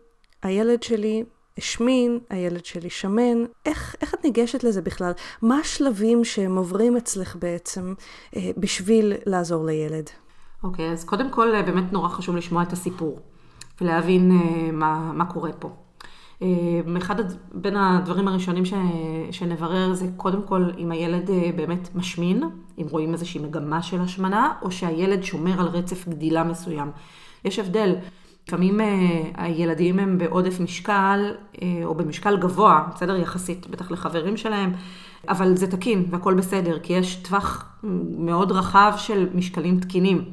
הילד 0.43 0.83
שלי 0.83 1.25
השמין, 1.59 2.19
הילד 2.31 2.65
שלי 2.65 2.91
שמן. 2.91 3.45
איך, 3.67 3.97
איך 4.01 4.15
את 4.15 4.25
ניגשת 4.25 4.65
לזה 4.65 4.83
בכלל? 4.83 5.12
מה 5.43 5.59
השלבים 5.59 6.25
שהם 6.25 6.57
עוברים 6.57 6.97
אצלך 6.97 7.37
בעצם 7.37 7.95
אה, 8.37 8.51
בשביל 8.57 9.12
לעזור 9.27 9.65
לילד? 9.65 10.11
אוקיי, 10.62 10.88
okay, 10.88 10.93
אז 10.93 11.05
קודם 11.05 11.31
כל 11.31 11.55
אה, 11.55 11.62
באמת 11.62 11.93
נורא 11.93 12.09
חשוב 12.09 12.37
לשמוע 12.37 12.62
את 12.62 12.73
הסיפור. 12.73 13.21
ולהבין 13.81 14.31
מה, 14.73 15.12
מה 15.12 15.25
קורה 15.25 15.53
פה. 15.53 15.71
אחד 16.97 17.15
בין 17.55 17.77
הדברים 17.77 18.29
הראשונים 18.29 18.65
ש, 18.65 18.75
שנברר 19.31 19.95
זה 19.95 20.07
קודם 20.17 20.43
כל 20.43 20.71
אם 20.79 20.91
הילד 20.91 21.31
באמת 21.57 21.89
משמין, 21.95 22.43
אם 22.79 22.87
רואים 22.91 23.13
איזושהי 23.13 23.41
מגמה 23.41 23.83
של 23.83 24.01
השמנה, 24.01 24.53
או 24.63 24.71
שהילד 24.71 25.23
שומר 25.23 25.61
על 25.61 25.67
רצף 25.67 26.09
גדילה 26.09 26.45
מסוים. 26.45 26.91
יש 27.45 27.59
הבדל. 27.59 27.95
לפעמים 28.49 28.81
הילדים 29.35 29.99
הם 29.99 30.19
בעודף 30.19 30.61
משקל, 30.61 31.35
או 31.85 31.95
במשקל 31.95 32.37
גבוה, 32.37 32.89
בסדר? 32.95 33.17
יחסית, 33.17 33.67
בטח 33.67 33.91
לחברים 33.91 34.37
שלהם, 34.37 34.73
אבל 35.29 35.57
זה 35.57 35.67
תקין 35.67 36.05
והכל 36.11 36.35
בסדר, 36.35 36.79
כי 36.79 36.93
יש 36.93 37.17
טווח 37.17 37.65
מאוד 38.19 38.53
רחב 38.53 38.93
של 38.97 39.29
משקלים 39.35 39.81
תקינים. 39.81 40.25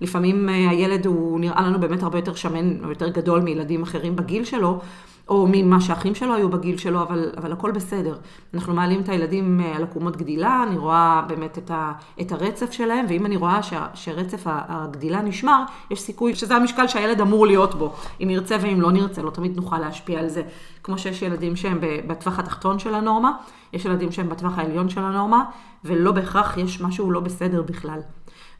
לפעמים 0.00 0.48
הילד 0.48 1.06
הוא 1.06 1.40
נראה 1.40 1.62
לנו 1.62 1.80
באמת 1.80 2.02
הרבה 2.02 2.18
יותר 2.18 2.34
שמן 2.34 2.84
או 2.84 2.88
יותר 2.88 3.08
גדול 3.08 3.40
מילדים 3.40 3.82
אחרים 3.82 4.16
בגיל 4.16 4.44
שלו, 4.44 4.80
או 5.28 5.46
ממה 5.50 5.80
שהאחים 5.80 6.14
שלו 6.14 6.34
היו 6.34 6.48
בגיל 6.48 6.76
שלו, 6.76 7.02
אבל, 7.02 7.32
אבל 7.36 7.52
הכל 7.52 7.70
בסדר. 7.70 8.16
אנחנו 8.54 8.74
מעלים 8.74 9.00
את 9.00 9.08
הילדים 9.08 9.60
אה, 9.60 9.76
על 9.76 9.82
עקומות 9.82 10.16
גדילה, 10.16 10.64
אני 10.68 10.78
רואה 10.78 11.22
באמת 11.28 11.58
את, 11.58 11.70
ה, 11.70 11.92
את 12.20 12.32
הרצף 12.32 12.72
שלהם, 12.72 13.06
ואם 13.08 13.26
אני 13.26 13.36
רואה 13.36 13.62
ש, 13.62 13.72
שרצף 13.94 14.42
הגדילה 14.44 15.22
נשמר, 15.22 15.62
יש 15.90 16.00
סיכוי 16.00 16.34
שזה 16.34 16.54
המשקל 16.54 16.88
שהילד 16.88 17.20
אמור 17.20 17.46
להיות 17.46 17.74
בו, 17.74 17.94
אם 18.20 18.28
נרצה 18.28 18.56
ואם 18.60 18.80
לא 18.80 18.92
נרצה, 18.92 19.22
לא 19.22 19.30
תמיד 19.30 19.56
נוכל 19.56 19.78
להשפיע 19.78 20.20
על 20.20 20.28
זה. 20.28 20.42
כמו 20.82 20.98
שיש 20.98 21.22
ילדים 21.22 21.56
שהם 21.56 21.78
בטווח 22.06 22.38
התחתון 22.38 22.78
של 22.78 22.94
הנורמה, 22.94 23.32
יש 23.72 23.84
ילדים 23.84 24.12
שהם 24.12 24.28
בטווח 24.28 24.58
העליון 24.58 24.88
של 24.88 25.00
הנורמה, 25.00 25.44
ולא 25.84 26.12
בהכרח 26.12 26.56
יש 26.56 26.80
משהו 26.80 27.10
לא 27.10 27.20
בסדר 27.20 27.62
בכלל. 27.62 28.00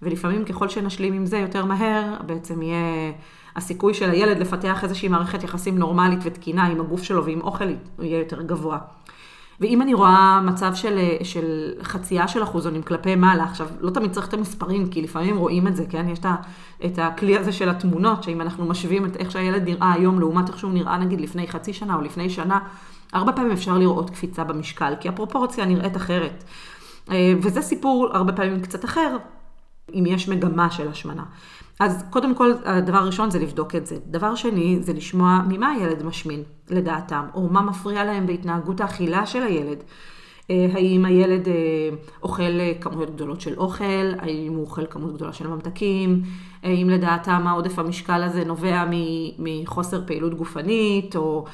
ולפעמים 0.02 0.44
ככל 0.44 0.68
שנשלים 0.68 1.12
עם 1.12 1.26
זה 1.26 1.38
יותר 1.38 1.64
מהר, 1.64 2.14
בעצם 2.26 2.62
יהיה... 2.62 3.12
הסיכוי 3.56 3.94
של 3.94 4.10
הילד 4.10 4.38
לפתח 4.38 4.84
איזושהי 4.84 5.08
מערכת 5.08 5.42
יחסים 5.42 5.78
נורמלית 5.78 6.18
ותקינה 6.22 6.66
עם 6.66 6.80
הגוף 6.80 7.02
שלו 7.02 7.24
ועם 7.24 7.40
אוכל 7.40 7.64
יהיה 7.98 8.18
יותר 8.18 8.42
גבוה. 8.42 8.78
ואם 9.60 9.82
אני 9.82 9.94
רואה 9.94 10.40
מצב 10.40 10.74
של, 10.74 10.98
של 11.22 11.72
חצייה 11.82 12.28
של 12.28 12.42
אחוזונים 12.42 12.82
כלפי 12.82 13.14
מעלה, 13.14 13.44
עכשיו, 13.44 13.68
לא 13.80 13.90
תמיד 13.90 14.12
צריך 14.12 14.28
את 14.28 14.34
המספרים, 14.34 14.88
כי 14.88 15.02
לפעמים 15.02 15.36
רואים 15.36 15.66
את 15.66 15.76
זה, 15.76 15.84
כן? 15.90 16.08
יש 16.08 16.18
את 16.84 16.98
הכלי 16.98 17.38
הזה 17.38 17.52
של 17.52 17.68
התמונות, 17.68 18.22
שאם 18.22 18.40
אנחנו 18.40 18.66
משווים 18.66 19.06
את 19.06 19.16
איך 19.16 19.30
שהילד 19.30 19.62
נראה 19.62 19.92
היום 19.92 20.20
לעומת 20.20 20.48
איך 20.48 20.58
שהוא 20.58 20.72
נראה 20.72 20.98
נגיד 20.98 21.20
לפני 21.20 21.48
חצי 21.48 21.72
שנה 21.72 21.94
או 21.94 22.00
לפני 22.00 22.30
שנה, 22.30 22.58
הרבה 23.12 23.32
פעמים 23.32 23.52
אפשר 23.52 23.78
לראות 23.78 24.10
קפיצה 24.10 24.44
במשקל, 24.44 24.94
כי 25.00 25.08
הפרופורציה 25.08 25.64
נראית 25.64 25.96
אחרת. 25.96 26.44
אה, 27.10 27.32
וזה 27.42 27.62
סיפור 27.62 28.08
הרבה 28.12 28.32
פעמים 28.32 28.60
קצת 28.60 28.84
אחר, 28.84 29.16
אם 29.94 30.04
יש 30.06 30.28
מגמה 30.28 30.70
של 30.70 30.88
השמנה. 30.88 31.24
אז 31.80 32.04
קודם 32.10 32.34
כל, 32.34 32.52
הדבר 32.64 32.98
הראשון 32.98 33.30
זה 33.30 33.38
לבדוק 33.38 33.74
את 33.74 33.86
זה. 33.86 33.96
דבר 34.06 34.34
שני, 34.34 34.78
זה 34.80 34.92
לשמוע 34.92 35.40
ממה 35.48 35.70
הילד 35.70 36.02
משמין, 36.02 36.42
לדעתם, 36.70 37.24
או 37.34 37.48
מה 37.48 37.62
מפריע 37.62 38.04
להם 38.04 38.26
בהתנהגות 38.26 38.80
האכילה 38.80 39.26
של 39.26 39.42
הילד. 39.42 39.78
אה, 40.50 40.66
האם 40.72 41.04
הילד 41.04 41.48
אה, 41.48 41.54
אוכל 42.22 42.42
אה, 42.42 42.72
כמויות 42.80 43.10
גדולות 43.10 43.40
של 43.40 43.54
אוכל, 43.58 43.84
האם 44.18 44.52
הוא 44.52 44.60
אוכל 44.60 44.86
כמות 44.86 45.14
גדולה 45.14 45.32
של 45.32 45.46
ממתקים, 45.46 46.22
האם 46.62 46.90
לדעתם 46.90 47.46
העודף 47.46 47.78
המשקל 47.78 48.22
הזה 48.22 48.44
נובע 48.44 48.84
מחוסר 49.38 50.00
פעילות 50.06 50.34
גופנית, 50.34 51.16
או 51.16 51.44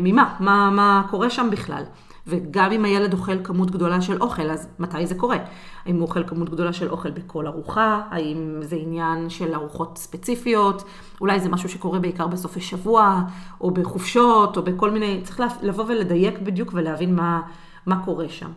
ממה, 0.00 0.34
מה, 0.40 0.70
מה 0.70 1.06
קורה 1.10 1.30
שם 1.30 1.48
בכלל. 1.52 1.82
וגם 2.26 2.72
אם 2.72 2.84
הילד 2.84 3.12
אוכל 3.12 3.44
כמות 3.44 3.70
גדולה 3.70 4.00
של 4.00 4.22
אוכל, 4.22 4.50
אז 4.50 4.68
מתי 4.78 5.06
זה 5.06 5.14
קורה? 5.14 5.36
האם 5.84 5.94
הוא 5.94 6.02
אוכל 6.02 6.24
כמות 6.24 6.50
גדולה 6.50 6.72
של 6.72 6.88
אוכל 6.88 7.10
בכל 7.10 7.46
ארוחה? 7.46 8.02
האם 8.10 8.58
זה 8.62 8.76
עניין 8.76 9.30
של 9.30 9.54
ארוחות 9.54 9.98
ספציפיות? 9.98 10.84
אולי 11.20 11.40
זה 11.40 11.48
משהו 11.48 11.68
שקורה 11.68 11.98
בעיקר 11.98 12.26
בסופי 12.26 12.60
שבוע, 12.60 13.22
או 13.60 13.70
בחופשות, 13.70 14.56
או 14.56 14.62
בכל 14.62 14.90
מיני... 14.90 15.20
צריך 15.24 15.40
לבוא 15.62 15.84
ולדייק 15.88 16.38
בדיוק 16.38 16.70
ולהבין 16.72 17.14
מה, 17.14 17.40
מה 17.86 18.04
קורה 18.04 18.28
שם. 18.28 18.50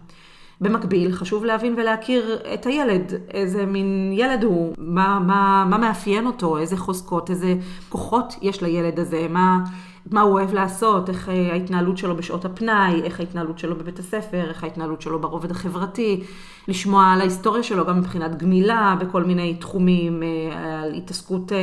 במקביל, 0.62 1.12
חשוב 1.12 1.46
להבין 1.46 1.76
ולהכיר 1.78 2.40
את 2.54 2.66
הילד, 2.66 3.14
איזה 3.32 3.66
מין 3.66 4.12
ילד 4.14 4.44
הוא, 4.44 4.74
מה, 4.78 5.20
מה, 5.20 5.66
מה 5.70 5.78
מאפיין 5.78 6.28
אותו, 6.28 6.58
איזה 6.58 6.78
חוזקות, 6.78 7.30
איזה 7.30 7.56
כוחות 7.90 8.36
יש 8.42 8.64
לילד 8.64 9.00
הזה, 9.00 9.28
מה, 9.30 9.64
מה 10.12 10.22
הוא 10.22 10.34
אוהב 10.34 10.54
לעשות, 10.54 11.10
איך 11.10 11.30
אה, 11.30 11.52
ההתנהלות 11.52 11.98
שלו 11.98 12.16
בשעות 12.16 12.46
הפנאי, 12.46 13.02
איך 13.04 13.20
ההתנהלות 13.20 13.60
שלו 13.60 13.76
בבית 13.76 14.00
הספר, 14.00 14.50
איך 14.50 14.64
ההתנהלות 14.64 15.02
שלו 15.02 15.20
ברובד 15.20 15.52
החברתי, 15.52 16.24
לשמוע 16.68 17.06
על 17.06 17.22
ההיסטוריה 17.22 17.64
שלו 17.64 17.86
גם 17.86 18.00
מבחינת 18.00 18.38
גמילה 18.38 18.96
בכל 19.00 19.24
מיני 19.24 19.56
תחומים, 19.56 20.24
אה, 20.24 20.82
על 20.82 20.94
התעסקות, 20.94 21.52
אה, 21.52 21.58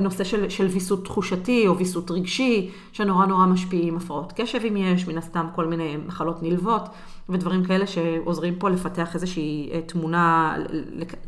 נושא 0.00 0.24
של, 0.24 0.48
של 0.48 0.66
ויסות 0.66 1.04
תחושתי 1.04 1.66
או 1.66 1.78
ויסות 1.78 2.10
רגשי, 2.10 2.70
שנורא 2.92 3.26
נורא 3.26 3.46
משפיעים, 3.46 3.96
הפרעות 3.96 4.32
קשב 4.36 4.58
אם 4.68 4.76
יש, 4.76 5.08
מן 5.08 5.18
הסתם 5.18 5.46
כל 5.54 5.66
מיני 5.66 5.96
מחלות 6.06 6.42
נלוות. 6.42 6.82
ודברים 7.28 7.64
כאלה 7.64 7.86
שעוזרים 7.86 8.54
פה 8.54 8.68
לפתח 8.70 9.14
איזושהי 9.14 9.70
אה, 9.72 9.80
תמונה, 9.80 10.56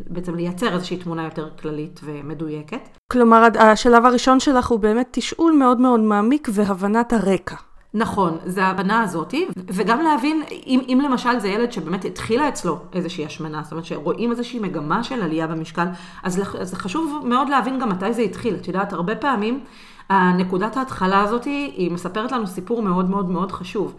בעצם 0.06 0.34
לייצר 0.34 0.74
איזושהי 0.74 0.96
תמונה 0.96 1.24
יותר 1.24 1.48
כללית 1.62 2.00
ומדויקת. 2.04 2.88
כלומר, 3.12 3.48
השלב 3.58 4.04
הראשון 4.04 4.40
שלך 4.40 4.68
הוא 4.68 4.78
באמת 4.78 5.08
תשאול 5.10 5.52
מאוד 5.52 5.80
מאוד 5.80 6.00
מעמיק 6.00 6.48
והבנת 6.52 7.12
הרקע. 7.12 7.56
נכון, 7.94 8.38
זה 8.44 8.64
ההבנה 8.64 9.02
הזאתי, 9.02 9.46
וגם 9.68 10.02
להבין, 10.02 10.42
אם, 10.66 10.80
אם 10.88 11.00
למשל 11.04 11.38
זה 11.38 11.48
ילד 11.48 11.72
שבאמת 11.72 12.04
התחילה 12.04 12.48
אצלו 12.48 12.78
איזושהי 12.92 13.26
השמנה, 13.26 13.62
זאת 13.62 13.72
אומרת 13.72 13.84
שרואים 13.84 14.30
איזושהי 14.30 14.58
מגמה 14.60 15.04
של 15.04 15.22
עלייה 15.22 15.46
במשקל, 15.46 15.86
אז 16.22 16.40
זה 16.62 16.76
חשוב 16.76 17.22
מאוד 17.24 17.48
להבין 17.48 17.78
גם 17.78 17.88
מתי 17.88 18.12
זה 18.12 18.22
התחיל. 18.22 18.54
את 18.54 18.68
יודעת, 18.68 18.92
הרבה 18.92 19.16
פעמים, 19.16 19.64
נקודת 20.10 20.76
ההתחלה 20.76 21.20
הזאתי, 21.20 21.72
היא 21.76 21.90
מספרת 21.90 22.32
לנו 22.32 22.46
סיפור 22.46 22.82
מאוד 22.82 23.10
מאוד 23.10 23.30
מאוד 23.30 23.52
חשוב. 23.52 23.94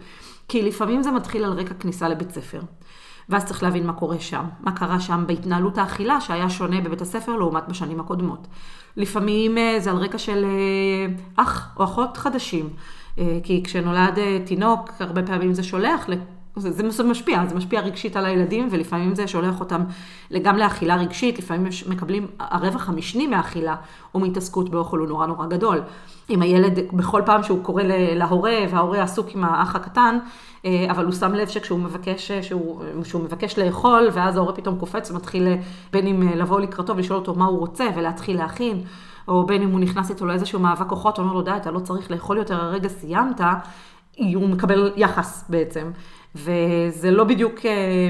כי 0.48 0.62
לפעמים 0.62 1.02
זה 1.02 1.10
מתחיל 1.10 1.44
על 1.44 1.52
רקע 1.52 1.74
כניסה 1.74 2.08
לבית 2.08 2.30
ספר. 2.30 2.60
ואז 3.28 3.44
צריך 3.44 3.62
להבין 3.62 3.86
מה 3.86 3.92
קורה 3.92 4.20
שם, 4.20 4.44
מה 4.60 4.72
קרה 4.72 5.00
שם 5.00 5.24
בהתנהלות 5.26 5.78
האכילה 5.78 6.20
שהיה 6.20 6.50
שונה 6.50 6.80
בבית 6.80 7.00
הספר 7.00 7.36
לעומת 7.36 7.68
בשנים 7.68 8.00
הקודמות. 8.00 8.46
לפעמים 8.96 9.58
אה, 9.58 9.76
זה 9.80 9.90
על 9.90 9.96
רקע 9.96 10.18
של 10.18 10.44
אה, 10.44 11.42
אח 11.44 11.74
או 11.76 11.84
אחות 11.84 12.16
חדשים, 12.16 12.68
כי 13.42 13.62
כשנולד 13.64 14.18
תינוק, 14.44 14.90
הרבה 15.00 15.22
פעמים 15.22 15.54
זה 15.54 15.62
שולח 15.62 16.08
זה, 16.56 16.90
זה 16.90 17.04
משפיע, 17.04 17.46
זה 17.46 17.54
משפיע 17.54 17.80
רגשית 17.80 18.16
על 18.16 18.26
הילדים, 18.26 18.68
ולפעמים 18.70 19.14
זה 19.14 19.28
שולח 19.28 19.60
אותם 19.60 19.84
גם 20.42 20.56
לאכילה 20.56 20.96
רגשית, 20.96 21.38
לפעמים 21.38 21.72
מקבלים, 21.88 22.26
הרווח 22.38 22.88
המשני 22.88 23.26
מהאכילה 23.26 23.76
או 24.14 24.20
מהתעסקות 24.20 24.70
באוכל 24.70 24.98
הוא 24.98 25.08
נורא 25.08 25.26
נורא 25.26 25.46
גדול. 25.46 25.80
אם 26.30 26.42
הילד, 26.42 26.78
בכל 26.92 27.22
פעם 27.26 27.42
שהוא 27.42 27.64
קורא 27.64 27.82
להורה, 28.14 28.56
וההורה 28.70 29.02
עסוק 29.02 29.26
עם 29.34 29.44
האח 29.44 29.76
הקטן, 29.76 30.18
אה, 30.64 30.86
אבל 30.90 31.04
הוא 31.04 31.12
שם 31.12 31.32
לב 31.32 31.48
שכשהוא 31.48 31.78
מבקש, 31.78 32.30
אה, 32.30 32.42
שהוא, 32.42 32.82
שהוא 33.04 33.22
מבקש 33.24 33.58
לאכול, 33.58 34.08
ואז 34.12 34.36
ההורה 34.36 34.52
פתאום 34.52 34.78
קופץ 34.78 35.10
ומתחיל 35.10 35.46
אה, 35.46 35.56
בין 35.92 36.06
אם 36.06 36.22
לבוא 36.22 36.60
לקראתו 36.60 36.96
ולשאול 36.96 37.18
אותו 37.18 37.34
מה 37.34 37.44
הוא 37.44 37.58
רוצה, 37.58 37.84
ולהתחיל 37.96 38.36
להכין. 38.36 38.82
או 39.28 39.46
בין 39.46 39.62
אם 39.62 39.70
הוא 39.70 39.80
נכנס 39.80 40.10
איתו 40.10 40.26
לאיזשהו 40.26 40.60
מאבק 40.60 40.88
כוחות, 40.88 41.18
אומר 41.18 41.32
לו, 41.32 41.42
די, 41.42 41.56
אתה 41.56 41.70
לא 41.70 41.80
צריך 41.80 42.10
לאכול 42.10 42.36
יותר, 42.36 42.62
הרגע 42.62 42.88
סיימת, 42.88 43.40
הוא 44.34 44.48
מקבל 44.48 44.92
יחס 44.96 45.44
בעצם. 45.48 45.90
וזה 46.36 47.10
לא 47.10 47.24
בדיוק 47.24 47.66
אה, 47.66 48.08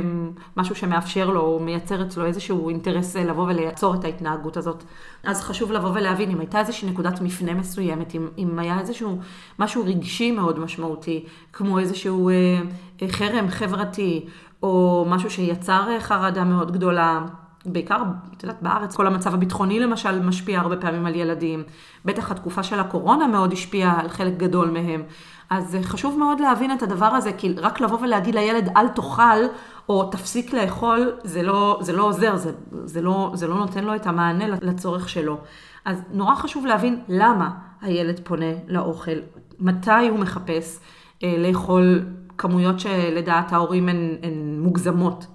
משהו 0.57 0.75
שמאפשר 0.75 1.31
לו, 1.31 1.41
או 1.41 1.61
מייצר 1.61 2.03
אצלו 2.03 2.27
איזשהו 2.27 2.69
אינטרס 2.69 3.17
אה, 3.17 3.25
לבוא 3.25 3.45
ולעצור 3.45 3.95
את 3.95 4.05
ההתנהגות 4.05 4.57
הזאת. 4.57 4.85
אז 5.25 5.43
חשוב 5.43 5.73
לבוא 5.73 5.91
ולהבין 5.95 6.31
אם 6.31 6.41
הייתה 6.41 6.61
איזושהי 6.61 6.91
נקודת 6.91 7.21
מפנה 7.21 7.55
מסוימת, 7.55 8.15
אם, 8.15 8.29
אם 8.39 8.59
היה 8.59 8.81
איזשהו 8.81 9.19
משהו 9.59 9.85
רגשי 9.87 10.31
מאוד 10.33 10.59
משמעותי, 10.59 11.25
כמו 11.53 11.79
איזשהו 11.79 12.31
אה, 12.31 13.09
חרם 13.09 13.49
חברתי, 13.49 14.27
או 14.63 15.05
משהו 15.09 15.31
שיצר 15.31 16.01
חרדה 16.01 16.45
מאוד 16.45 16.73
גדולה. 16.73 17.25
בעיקר, 17.67 18.03
את 18.37 18.43
יודעת, 18.43 18.63
בארץ, 18.63 18.97
כל 18.97 19.07
המצב 19.07 19.35
הביטחוני 19.35 19.81
למשל 19.81 20.23
משפיע 20.23 20.61
הרבה 20.61 20.77
פעמים 20.77 21.07
על 21.07 21.15
ילדים. 21.15 21.63
בטח 22.05 22.31
התקופה 22.31 22.63
של 22.63 22.81
הקורונה 22.81 23.27
מאוד 23.27 23.53
השפיעה 23.53 24.01
על 24.01 24.09
חלק 24.09 24.37
גדול 24.37 24.71
מהם. 24.71 25.03
אז 25.51 25.77
חשוב 25.83 26.19
מאוד 26.19 26.41
להבין 26.41 26.73
את 26.73 26.83
הדבר 26.83 27.07
הזה, 27.07 27.33
כי 27.33 27.55
רק 27.57 27.81
לבוא 27.81 27.99
ולהגיד 28.01 28.35
לילד 28.35 28.69
אל 28.77 28.89
תאכל, 28.89 29.45
או 29.89 30.05
תפסיק 30.05 30.53
לאכול, 30.53 31.13
זה 31.25 31.43
לא, 31.43 31.79
זה 31.81 31.93
לא 31.93 32.03
עוזר, 32.03 32.37
זה, 32.37 32.53
זה, 32.85 33.01
לא, 33.01 33.31
זה 33.35 33.47
לא 33.47 33.55
נותן 33.55 33.85
לו 33.85 33.95
את 33.95 34.07
המענה 34.07 34.45
לצורך 34.49 35.09
שלו. 35.09 35.39
אז 35.85 36.03
נורא 36.13 36.35
חשוב 36.35 36.67
להבין 36.67 37.01
למה 37.09 37.51
הילד 37.81 38.21
פונה 38.25 38.53
לאוכל, 38.69 39.17
מתי 39.61 40.09
הוא 40.11 40.19
מחפש 40.19 40.81
אה, 41.23 41.35
לאכול 41.39 42.05
כמויות 42.39 42.81
שלדעת 42.81 43.53
ההורים 43.53 43.89
הן, 43.89 44.17
הן 44.23 44.59
מוגזמות. 44.61 45.27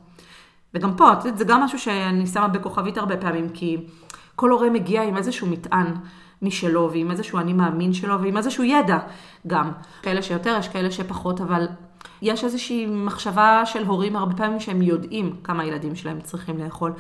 וגם 0.74 0.96
פה, 0.96 1.12
זה 1.36 1.46
גם 1.46 1.62
משהו 1.62 1.80
שאני 1.80 2.28
שמה 2.28 2.48
בכוכבית 2.48 2.98
הרבה 2.98 3.18
פעמים, 3.18 3.50
כי 3.50 3.78
כל 4.36 4.52
הורה 4.52 4.70
מגיע 4.70 5.04
עם 5.04 5.18
איזשהו 5.18 5.48
מטען. 5.48 5.94
משלו, 6.42 6.90
ועם 6.92 7.12
איזשהו 7.12 7.40
אני 7.40 7.54
מאמין 7.54 7.94
שלו, 7.94 8.22
ועם 8.22 8.38
איזשהו 8.38 8.64
ידע 8.64 9.00
גם. 9.48 9.72
כאלה 10.02 10.22
שיותר, 10.22 10.56
יש 10.60 10.68
כאלה 10.68 10.92
שפחות, 10.92 11.42
אבל 11.42 11.68
יש 12.22 12.44
איזושהי 12.44 12.86
מחשבה 12.86 13.62
של 13.66 13.86
הורים 13.86 14.16
הרבה 14.16 14.36
פעמים 14.36 14.60
שהם 14.60 14.82
יודעים 14.82 15.36
כמה 15.44 15.66
ילדים 15.66 15.96
שלהם 15.96 16.22
צריכים 16.22 16.58
לאכול, 16.58 16.94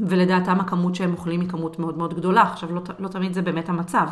ולדעתם 0.00 0.60
הכמות 0.60 0.94
שהם 0.94 1.12
אוכלים 1.12 1.40
היא 1.40 1.48
כמות 1.48 1.78
מאוד 1.78 1.98
מאוד 1.98 2.14
גדולה. 2.14 2.42
עכשיו, 2.42 2.74
לא, 2.74 2.80
לא 2.98 3.08
תמיד 3.08 3.34
זה 3.34 3.42
באמת 3.42 3.68
המצב. 3.68 4.08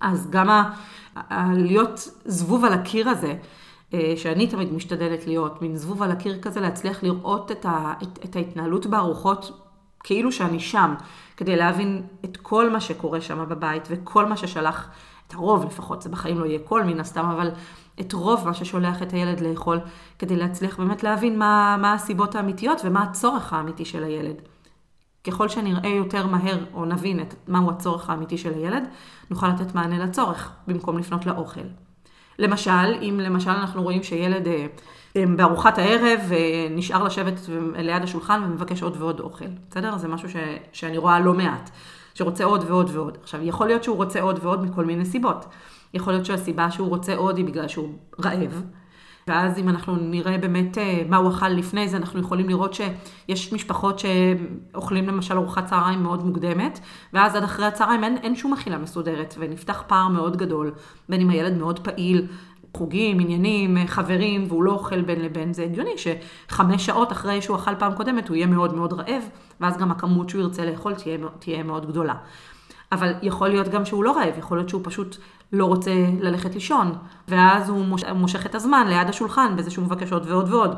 אז 0.00 0.30
גם 0.30 0.50
ה... 0.50 0.70
ה... 1.16 1.54
להיות 1.54 2.08
זבוב 2.24 2.64
על 2.64 2.72
הקיר 2.72 3.08
הזה, 3.08 3.34
שאני 4.16 4.46
תמיד 4.46 4.72
משתדלת 4.72 5.26
להיות, 5.26 5.62
מין 5.62 5.76
זבוב 5.76 6.02
על 6.02 6.10
הקיר 6.10 6.38
כזה, 6.42 6.60
להצליח 6.60 7.02
לראות 7.02 7.52
את, 7.52 7.66
ה... 7.66 7.94
את, 8.02 8.18
את 8.24 8.36
ההתנהלות 8.36 8.86
בארוחות 8.86 9.70
כאילו 10.04 10.32
שאני 10.32 10.60
שם, 10.60 10.94
כדי 11.36 11.56
להבין 11.56 12.02
את 12.24 12.36
כל 12.36 12.70
מה 12.70 12.80
שקורה 12.80 13.20
שם 13.20 13.44
בבית 13.48 13.88
וכל 13.90 14.26
מה 14.26 14.36
ששלח, 14.36 14.90
את 15.26 15.34
הרוב 15.34 15.64
לפחות, 15.64 16.02
זה 16.02 16.08
בחיים 16.08 16.38
לא 16.38 16.46
יהיה 16.46 16.58
כל 16.64 16.84
מן 16.84 17.00
הסתם, 17.00 17.24
אבל 17.24 17.50
את 18.00 18.12
רוב 18.12 18.46
מה 18.46 18.54
ששולח 18.54 19.02
את 19.02 19.12
הילד 19.12 19.40
לאכול, 19.40 19.80
כדי 20.18 20.36
להצליח 20.36 20.78
באמת 20.78 21.02
להבין 21.02 21.38
מה, 21.38 21.76
מה 21.80 21.92
הסיבות 21.92 22.34
האמיתיות 22.34 22.80
ומה 22.84 23.02
הצורך 23.02 23.52
האמיתי 23.52 23.84
של 23.84 24.04
הילד. 24.04 24.36
ככל 25.24 25.48
שנראה 25.48 25.88
יותר 25.88 26.26
מהר 26.26 26.64
או 26.74 26.84
נבין 26.84 27.20
את 27.20 27.34
מהו 27.48 27.70
הצורך 27.70 28.10
האמיתי 28.10 28.38
של 28.38 28.54
הילד, 28.54 28.82
נוכל 29.30 29.48
לתת 29.48 29.74
מענה 29.74 30.04
לצורך 30.04 30.52
במקום 30.66 30.98
לפנות 30.98 31.26
לאוכל. 31.26 31.60
למשל, 32.40 32.94
אם 33.02 33.20
למשל 33.22 33.50
אנחנו 33.50 33.82
רואים 33.82 34.02
שילד 34.02 34.48
אה, 34.48 34.66
אה, 35.16 35.24
בארוחת 35.36 35.78
הערב 35.78 36.20
אה, 36.32 36.66
נשאר 36.70 37.04
לשבת 37.04 37.40
ליד 37.76 38.02
השולחן 38.02 38.42
ומבקש 38.44 38.82
עוד 38.82 38.96
ועוד 38.98 39.20
אוכל, 39.20 39.44
בסדר? 39.70 39.98
זה 39.98 40.08
משהו 40.08 40.28
ש, 40.30 40.36
שאני 40.72 40.98
רואה 40.98 41.20
לא 41.20 41.34
מעט, 41.34 41.70
שרוצה 42.14 42.44
עוד 42.44 42.64
ועוד 42.68 42.90
ועוד. 42.92 43.18
עכשיו, 43.22 43.40
יכול 43.42 43.66
להיות 43.66 43.84
שהוא 43.84 43.96
רוצה 43.96 44.20
עוד 44.20 44.38
ועוד 44.42 44.64
מכל 44.64 44.84
מיני 44.84 45.04
סיבות. 45.04 45.44
יכול 45.94 46.12
להיות 46.12 46.26
שהסיבה 46.26 46.70
שהוא 46.70 46.88
רוצה 46.88 47.16
עוד 47.16 47.36
היא 47.36 47.44
בגלל 47.44 47.68
שהוא 47.68 47.92
רעב. 48.24 48.62
ואז 49.30 49.58
אם 49.58 49.68
אנחנו 49.68 49.96
נראה 49.96 50.38
באמת 50.38 50.78
אה, 50.78 51.02
מה 51.08 51.16
הוא 51.16 51.30
אכל 51.30 51.48
לפני 51.48 51.88
זה, 51.88 51.96
אנחנו 51.96 52.20
יכולים 52.20 52.48
לראות 52.48 52.74
שיש 52.74 53.52
משפחות 53.52 53.98
שאוכלים 53.98 55.06
למשל 55.06 55.36
ארוחת 55.36 55.66
צהריים 55.66 56.02
מאוד 56.02 56.26
מוקדמת, 56.26 56.80
ואז 57.12 57.36
עד 57.36 57.42
אחרי 57.42 57.66
הצהריים 57.66 58.04
אין, 58.04 58.16
אין 58.16 58.36
שום 58.36 58.52
אכילה 58.52 58.78
מסודרת, 58.78 59.34
ונפתח 59.38 59.82
פער 59.86 60.08
מאוד 60.08 60.36
גדול, 60.36 60.72
בין 61.08 61.20
אם 61.20 61.30
הילד 61.30 61.56
מאוד 61.58 61.78
פעיל, 61.78 62.26
חוגים, 62.76 63.20
עניינים, 63.20 63.76
אה, 63.76 63.86
חברים, 63.86 64.44
והוא 64.48 64.62
לא 64.62 64.72
אוכל 64.72 65.02
בין 65.02 65.20
לבין, 65.20 65.52
זה 65.52 65.64
הגיוני 65.64 65.94
שחמש 65.96 66.86
שעות 66.86 67.12
אחרי 67.12 67.42
שהוא 67.42 67.56
אכל 67.56 67.74
פעם 67.78 67.94
קודמת 67.94 68.28
הוא 68.28 68.36
יהיה 68.36 68.46
מאוד 68.46 68.74
מאוד 68.74 68.92
רעב, 68.92 69.22
ואז 69.60 69.76
גם 69.76 69.90
הכמות 69.90 70.30
שהוא 70.30 70.42
ירצה 70.42 70.64
לאכול 70.64 70.94
תהיה, 70.94 71.18
תהיה 71.38 71.62
מאוד 71.62 71.86
גדולה. 71.86 72.14
אבל 72.92 73.12
יכול 73.22 73.48
להיות 73.48 73.68
גם 73.68 73.84
שהוא 73.84 74.04
לא 74.04 74.16
רעב, 74.16 74.38
יכול 74.38 74.58
להיות 74.58 74.68
שהוא 74.68 74.80
פשוט 74.84 75.16
לא 75.52 75.64
רוצה 75.64 75.90
ללכת 76.20 76.54
לישון, 76.54 76.92
ואז 77.28 77.68
הוא 77.68 77.84
מושך 78.14 78.46
את 78.46 78.54
הזמן 78.54 78.86
ליד 78.88 79.08
השולחן 79.08 79.56
בזה 79.56 79.70
שהוא 79.70 79.84
מבקש 79.84 80.12
עוד 80.12 80.30
ועוד 80.30 80.52
ועוד. 80.52 80.76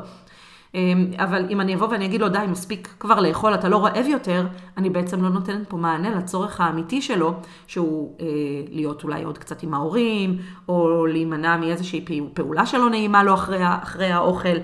אמ, 0.75 1.11
אבל 1.17 1.45
אם 1.49 1.61
אני 1.61 1.75
אבוא 1.75 1.87
ואני 1.87 2.05
אגיד 2.05 2.21
לו, 2.21 2.29
די, 2.29 2.45
מספיק 2.49 2.95
כבר 2.99 3.19
לאכול, 3.19 3.53
אתה 3.53 3.69
לא 3.69 3.85
רעב 3.85 4.05
יותר, 4.07 4.47
אני 4.77 4.89
בעצם 4.89 5.23
לא 5.23 5.29
נותנת 5.29 5.69
פה 5.69 5.77
מענה 5.77 6.09
לצורך 6.15 6.61
האמיתי 6.61 7.01
שלו, 7.01 7.33
שהוא 7.67 8.17
אה, 8.21 8.25
להיות 8.71 9.03
אולי 9.03 9.23
עוד 9.23 9.37
קצת 9.37 9.63
עם 9.63 9.73
ההורים, 9.73 10.37
או 10.69 11.05
להימנע 11.05 11.57
מאיזושהי 11.57 12.05
פעולה 12.33 12.65
שלא 12.65 12.89
נעימה 12.89 13.23
לו 13.23 13.33
אחרי, 13.33 13.59
אחרי 13.61 14.11
האוכל. 14.11 14.57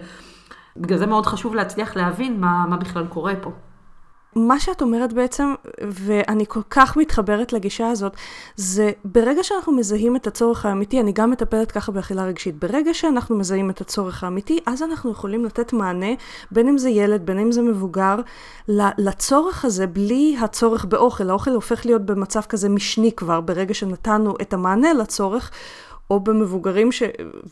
בגלל 0.77 0.97
זה 0.97 1.05
מאוד 1.05 1.25
חשוב 1.25 1.55
להצליח 1.55 1.95
להבין 1.95 2.39
מה, 2.39 2.65
מה 2.69 2.77
בכלל 2.77 3.07
קורה 3.07 3.33
פה. 3.41 3.51
מה 4.47 4.59
שאת 4.59 4.81
אומרת 4.81 5.13
בעצם, 5.13 5.53
ואני 5.81 6.45
כל 6.47 6.61
כך 6.69 6.97
מתחברת 6.97 7.53
לגישה 7.53 7.89
הזאת, 7.89 8.13
זה 8.55 8.91
ברגע 9.05 9.43
שאנחנו 9.43 9.73
מזהים 9.73 10.15
את 10.15 10.27
הצורך 10.27 10.65
האמיתי, 10.65 10.99
אני 10.99 11.11
גם 11.11 11.31
מטפלת 11.31 11.71
ככה 11.71 11.91
באכילה 11.91 12.23
רגשית, 12.23 12.59
ברגע 12.59 12.93
שאנחנו 12.93 13.37
מזהים 13.37 13.69
את 13.69 13.81
הצורך 13.81 14.23
האמיתי, 14.23 14.59
אז 14.65 14.83
אנחנו 14.83 15.11
יכולים 15.11 15.45
לתת 15.45 15.73
מענה, 15.73 16.13
בין 16.51 16.67
אם 16.67 16.77
זה 16.77 16.89
ילד, 16.89 17.25
בין 17.25 17.39
אם 17.39 17.51
זה 17.51 17.61
מבוגר, 17.61 18.15
לצורך 18.97 19.65
הזה 19.65 19.87
בלי 19.87 20.37
הצורך 20.41 20.85
באוכל. 20.85 21.29
האוכל 21.29 21.51
הופך 21.51 21.85
להיות 21.85 22.05
במצב 22.05 22.41
כזה 22.41 22.69
משני 22.69 23.11
כבר, 23.11 23.41
ברגע 23.41 23.73
שנתנו 23.73 24.35
את 24.41 24.53
המענה 24.53 24.93
לצורך. 24.93 25.51
או 26.09 26.19
במבוגרים 26.19 26.91
ש... 26.91 27.03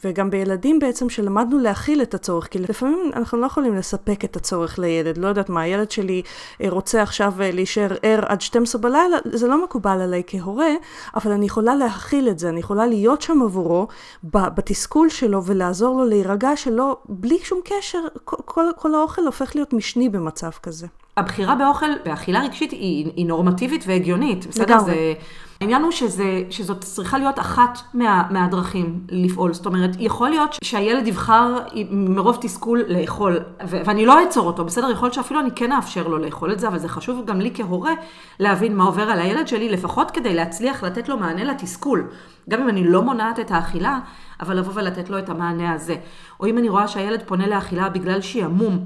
וגם 0.04 0.30
בילדים 0.30 0.80
בעצם 0.80 1.10
שלמדנו 1.10 1.60
להכיל 1.60 2.02
את 2.02 2.14
הצורך, 2.14 2.48
כי 2.48 2.60
לפעמים 2.60 3.12
אנחנו 3.16 3.38
לא 3.38 3.46
יכולים 3.46 3.76
לספק 3.76 4.26
את 4.26 4.36
הצורך 4.36 4.80
לילד, 4.80 5.18
לא 5.18 5.28
יודעת 5.28 5.50
מה, 5.50 5.62
הילד 5.62 5.92
שלי 5.92 6.22
אה, 6.64 6.70
רוצה 6.70 7.02
עכשיו 7.02 7.34
אה, 7.42 7.52
להישאר 7.52 7.96
ער 8.02 8.20
עד 8.26 8.42
12 8.42 8.82
בלילה, 8.82 9.18
זה 9.26 9.48
לא 9.48 9.64
מקובל 9.64 10.02
עליי 10.02 10.24
כהורה, 10.28 10.72
אבל 11.16 11.32
אני 11.32 11.46
יכולה 11.46 11.76
להכיל 11.76 12.30
את 12.30 12.40
זה, 12.40 12.50
אני 12.50 12.60
יכולה 12.60 12.86
להיות 12.86 13.22
שם 13.22 13.42
עבורו 13.42 13.88
בתסכול 14.24 15.10
שלו 15.10 15.44
ולעזור 15.44 15.98
לו 15.98 16.06
להירגע 16.06 16.56
שלא, 16.56 16.98
בלי 17.06 17.38
שום 17.44 17.60
קשר, 17.64 18.00
כל, 18.24 18.38
כל, 18.46 18.66
כל 18.76 18.96
האוכל 18.96 19.26
הופך 19.26 19.56
להיות 19.56 19.74
משני 19.74 20.10
במצב 20.10 20.52
כזה. 20.64 20.88
הבחירה 21.18 21.56
באוכל, 21.56 21.90
באכילה 22.06 22.42
רגשית 22.44 22.72
היא, 22.72 23.12
היא 23.16 23.26
נורמטיבית 23.26 23.84
והגיונית, 23.88 24.46
בסדר? 24.46 24.80
זה... 24.80 25.14
העניין 25.62 25.84
הוא 25.84 25.92
שזה, 25.92 26.44
שזאת 26.50 26.82
צריכה 26.82 27.18
להיות 27.18 27.40
אחת 27.40 27.80
מה, 27.94 28.24
מהדרכים 28.30 29.00
לפעול. 29.10 29.54
זאת 29.54 29.66
אומרת, 29.66 29.90
יכול 30.00 30.30
להיות 30.30 30.56
שהילד 30.64 31.08
יבחר 31.08 31.58
מרוב 31.92 32.38
תסכול 32.42 32.84
לאכול, 32.88 33.40
ו- 33.68 33.82
ואני 33.86 34.06
לא 34.06 34.20
אעצור 34.20 34.48
אותו, 34.48 34.66
בסדר? 34.66 34.92
יכול 34.92 35.06
להיות 35.06 35.14
שאפילו 35.14 35.40
אני 35.40 35.52
כן 35.56 35.72
אאפשר 35.72 36.08
לו 36.08 36.18
לאכול 36.18 36.52
את 36.52 36.60
זה, 36.60 36.68
אבל 36.68 36.78
זה 36.78 36.90
חשוב 36.90 37.26
גם 37.26 37.42
לי 37.42 37.52
כהורה 37.54 37.94
להבין 38.40 38.76
מה 38.76 38.84
עובר 38.84 39.04
על 39.04 39.20
הילד 39.20 39.48
שלי, 39.48 39.70
לפחות 39.70 40.12
כדי 40.12 40.34
להצליח 40.34 40.84
לתת 40.84 41.10
לו 41.10 41.18
מענה 41.18 41.44
לתסכול. 41.44 42.08
גם 42.50 42.62
אם 42.62 42.70
אני 42.70 42.84
לא 42.84 43.02
מונעת 43.02 43.40
את 43.40 43.52
האכילה, 43.52 44.00
אבל 44.42 44.58
לבוא 44.58 44.74
ולתת 44.76 45.10
לו 45.10 45.20
את 45.20 45.30
המענה 45.30 45.74
הזה. 45.74 45.96
או 46.40 46.46
אם 46.46 46.58
אני 46.58 46.70
רואה 46.70 46.88
שהילד 46.88 47.24
פונה 47.26 47.48
לאכילה 47.48 47.90
בגלל 47.90 48.22
שעמום. 48.22 48.80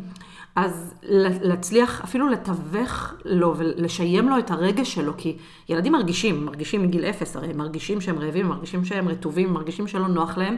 אז 0.55 0.93
להצליח 1.41 2.01
אפילו 2.03 2.29
לתווך 2.29 3.13
לו 3.25 3.53
ולשיים 3.57 4.29
לו 4.29 4.39
את 4.39 4.51
הרגש 4.51 4.93
שלו, 4.93 5.13
כי 5.17 5.37
ילדים 5.69 5.91
מרגישים, 5.91 6.45
מרגישים 6.45 6.83
מגיל 6.83 7.05
אפס, 7.05 7.35
הרי 7.35 7.49
הם 7.49 7.57
מרגישים 7.57 8.01
שהם 8.01 8.19
רעבים, 8.19 8.47
מרגישים 8.47 8.85
שהם 8.85 9.07
רטובים, 9.07 9.53
מרגישים 9.53 9.87
שלא 9.87 10.07
נוח 10.07 10.37
להם, 10.37 10.57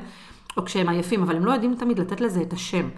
או 0.57 0.65
כשהם 0.65 0.89
עייפים, 0.89 1.23
אבל 1.23 1.35
הם 1.35 1.45
לא 1.45 1.51
יודעים 1.51 1.75
תמיד 1.75 1.99
לתת 1.99 2.21
לזה 2.21 2.41
את 2.41 2.53
השם. 2.53 2.89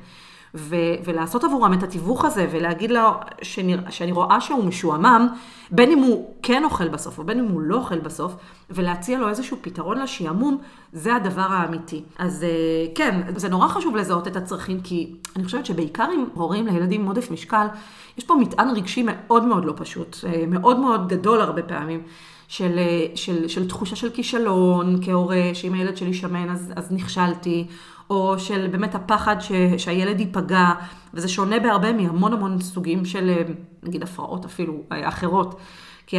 ו- 0.55 0.95
ולעשות 1.05 1.43
עבורם 1.43 1.73
את 1.73 1.83
התיווך 1.83 2.25
הזה, 2.25 2.47
ולהגיד 2.51 2.91
לו 2.91 3.09
שאני, 3.41 3.75
שאני 3.89 4.11
רואה 4.11 4.41
שהוא 4.41 4.63
משועמם, 4.63 5.27
בין 5.71 5.91
אם 5.91 5.99
הוא 5.99 6.34
כן 6.47 6.63
אוכל 6.63 6.87
בסוף, 6.87 7.19
או 7.19 7.23
בין 7.23 7.39
אם 7.39 7.45
הוא 7.45 7.61
לא 7.61 7.75
אוכל 7.75 7.99
בסוף, 7.99 8.35
ולהציע 8.69 9.19
לו 9.19 9.29
איזשהו 9.29 9.57
פתרון 9.61 9.97
לשעמום, 9.97 10.57
זה 10.93 11.15
הדבר 11.15 11.41
האמיתי. 11.49 12.03
אז 12.17 12.43
אה, 12.43 12.49
כן, 12.95 13.21
זה 13.35 13.49
נורא 13.49 13.67
חשוב 13.67 13.95
לזהות 13.95 14.27
את 14.27 14.35
הצרכים, 14.35 14.81
כי 14.81 15.15
אני 15.35 15.43
חושבת 15.45 15.65
שבעיקר 15.65 16.07
עם 16.13 16.25
הורים 16.33 16.67
לילדים 16.67 17.01
עם 17.01 17.07
עודף 17.07 17.31
משקל, 17.31 17.67
יש 18.17 18.23
פה 18.23 18.35
מטען 18.35 18.69
רגשי 18.69 19.03
מאוד 19.05 19.45
מאוד 19.45 19.65
לא 19.65 19.73
פשוט, 19.75 20.17
אה, 20.27 20.43
מאוד 20.47 20.79
מאוד 20.79 21.07
גדול 21.07 21.41
הרבה 21.41 21.63
פעמים. 21.63 22.01
של, 22.47 22.77
אה, 22.77 23.05
של, 23.15 23.47
של 23.47 23.67
תחושה 23.67 23.95
של 23.95 24.09
כישלון 24.09 24.99
כהורה, 25.01 25.41
שאם 25.53 25.73
הילד 25.73 25.97
שלי 25.97 26.13
שמן 26.13 26.49
אז, 26.49 26.73
אז 26.75 26.91
נכשלתי, 26.91 27.67
או 28.09 28.39
של 28.39 28.67
באמת 28.71 28.95
הפחד 28.95 29.35
ש, 29.39 29.51
שהילד 29.77 30.19
ייפגע, 30.19 30.71
וזה 31.13 31.27
שונה 31.27 31.59
בהרבה 31.59 31.93
מהמון 31.93 32.33
המון 32.33 32.61
סוגים 32.61 33.05
של 33.05 33.43
נגיד 33.83 34.03
הפרעות 34.03 34.45
אפילו 34.45 34.83
אחרות. 34.89 35.59
כי 36.07 36.17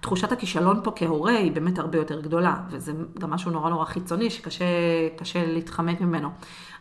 תחושת 0.00 0.32
הכישלון 0.32 0.80
פה 0.84 0.92
כהורה 0.96 1.32
היא 1.32 1.52
באמת 1.52 1.78
הרבה 1.78 1.98
יותר 1.98 2.20
גדולה, 2.20 2.56
וזה 2.70 2.92
גם 3.18 3.30
משהו 3.30 3.50
נורא 3.50 3.70
נורא 3.70 3.84
חיצוני 3.84 4.30
שקשה 4.30 5.46
להתחמק 5.46 6.00
ממנו. 6.00 6.28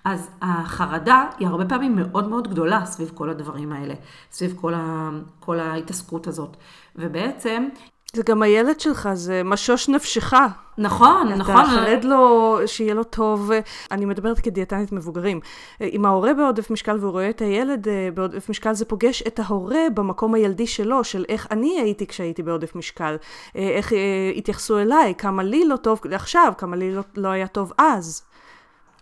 אז 0.04 0.30
החרדה 0.42 1.26
היא 1.38 1.48
הרבה 1.48 1.66
פעמים 1.66 1.96
מאוד 1.96 2.28
מאוד 2.28 2.48
גדולה 2.48 2.86
סביב 2.86 3.12
כל 3.14 3.30
הדברים 3.30 3.72
האלה, 3.72 3.94
סביב 4.32 4.54
כל, 4.62 4.74
ה, 4.74 5.10
כל 5.40 5.60
ההתעסקות 5.60 6.28
הזאת. 6.28 6.58
ובעצם 6.96 7.68
זה 8.16 8.24
גם 8.24 8.42
הילד 8.42 8.80
שלך, 8.80 9.10
זה 9.14 9.42
משוש 9.46 9.90
נפשך. 9.90 10.34
נכון, 10.78 11.28
אתה 11.28 11.36
נכון. 11.36 11.56
אתה 11.56 11.70
חרד 11.70 12.04
לו 12.04 12.58
שיהיה 12.66 12.94
לו 12.94 13.04
טוב. 13.04 13.52
אני 13.92 14.06
מדברת 14.06 14.40
כדיאטנית 14.40 14.92
מבוגרים. 14.92 15.40
אם 15.82 16.06
ההורה 16.06 16.34
בעודף 16.34 16.72
משקל 16.72 16.98
והוא 17.00 17.12
רואה 17.12 17.30
את 17.30 17.42
הילד 17.42 17.88
אה, 17.88 18.10
בעודף 18.14 18.50
משקל, 18.50 18.74
זה 18.74 18.86
פוגש 18.86 19.24
את 19.28 19.40
ההורה 19.40 19.82
במקום 19.94 20.34
הילדי 20.34 20.68
שלו, 20.68 21.04
של 21.04 21.26
איך 21.30 21.48
אני 21.52 21.80
הייתי 21.82 22.08
כשהייתי 22.08 22.44
בעודף 22.44 22.76
משקל. 22.76 23.16
אה, 23.56 23.70
איך 23.70 23.94
אה, 23.94 23.98
התייחסו 24.36 24.80
אליי, 24.80 25.14
כמה 25.18 25.44
לי 25.44 25.68
לא 25.68 25.76
טוב 25.76 26.02
עכשיו, 26.12 26.54
כמה 26.58 26.76
לי 26.76 26.96
לא, 26.96 27.02
לא 27.16 27.28
היה 27.28 27.48
טוב 27.48 27.74
אז. 27.78 28.24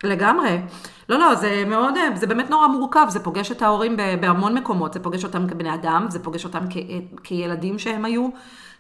לגמרי. 0.04 0.62
לא, 1.10 1.20
לא, 1.20 1.36
זה 1.36 1.64
מאוד, 1.68 1.94
זה 2.16 2.28
באמת 2.28 2.50
נורא 2.50 2.68
מורכב, 2.68 3.06
זה 3.10 3.20
פוגש 3.20 3.52
את 3.52 3.62
ההורים 3.62 3.98
בהמון 4.22 4.58
מקומות, 4.58 4.94
זה 4.94 5.00
פוגש 5.00 5.24
אותם 5.24 5.48
כבני 5.48 5.74
אדם, 5.74 6.06
זה 6.10 6.24
פוגש 6.24 6.46
אותם 6.46 6.64
כ, 6.70 6.78
כילדים 7.24 7.80
שהם 7.80 8.06
היו. 8.06 8.30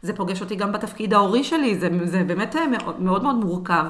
זה 0.01 0.15
פוגש 0.15 0.41
אותי 0.41 0.55
גם 0.55 0.71
בתפקיד 0.71 1.13
ההורי 1.13 1.43
שלי, 1.43 1.79
זה, 1.79 1.89
זה 2.03 2.23
באמת 2.23 2.55
אה, 2.55 2.67
מאוד, 2.67 3.01
מאוד 3.01 3.23
מאוד 3.23 3.35
מורכב. 3.35 3.85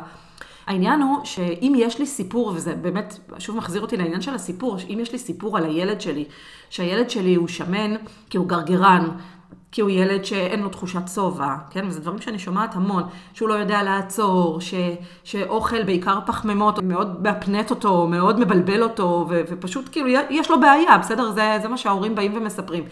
העניין 0.67 1.01
הוא 1.01 1.17
שאם 1.23 1.73
יש 1.77 1.99
לי 1.99 2.05
סיפור, 2.05 2.47
וזה 2.47 2.75
באמת 2.75 3.19
שוב 3.39 3.57
מחזיר 3.57 3.81
אותי 3.81 3.97
לעניין 3.97 4.21
של 4.21 4.35
הסיפור, 4.35 4.77
אם 4.89 4.97
יש 5.01 5.11
לי 5.11 5.17
סיפור 5.17 5.57
על 5.57 5.65
הילד 5.65 6.01
שלי, 6.01 6.25
שהילד 6.69 7.09
שלי 7.09 7.35
הוא 7.35 7.47
שמן 7.47 7.95
כי 8.29 8.37
הוא 8.37 8.47
גרגרן, 8.47 9.09
כי 9.71 9.81
הוא 9.81 9.89
ילד 9.89 10.25
שאין 10.25 10.59
לו 10.59 10.69
תחושת 10.69 11.07
שובע, 11.13 11.55
כן? 11.69 11.87
וזה 11.87 11.99
דברים 11.99 12.21
שאני 12.21 12.39
שומעת 12.39 12.75
המון, 12.75 13.03
שהוא 13.33 13.49
לא 13.49 13.53
יודע 13.53 13.83
לעצור, 13.83 14.61
ש, 14.61 14.73
שאוכל, 15.23 15.83
בעיקר 15.83 16.19
פחמימות, 16.25 16.83
מאוד 16.83 17.23
מאפנט 17.23 17.69
אותו, 17.69 18.07
מאוד 18.07 18.39
מבלבל 18.39 18.83
אותו, 18.83 19.25
ו, 19.29 19.41
ופשוט 19.49 19.89
כאילו 19.91 20.07
יש 20.29 20.51
לו 20.51 20.59
בעיה, 20.59 20.97
בסדר? 20.97 21.31
זה, 21.31 21.57
זה 21.61 21.67
מה 21.67 21.77
שההורים 21.77 22.15
באים 22.15 22.37
ומספרים. 22.37 22.83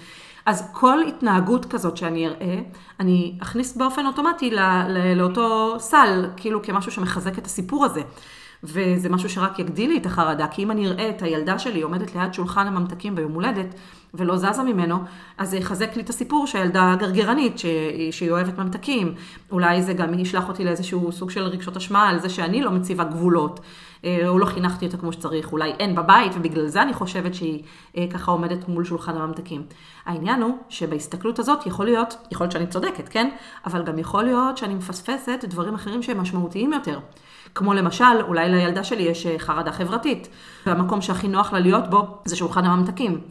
אז 0.46 0.70
כל 0.74 1.02
התנהגות 1.08 1.66
כזאת 1.66 1.98
שאני 1.98 2.28
אראה, 2.28 2.60
אני 3.00 3.38
אכניס 3.42 3.78
באופן 3.78 4.06
אוטומטי 4.06 4.52
לא, 4.52 4.88
לא, 4.88 5.14
לאותו 5.14 5.76
סל, 5.80 6.30
כאילו 6.38 6.64
כמשהו 6.64 6.92
שמחזק 6.92 7.40
את 7.40 7.46
הסיפור 7.46 7.86
הזה. 7.86 8.02
וזה 8.64 9.10
משהו 9.10 9.30
שרק 9.30 9.60
יגדיל 9.60 9.90
לי 9.90 9.98
את 9.98 10.06
החרדה, 10.06 10.48
כי 10.48 10.64
אם 10.64 10.72
אני 10.72 10.88
אראה 10.88 11.10
את 11.10 11.22
הילדה 11.22 11.60
שלי 11.60 11.82
עומדת 11.82 12.16
ליד 12.16 12.34
שולחן 12.34 12.68
הממתקים 12.68 13.16
ביום 13.16 13.32
הולדת, 13.32 13.76
ולא 14.18 14.38
זזה 14.38 14.64
ממנו, 14.64 14.98
אז 15.38 15.50
זה 15.50 15.58
יחזק 15.58 15.96
לי 15.96 16.02
את 16.02 16.10
הסיפור 16.10 16.48
שהילדה 16.48 16.96
גרגרנית, 17.00 17.60
ש... 17.60 17.66
שהיא 18.12 18.32
אוהבת 18.32 18.58
ממתקים. 18.58 19.14
אולי 19.52 19.82
זה 19.82 19.94
גם 19.94 20.20
ישלח 20.20 20.50
אותי 20.50 20.64
לאיזשהו 20.66 21.12
סוג 21.12 21.30
של 21.30 21.44
רגשות 21.44 21.78
אשמה 21.78 22.10
על 22.10 22.20
זה 22.20 22.30
שאני 22.30 22.62
לא 22.62 22.72
מציבה 22.72 23.04
גבולות, 23.04 23.60
אה, 24.06 24.28
או 24.28 24.40
לא 24.40 24.46
חינכתי 24.46 24.86
אותה 24.86 24.98
כמו 24.98 25.14
שצריך, 25.14 25.52
אולי 25.52 25.72
אין 25.80 25.96
בבית, 25.96 26.32
ובגלל 26.36 26.68
זה 26.68 26.82
אני 26.82 26.94
חושבת 26.94 27.36
שהיא 27.36 27.64
אה, 27.98 28.06
ככה 28.14 28.32
עומדת 28.32 28.68
מול 28.68 28.86
שולחן 28.86 29.18
הממתקים. 29.18 29.64
העניין 30.06 30.42
הוא 30.42 30.58
שבהסתכלות 30.70 31.40
הזאת 31.40 31.66
יכול 31.66 31.86
להיות, 31.86 32.18
יכול 32.32 32.46
להיות 32.46 32.52
שאני 32.52 32.68
צודקת, 32.68 33.10
כן? 33.10 33.30
אבל 33.66 33.84
גם 33.84 34.00
יכול 34.00 34.24
להיות 34.24 34.58
שאני 34.58 34.74
מפספסת 34.74 35.46
דברים 35.50 35.74
אחרים 35.76 36.04
שהם 36.04 36.22
משמעותיים 36.22 36.74
יותר. 36.74 37.00
כמו 37.56 37.74
למשל, 37.74 38.22
אולי 38.28 38.50
לילדה 38.50 38.84
שלי 38.84 39.04
יש 39.04 39.26
אה, 39.26 39.40
חרדה 39.40 39.72
חברתית, 39.72 40.30
והמקום 40.66 41.02
שהכי 41.02 41.28
נוח 41.28 41.54
לה 41.54 41.60
להיות 41.60 41.90
בו 41.90 42.18
זה 42.26 42.36
שולחן 42.36 42.66
הממתקים. 42.66 43.22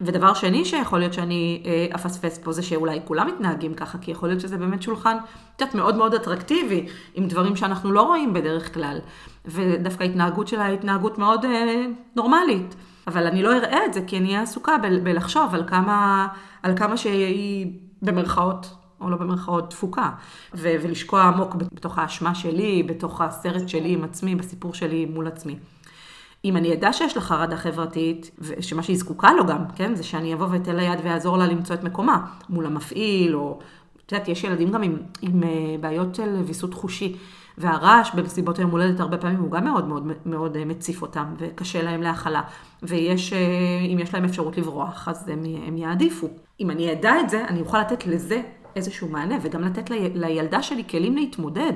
ודבר 0.00 0.34
שני 0.34 0.64
שיכול 0.64 0.98
להיות 0.98 1.12
שאני 1.12 1.62
אה, 1.66 1.86
אפספס 1.94 2.38
פה 2.38 2.52
זה 2.52 2.62
שאולי 2.62 3.00
כולם 3.04 3.26
מתנהגים 3.26 3.74
ככה, 3.74 3.98
כי 3.98 4.10
יכול 4.10 4.28
להיות 4.28 4.40
שזה 4.40 4.58
באמת 4.58 4.82
שולחן, 4.82 5.16
את 5.56 5.60
יודעת, 5.60 5.74
מאוד 5.74 5.96
מאוד 5.96 6.14
אטרקטיבי, 6.14 6.86
עם 7.14 7.28
דברים 7.28 7.56
שאנחנו 7.56 7.92
לא 7.92 8.02
רואים 8.02 8.32
בדרך 8.32 8.74
כלל. 8.74 8.98
ודווקא 9.44 10.02
ההתנהגות 10.02 10.48
שלה 10.48 10.64
היא 10.64 10.74
התנהגות 10.74 11.18
מאוד 11.18 11.44
אה, 11.44 11.86
נורמלית. 12.16 12.74
אבל 13.06 13.26
אני 13.26 13.42
לא 13.42 13.56
אראה 13.56 13.84
את 13.86 13.94
זה, 13.94 14.00
כי 14.06 14.18
אני 14.18 14.28
אהיה 14.28 14.42
עסוקה 14.42 14.78
ב- 14.78 15.04
בלחשוב 15.04 15.54
על 15.54 15.64
כמה, 15.66 16.28
על 16.62 16.76
כמה 16.76 16.96
שהיא 16.96 17.72
במרכאות 18.02 18.74
או 19.00 19.10
לא 19.10 19.16
במרכאות 19.16 19.70
תפוקה, 19.70 20.10
ו- 20.54 20.74
ולשקוע 20.82 21.22
עמוק 21.22 21.54
בתוך 21.54 21.98
האשמה 21.98 22.34
שלי, 22.34 22.82
בתוך 22.82 23.20
הסרט 23.20 23.68
שלי 23.68 23.92
עם 23.92 24.04
עצמי, 24.04 24.34
בסיפור 24.34 24.74
שלי 24.74 25.06
מול 25.06 25.26
עצמי. 25.26 25.56
אם 26.44 26.56
אני 26.56 26.72
אדע 26.72 26.92
שיש 26.92 27.16
לה 27.16 27.22
חרדה 27.22 27.56
חברתית, 27.56 28.30
ושמה 28.38 28.82
שהיא 28.82 28.96
זקוקה 28.96 29.32
לו 29.32 29.46
גם, 29.46 29.64
כן, 29.76 29.94
זה 29.94 30.02
שאני 30.02 30.34
אבוא 30.34 30.46
ואתן 30.50 30.76
לה 30.76 30.82
יד 30.82 30.98
ואעזור 31.04 31.36
לה 31.36 31.46
למצוא 31.46 31.74
את 31.74 31.84
מקומה, 31.84 32.26
מול 32.48 32.66
המפעיל, 32.66 33.36
או, 33.36 33.58
את 34.06 34.12
יודעת, 34.12 34.28
יש 34.28 34.44
ילדים 34.44 34.70
גם 34.70 34.82
עם, 34.82 34.96
עם 35.22 35.42
אה, 35.42 35.48
בעיות 35.80 36.14
של 36.14 36.36
ויסות 36.46 36.74
חושי, 36.74 37.16
והרעש 37.58 38.14
במסיבות 38.14 38.58
היום 38.58 38.70
הולדת 38.70 39.00
הרבה 39.00 39.18
פעמים 39.18 39.38
הוא 39.40 39.50
גם 39.50 39.64
מאוד 39.64 39.88
מאוד 39.88 40.12
מאוד 40.26 40.56
אה, 40.56 40.64
מציף 40.64 41.02
אותם, 41.02 41.24
וקשה 41.38 41.82
להם 41.82 42.02
להכלה. 42.02 42.42
ויש, 42.82 43.32
אה, 43.32 43.38
אם 43.92 43.98
יש 43.98 44.14
להם 44.14 44.24
אפשרות 44.24 44.58
לברוח, 44.58 45.08
אז 45.08 45.28
הם, 45.28 45.42
הם 45.66 45.76
יעדיפו. 45.76 46.28
אם 46.60 46.70
אני 46.70 46.92
אדע 46.92 47.20
את 47.20 47.30
זה, 47.30 47.44
אני 47.48 47.60
אוכל 47.60 47.80
לתת 47.80 48.06
לזה 48.06 48.42
איזשהו 48.76 49.08
מענה, 49.08 49.34
וגם 49.42 49.62
לתת 49.62 49.90
לי, 49.90 50.10
לילדה 50.14 50.62
שלי 50.62 50.84
כלים 50.90 51.16
להתמודד 51.16 51.72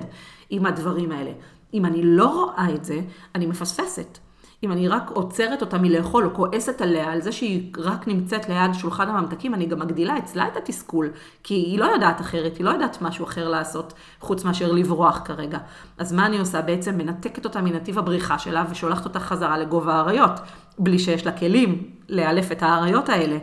עם 0.51 0.67
הדברים 0.67 1.13
האלה. 1.13 1.31
אם 1.75 1.85
אני 1.85 2.01
לא 2.03 2.29
רואה 2.29 2.75
את 2.75 2.85
זה, 2.85 3.01
אני 3.35 3.47
מפספסת. 3.47 4.19
אם 4.65 4.73
אני 4.73 4.89
רק 4.89 5.11
עוצרת 5.11 5.61
אותה 5.61 5.79
מלאכול 5.79 6.25
או 6.25 6.35
כועסת 6.35 6.81
עליה 6.81 7.13
על 7.13 7.21
זה 7.21 7.33
שהיא 7.33 7.73
רק 7.79 8.09
נמצאת 8.09 8.49
ליד 8.49 8.75
שולחן 8.75 9.09
הממתקים, 9.09 9.55
אני 9.55 9.67
גם 9.67 9.79
מגדילה 9.79 10.19
אצלה 10.19 10.49
את 10.49 10.57
התסכול, 10.57 11.11
כי 11.43 11.55
היא 11.55 11.79
לא 11.79 11.85
יודעת 11.85 12.21
אחרת, 12.21 12.57
היא 12.57 12.65
לא 12.65 12.71
יודעת 12.71 13.03
משהו 13.03 13.25
אחר 13.25 13.49
לעשות 13.49 13.93
חוץ 14.21 14.45
מאשר 14.45 14.73
לברוח 14.73 15.21
כרגע. 15.25 15.59
אז 15.99 16.13
מה 16.13 16.27
אני 16.27 16.39
עושה? 16.39 16.63
בעצם 16.63 16.99
מנתקת 16.99 17.45
אותה 17.45 17.61
מנתיב 17.61 17.99
הבריחה 17.99 18.39
שלה 18.39 18.65
ושולחת 18.71 19.05
אותה 19.05 19.21
חזרה 19.21 19.59
לגובה 19.59 19.95
האריות, 19.95 20.41
בלי 20.79 20.99
שיש 20.99 21.27
לה 21.27 21.33
כלים 21.33 21.91
לאלף 22.09 22.53
את 22.53 22.63
האריות 22.63 23.09
האלה. 23.09 23.39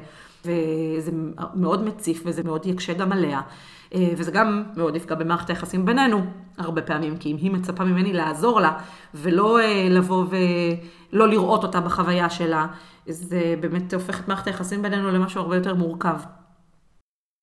וזה 0.45 1.12
מאוד 1.56 1.84
מציף 1.84 2.21
וזה 2.25 2.43
מאוד 2.43 2.65
יקשה 2.65 2.93
גם 2.93 3.12
עליה. 3.12 3.41
אה, 3.95 4.13
וזה 4.17 4.32
גם 4.32 4.63
מאוד 4.75 4.95
יפגע 4.95 5.15
במערכת 5.15 5.49
היחסים 5.49 5.86
בינינו, 5.86 6.21
הרבה 6.58 6.82
פעמים, 6.82 7.17
כי 7.17 7.32
אם 7.32 7.38
היא 7.38 7.51
מצפה 7.51 7.84
ממני 7.84 8.13
לעזור 8.13 8.60
לה, 8.62 8.77
ולא 9.15 9.60
אה, 9.60 9.88
לבוא 9.89 10.25
ולא 11.13 11.27
לראות 11.27 11.63
אותה 11.63 11.80
בחוויה 11.80 12.30
שלה, 12.30 12.67
זה 13.08 13.56
באמת 13.60 13.93
הופך 13.93 14.19
את 14.19 14.27
מערכת 14.27 14.47
היחסים 14.47 14.82
בינינו 14.82 15.12
למשהו 15.12 15.41
הרבה 15.41 15.56
יותר 15.56 15.75
מורכב. 15.75 16.15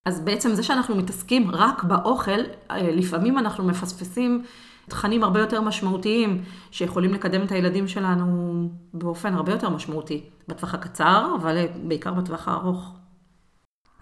אז 0.09 0.21
בעצם 0.21 0.55
זה 0.55 0.63
שאנחנו 0.63 0.97
מתעסקים 0.97 1.51
רק 1.51 1.85
באוכל, 1.85 2.41
אה, 2.71 2.91
לפעמים 2.93 3.39
אנחנו 3.39 3.65
מפספסים 3.65 4.45
תכנים 4.89 5.25
הרבה 5.25 5.41
יותר 5.41 5.61
משמעותיים, 5.61 6.43
שיכולים 6.71 7.15
לקדם 7.15 7.43
את 7.43 7.53
הילדים 7.53 7.89
שלנו 7.89 8.69
באופן 8.95 9.35
הרבה 9.35 9.53
יותר 9.53 9.69
משמעותי, 9.69 10.25
בטווח 10.49 10.75
הקצר, 10.75 11.35
אבל 11.41 11.67
בעיקר 11.85 12.15
בטווח 12.15 12.49
הארוך. 12.49 12.95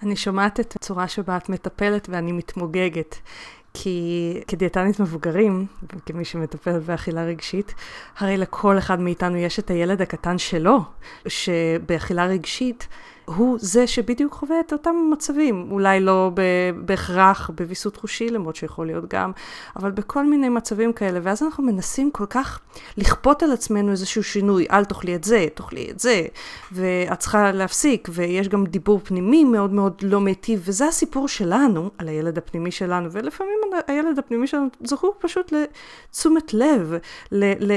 אני 0.02 0.16
שומעת 0.16 0.60
את 0.60 0.76
הצורה 0.76 1.08
שבה 1.08 1.36
את 1.36 1.48
מטפלת 1.48 2.08
ואני 2.10 2.32
מתמוגגת. 2.32 3.16
כי 3.74 4.32
כדיאטנית 4.48 5.00
מבוגרים, 5.00 5.66
כמי 6.06 6.24
שמטפלת 6.24 6.82
באכילה 6.82 7.24
רגשית, 7.24 7.74
הרי 8.18 8.36
לכל 8.36 8.78
אחד 8.78 9.00
מאיתנו 9.00 9.36
יש 9.36 9.58
את 9.58 9.70
הילד 9.70 10.02
הקטן 10.02 10.38
שלו, 10.38 10.78
שבאכילה 11.28 12.26
רגשית 12.26 12.88
הוא 13.26 13.58
זה 13.60 13.86
שבדיוק 13.86 14.32
חווה 14.32 14.60
את 14.60 14.72
אותם 14.72 14.94
מצבים, 15.12 15.68
אולי 15.70 16.00
לא 16.00 16.30
בהכרח 16.84 17.50
בוויסות 17.54 17.96
חושי, 17.96 18.30
למרות 18.30 18.56
שיכול 18.56 18.86
להיות 18.86 19.08
גם, 19.08 19.32
אבל 19.76 19.90
בכל 19.90 20.26
מיני 20.26 20.48
מצבים 20.48 20.92
כאלה, 20.92 21.20
ואז 21.22 21.42
אנחנו 21.42 21.64
מנסים 21.64 22.10
כל 22.10 22.26
כך 22.26 22.60
לכפות 22.96 23.42
על 23.42 23.52
עצמנו 23.52 23.90
איזשהו 23.90 24.24
שינוי, 24.24 24.66
אל 24.70 24.84
תאכלי 24.84 25.14
את 25.14 25.24
זה, 25.24 25.46
תאכלי 25.54 25.90
את 25.90 26.00
זה, 26.00 26.22
ואת 26.72 27.18
צריכה 27.18 27.52
להפסיק, 27.52 28.08
ויש 28.12 28.48
גם 28.48 28.66
דיבור 28.66 29.00
פנימי 29.04 29.44
מאוד 29.44 29.72
מאוד 29.72 29.94
לא 30.02 30.20
מיטיב, 30.20 30.62
וזה 30.64 30.86
הסיפור 30.86 31.28
שלנו, 31.28 31.90
על 31.98 32.08
הילד 32.08 32.38
הפנימי 32.38 32.70
שלנו, 32.70 33.12
ולפעמים 33.12 33.58
הילד 33.86 34.18
הפנימי 34.18 34.46
שלנו 34.46 34.68
זקוק 34.84 35.16
פשוט 35.20 35.52
לתשומת 35.52 36.54
לב, 36.54 36.94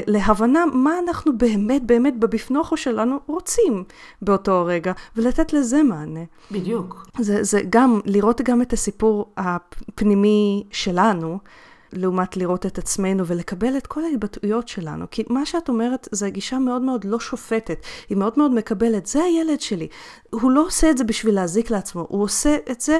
להבנה 0.06 0.64
מה 0.72 0.98
אנחנו 0.98 1.38
באמת 1.38 1.82
באמת 1.86 2.18
בבפנוכו 2.18 2.76
שלנו 2.76 3.18
רוצים 3.26 3.84
באותו 4.22 4.52
הרגע, 4.52 4.92
ולתת 5.16 5.39
לתת 5.40 5.52
לזה 5.52 5.82
מענה. 5.82 6.24
בדיוק. 6.50 7.06
זה, 7.18 7.42
זה 7.42 7.60
גם, 7.70 8.00
לראות 8.04 8.40
גם 8.40 8.62
את 8.62 8.72
הסיפור 8.72 9.32
הפנימי 9.36 10.64
שלנו, 10.70 11.38
לעומת 11.92 12.36
לראות 12.36 12.66
את 12.66 12.78
עצמנו 12.78 13.26
ולקבל 13.26 13.76
את 13.76 13.86
כל 13.86 14.04
ההתבטאויות 14.04 14.68
שלנו. 14.68 15.06
כי 15.10 15.24
מה 15.28 15.46
שאת 15.46 15.68
אומרת 15.68 16.08
זה 16.12 16.30
גישה 16.30 16.58
מאוד 16.58 16.82
מאוד 16.82 17.04
לא 17.04 17.20
שופטת, 17.20 17.78
היא 18.08 18.16
מאוד 18.16 18.32
מאוד 18.36 18.54
מקבלת, 18.54 19.06
זה 19.06 19.22
הילד 19.22 19.60
שלי. 19.60 19.88
הוא 20.30 20.50
לא 20.50 20.66
עושה 20.66 20.90
את 20.90 20.98
זה 20.98 21.04
בשביל 21.04 21.34
להזיק 21.34 21.70
לעצמו, 21.70 22.06
הוא 22.08 22.22
עושה 22.22 22.56
את 22.70 22.80
זה 22.80 22.98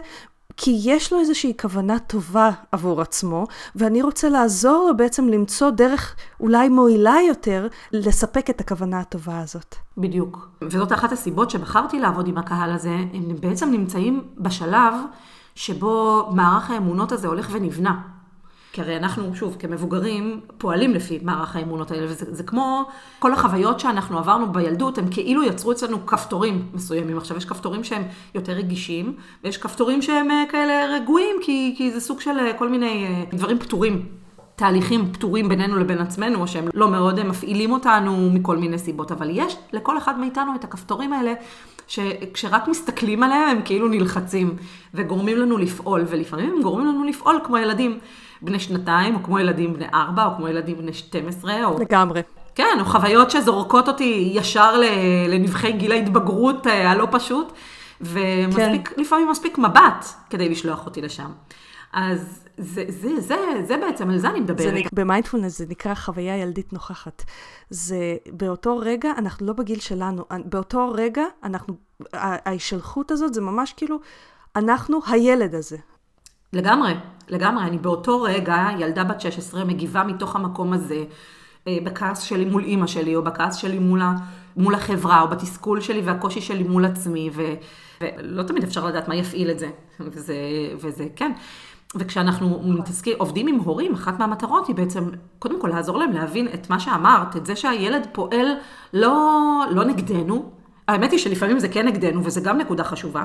כי 0.63 0.81
יש 0.85 1.13
לו 1.13 1.21
איזושהי 1.21 1.53
כוונה 1.61 1.99
טובה 1.99 2.51
עבור 2.73 3.01
עצמו, 3.01 3.47
ואני 3.77 4.03
רוצה 4.03 4.29
לעזור 4.29 4.87
לו 4.89 4.97
בעצם 4.97 5.29
למצוא 5.29 5.71
דרך 5.71 6.17
אולי 6.41 6.69
מועילה 6.69 7.15
יותר 7.29 7.69
לספק 7.93 8.51
את 8.51 8.61
הכוונה 8.61 9.01
הטובה 9.01 9.41
הזאת. 9.41 9.77
בדיוק. 9.99 10.49
וזאת 10.63 10.93
אחת 10.93 11.13
הסיבות 11.13 11.51
שבחרתי 11.51 12.01
לעבוד 12.01 12.27
עם 12.27 12.39
הקהל 12.39 12.73
הזה, 12.73 12.91
הם 12.91 13.37
בעצם 13.41 13.71
נמצאים 13.71 14.25
בשלב 14.39 14.95
שבו 15.55 16.29
מערך 16.35 16.71
האמונות 16.71 17.13
הזה 17.13 17.29
הולך 17.29 17.49
ונבנה. 17.53 18.01
כי 18.73 18.81
הרי 18.81 18.97
אנחנו, 18.97 19.37
שוב, 19.37 19.57
כמבוגרים, 19.59 20.41
פועלים 20.59 20.95
לפי 20.95 21.19
מערך 21.23 21.57
האמונות 21.57 21.91
האלה, 21.91 22.07
וזה 22.07 22.27
זה 22.35 22.43
כמו 22.43 22.85
כל 23.19 23.33
החוויות 23.33 23.81
שאנחנו 23.81 24.19
עברנו 24.19 24.53
בילדות, 24.53 24.99
הם 24.99 25.11
כאילו 25.11 25.43
יצרו 25.43 25.73
אצלנו 25.73 26.07
כפתורים 26.07 26.69
מסוימים. 26.75 27.19
עכשיו, 27.19 27.37
יש 27.37 27.45
כפתורים 27.45 27.85
שהם 27.85 28.03
יותר 28.35 28.53
רגישים, 28.53 29.17
ויש 29.45 29.59
כפתורים 29.59 30.03
שהם 30.03 30.31
אה, 30.31 30.45
כאלה 30.51 30.87
רגועים, 30.95 31.37
כי, 31.43 31.75
כי 31.79 31.91
זה 31.93 32.01
סוג 32.01 32.21
של 32.21 32.39
אה, 32.39 32.53
כל 32.59 32.69
מיני 32.69 33.07
אה, 33.07 33.25
דברים 33.33 33.59
פתורים. 33.59 34.20
תהליכים 34.61 35.13
פתורים 35.13 35.49
בינינו 35.49 35.77
לבין 35.77 35.99
עצמנו, 35.99 36.41
או 36.41 36.49
שהם 36.49 36.69
לא 36.75 36.89
מאוד 36.89 37.23
מפעילים 37.23 37.73
אותנו 37.73 38.31
מכל 38.33 38.57
מיני 38.57 38.79
סיבות, 38.79 39.13
אבל 39.13 39.31
יש 39.33 39.57
לכל 39.73 39.99
אחד 39.99 40.19
מאיתנו 40.19 40.55
את 40.55 40.65
הכפתורים 40.65 41.13
האלה, 41.13 41.33
שכשרק 41.89 42.69
מסתכלים 42.69 43.23
עליהם 43.23 43.49
הם 43.49 43.63
כאילו 43.65 43.89
נלחצים, 43.89 44.57
וגורמים 44.95 45.37
לנו 45.37 45.59
לפעול, 45.59 46.05
ולפעמים 46.09 46.55
הם 46.57 46.63
גורמים 46.63 46.87
לנו 46.87 47.05
לפעול 47.05 47.41
כמו 47.45 47.59
ילדים. 47.59 47.99
בני 48.43 48.61
שנתיים, 48.61 49.15
או 49.15 49.23
כמו 49.23 49.39
ילדים 49.39 49.75
בני 49.75 49.87
ארבע, 49.95 50.25
או 50.27 50.31
כמו 50.37 50.49
ילדים 50.49 50.79
בני 50.79 50.93
12, 50.93 51.65
או... 51.65 51.79
לגמרי. 51.81 52.23
כן, 52.55 52.77
או 52.81 52.85
חוויות 52.85 53.31
שזורקות 53.31 53.89
אותי 53.89 54.31
ישר 54.35 54.75
לנבחי 55.29 55.73
גיל 55.73 55.93
ההתבגרות 55.93 56.67
אה, 56.67 56.91
הלא 56.91 57.09
פשוט, 57.11 57.53
ומספיק, 58.01 58.89
כן. 58.89 59.29
מספיק 59.31 59.59
מבט 59.59 60.07
כדי 60.31 60.49
לשלוח 60.49 60.87
אותי 60.87 61.03
לשם. 61.03 61.31
אז 61.93 62.45
זה, 62.61 62.85
זה, 62.89 63.21
זה, 63.21 63.37
זה 63.65 63.77
בעצם, 63.77 64.11
על 64.11 64.19
זה 64.19 64.31
אני 64.31 64.41
מדברת. 64.41 64.75
נק... 64.75 64.93
במיינדפולנס 64.93 65.59
זה 65.59 65.65
נקרא 65.69 65.95
חוויה 65.95 66.37
ילדית 66.37 66.73
נוכחת. 66.73 67.25
זה 67.71 68.17
באותו 68.33 68.79
רגע, 68.79 69.11
אנחנו 69.19 69.47
לא 69.47 69.53
בגיל 69.53 69.81
שלנו, 69.81 70.25
באותו 70.45 70.93
רגע, 70.95 71.23
אנחנו, 71.45 71.75
ההשתלחות 72.13 73.11
הזאת 73.11 73.35
זה 73.35 73.41
ממש 73.41 73.73
כאילו, 73.77 73.99
אנחנו 74.57 75.01
הילד 75.07 75.55
הזה. 75.55 75.77
לגמרי, 76.53 76.95
לגמרי. 77.29 77.65
אני 77.65 77.79
באותו 77.79 78.23
רגע, 78.23 78.69
ילדה 78.79 79.05
בת 79.05 79.21
16, 79.21 79.65
מגיבה 79.65 80.05
מתוך 80.05 80.37
המקום 80.37 80.73
הזה, 80.73 81.05
אה, 81.69 81.79
בכעס 81.85 82.23
שלי 82.23 82.45
מול 82.45 82.65
אימא 82.65 82.87
שלי, 82.87 83.17
או 83.17 83.23
בכעס 83.23 83.57
שלי 83.57 83.79
מול, 83.79 84.03
מול 84.57 84.75
החברה, 84.75 85.23
או 85.23 85.29
בתסכול 85.29 85.81
שלי 85.81 86.01
והקושי 86.01 86.41
שלי 86.41 86.63
מול 86.63 86.85
עצמי, 86.85 87.31
ו, 87.33 87.43
ולא 88.01 88.43
תמיד 88.43 88.63
אפשר 88.63 88.87
לדעת 88.87 89.09
מה 89.09 89.17
יפעיל 89.17 89.51
את 89.51 89.59
זה, 89.59 89.71
וזה, 90.01 90.35
וזה 90.81 91.07
כן. 91.17 91.33
וכשאנחנו 91.97 92.61
מתעסקים, 92.65 93.15
עובדים 93.19 93.47
עם 93.47 93.59
הורים, 93.59 93.95
אחת 93.95 94.19
מהמטרות 94.19 94.69
היא 94.69 94.77
בעצם, 94.77 95.09
קודם 95.39 95.61
כל 95.61 95.69
לעזור 95.69 95.99
להם 95.99 96.13
להבין 96.13 96.49
את 96.55 96.71
מה 96.71 96.81
שאמרת, 96.81 97.37
את 97.37 97.47
זה 97.47 97.57
שהילד 97.57 98.07
פועל 98.13 98.47
לא, 98.93 99.65
לא 99.71 99.85
נגדנו, 99.85 100.51
האמת 100.89 101.13
היא 101.13 101.19
שלפעמים 101.19 101.59
זה 101.59 101.69
כן 101.69 101.87
נגדנו, 101.87 102.25
וזה 102.25 102.41
גם 102.41 102.59
נקודה 102.59 102.85
חשובה. 102.85 103.23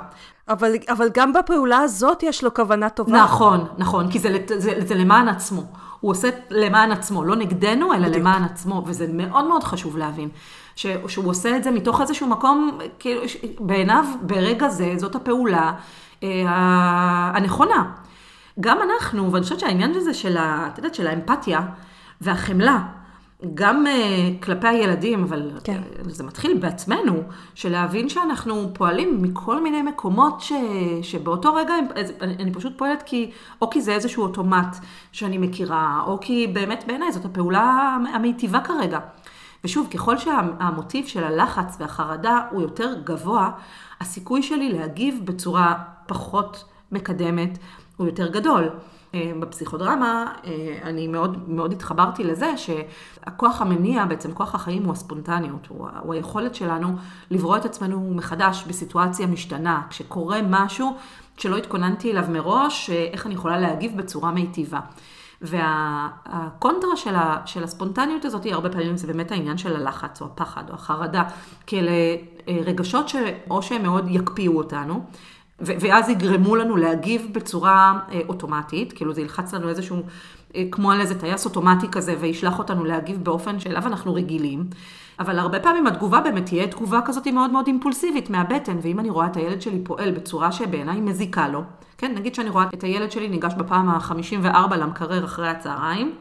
אבל, 0.49 0.72
אבל 0.89 1.09
גם 1.13 1.34
בפעולה 1.34 1.78
הזאת 1.78 2.24
יש 2.24 2.43
לו 2.43 2.53
כוונה 2.53 2.89
טובה. 2.89 3.24
נכון, 3.24 3.66
נכון, 3.78 4.11
כי 4.11 4.20
זה, 4.20 4.38
זה, 4.47 4.59
זה, 4.59 4.74
זה 4.86 4.95
למען 4.95 5.28
עצמו. 5.28 5.63
הוא 5.99 6.11
עושה 6.11 6.30
למען 6.49 6.91
עצמו, 6.91 7.24
לא 7.24 7.36
נגדנו, 7.36 7.93
אלא 7.93 8.07
בדיוק. 8.07 8.16
למען 8.16 8.43
עצמו, 8.43 8.84
וזה 8.86 9.07
מאוד 9.13 9.45
מאוד 9.47 9.63
חשוב 9.63 9.97
להבין. 9.97 10.30
ש, 10.76 10.88
שהוא 11.07 11.30
עושה 11.30 11.57
את 11.57 11.63
זה 11.63 11.72
מתוך 11.72 12.01
איזשהו 12.01 12.28
מקום, 12.28 12.78
כאילו, 12.99 13.22
בעיניו, 13.59 14.05
ברגע 14.22 14.70
זה, 14.70 14.93
זאת 14.97 15.16
הפעולה 15.16 15.72
אה, 16.24 17.32
הנכונה. 17.36 17.91
גם 18.60 18.78
אנחנו, 18.82 19.32
ואני 19.32 19.43
חושבת 19.43 19.60
שהעניין 19.60 19.95
הזה 19.95 20.14
של, 20.14 20.38
ה, 20.38 20.68
את 20.68 20.78
יודעת, 20.78 20.95
של 20.95 21.08
האמפתיה 21.08 21.62
והחמלה, 22.22 22.84
גם 23.53 23.86
uh, 23.86 24.43
כלפי 24.45 24.68
הילדים, 24.68 25.24
אבל 25.24 25.51
כן. 25.64 25.82
זה 26.08 26.24
מתחיל 26.24 26.58
בעצמנו, 26.58 27.24
של 27.56 27.72
להבין 27.72 28.10
שאנחנו 28.10 28.74
פועלים 28.74 29.22
מכל 29.22 29.64
מיני 29.64 29.82
מקומות 29.82 30.41
ש, 30.41 30.51
שבאותו 31.01 31.56
רגע 31.56 31.74
אני, 32.22 32.36
אני 32.39 32.53
פשוט 32.53 32.78
פועלת 32.78 33.03
כי, 33.06 33.32
או 33.62 33.70
כי 33.70 33.82
זה 33.82 33.93
איזשהו 33.93 34.24
אוטומט 34.24 34.78
שאני 35.12 35.38
מכירה, 35.38 36.01
או 36.08 36.18
כי 36.22 36.47
באמת 36.53 36.84
בעיניי 36.88 37.12
זאת 37.12 37.26
הפעולה 37.26 37.97
המיטיבה 38.14 38.60
כרגע. 38.60 38.99
ושוב, 39.64 39.88
ככל 39.93 40.18
שהמוטיב 40.18 41.06
של 41.08 41.24
הלחץ 41.24 41.78
והחרדה 41.80 42.41
הוא 42.51 42.62
יותר 42.62 42.93
גבוה, 43.03 43.51
הסיכוי 44.01 44.43
שלי 44.43 44.70
להגיב 44.70 45.22
בצורה 45.24 45.74
פחות 46.08 46.64
מקדמת 46.91 47.58
הוא 47.98 48.08
יותר 48.08 48.28
גדול. 48.28 48.70
אה, 49.16 49.32
בפסיכודרמה, 49.39 50.34
אה, 50.46 50.78
אני 50.84 51.08
מאוד, 51.08 51.50
מאוד 51.50 51.72
התחברתי 51.72 52.24
לזה 52.24 52.54
שהכוח 52.58 53.62
המניע, 53.62 54.06
בעצם 54.06 54.32
כוח 54.34 54.56
החיים 54.56 54.84
הוא 54.84 54.93
הספונטניות, 54.93 55.68
הוא, 55.68 55.88
הוא 56.00 56.14
היכולת 56.14 56.56
שלנו 56.56 56.96
לברוא 57.32 57.58
את 57.58 57.66
עצמנו 57.66 58.14
מחדש 58.16 58.64
בסיטואציה 58.68 59.28
משתנה, 59.28 59.82
כשקורה 59.89 60.39
משהו 60.50 60.96
שלא 61.38 61.58
התכוננתי 61.58 62.12
אליו 62.12 62.24
מראש, 62.30 62.89
אה, 62.89 63.10
איך 63.12 63.26
אני 63.26 63.34
יכולה 63.34 63.60
להגיב 63.60 63.98
בצורה 63.98 64.32
מיטיבה. 64.32 64.80
והקונטרה 65.41 66.96
של, 66.96 67.16
ה, 67.16 67.41
של 67.46 67.64
הספונטניות 67.64 68.26
הזאת, 68.26 68.46
הרבה 68.46 68.70
פעמים 68.70 68.98
זה 68.98 69.08
באמת 69.08 69.32
העניין 69.32 69.58
של 69.58 69.76
הלחץ 69.76 70.22
או 70.22 70.26
הפחד 70.26 70.64
או 70.70 70.74
החרדה, 70.76 71.24
כאלה 71.68 71.91
רגשות 72.48 73.10
שאו 73.10 73.62
שהם 73.62 73.84
מאוד 73.84 74.06
יקפיאו 74.10 74.58
אותנו, 74.58 75.06
ואז 75.60 76.10
יגרמו 76.10 76.56
לנו 76.56 76.78
להגיב 76.78 77.28
בצורה 77.32 77.99
אה, 78.12 78.22
אוטומטית, 78.28 78.93
כאילו 78.93 79.14
זה 79.14 79.22
ילחץ 79.22 79.53
לנו 79.53 79.70
איזשהו, 79.70 80.03
אה, 80.56 80.64
כמו 80.72 80.91
על 80.91 81.01
איזה 81.01 81.20
טייס 81.20 81.45
אוטומטי 81.45 81.88
כזה, 81.91 82.16
וישלח 82.20 82.60
אותנו 82.60 82.86
להגיב 82.86 83.24
באופן 83.24 83.60
שאליו 83.60 83.88
אנחנו 83.88 84.14
רגילים. 84.14 84.64
אבל 85.20 85.39
הרבה 85.39 85.60
פעמים 85.60 85.88
התגובה 85.88 86.22
באמת 86.22 86.45
תהיה 86.45 86.68
תגובה 86.68 86.99
כזאת 87.06 87.28
מאוד 87.28 87.51
מאוד 87.51 87.68
אימפולסיבית 87.68 88.30
מהבטן, 88.30 88.78
ואם 88.82 88.99
אני 88.99 89.10
רואה 89.10 89.28
את 89.28 89.38
הילד 89.38 89.62
שלי 89.62 89.80
פועל 89.84 90.12
בצורה 90.12 90.51
שבעיניי 90.51 91.01
מזיקה 91.01 91.47
לו, 91.47 91.64
כן, 91.97 92.14
נגיד 92.16 92.36
שאני 92.36 92.49
רואה 92.49 92.66
את 92.74 92.84
הילד 92.84 93.12
שלי 93.12 93.28
ניגש 93.28 93.53
בפעם 93.53 93.89
ה-54 93.89 94.76
למקרר 94.76 95.26
אחרי 95.26 95.49
הצהריים, 95.49 96.16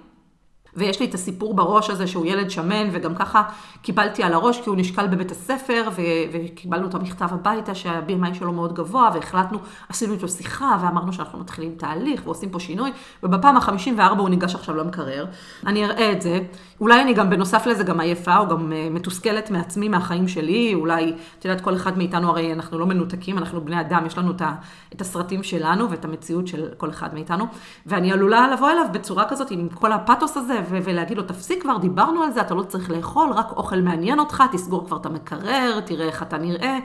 ויש 0.77 1.01
לי 1.01 1.07
את 1.07 1.15
הסיפור 1.15 1.55
בראש 1.55 1.91
הזה 1.91 2.07
שהוא 2.07 2.27
ילד 2.27 2.51
שמן, 2.51 2.89
וגם 2.93 3.15
ככה 3.15 3.43
קיבלתי 3.83 4.23
על 4.23 4.33
הראש 4.33 4.61
כי 4.61 4.69
הוא 4.69 4.77
נשקל 4.77 5.07
בבית 5.07 5.31
הספר, 5.31 5.89
ו- 5.97 6.03
וקיבלנו 6.33 6.89
את 6.89 6.95
המכתב 6.95 7.29
הביתה 7.31 7.75
שה-BMI 7.75 8.35
שלו 8.35 8.53
מאוד 8.53 8.73
גבוה, 8.73 9.11
והחלטנו, 9.15 9.59
עשינו 9.89 10.13
איתו 10.13 10.29
שיחה, 10.29 10.79
ואמרנו 10.83 11.13
שאנחנו 11.13 11.39
מתחילים 11.39 11.75
תהליך 11.77 12.23
ועושים 12.25 12.51
פה 12.51 12.61
שינוי, 12.61 12.91
ובפעם 13.23 13.57
ה-54 13.57 14.19
הוא 14.19 14.29
ניגש 14.29 14.55
עכשיו 14.55 14.77
למקרר. 14.77 15.27
אני 15.67 15.85
אראה 15.85 16.13
את 16.13 16.23
זה. 16.23 16.39
אולי 16.81 17.03
אני 17.03 17.15
גם 17.15 17.31
בנוסף 17.31 17.67
לזה 17.67 17.85
גם 17.85 18.01
עייפה, 18.01 18.37
או 18.39 18.49
גם 18.49 18.73
uh, 18.73 18.95
מתוסכלת 18.95 19.51
מעצמי, 19.51 19.89
מהחיים 19.89 20.29
שלי, 20.29 20.75
אולי, 20.75 21.15
את 21.39 21.45
יודעת, 21.45 21.61
כל 21.61 21.75
אחד 21.75 21.99
מאיתנו 21.99 22.29
הרי 22.29 22.53
אנחנו 22.53 22.79
לא 22.79 22.87
מנותקים, 22.87 23.39
אנחנו 23.39 23.61
בני 23.61 23.81
אדם, 23.81 24.07
יש 24.07 24.19
לנו 24.19 24.31
את, 24.31 24.43
ה- 24.43 24.55
את 24.95 25.01
הסרטים 25.01 25.43
שלנו 25.43 25.91
ואת 25.91 26.05
המציאות 26.05 26.47
של 26.47 26.69
כל 26.77 26.91
אחד 26.91 27.15
מאיתנו, 27.15 27.45
ואני 27.87 28.13
עלולה 28.13 28.49
לבוא 28.53 28.71
אליו 28.71 28.85
בצורה 28.93 29.25
כזאת, 29.29 29.51
עם 29.51 29.69
כל 29.69 29.93
הפתוס 29.93 30.37
הזה, 30.37 30.61
ולהגיד 30.69 31.17
לו, 31.17 31.23
תפסיק 31.23 31.63
כבר, 31.63 31.79
דיברנו 31.79 32.23
על 32.23 32.33
זה, 32.33 32.41
אתה 32.41 32.55
לא 32.55 32.63
צריך 32.63 32.91
לאכול, 32.91 33.33
רק 33.33 33.51
אוכל 33.51 33.81
מעניין 33.81 34.19
אותך, 34.19 34.43
תסגור 34.53 34.87
כבר 34.87 34.97
את 34.97 35.07
המקרר, 35.07 35.81
תראה 35.81 36.07
איך 36.07 36.23
אתה 36.23 36.39
נראה. 36.39 36.79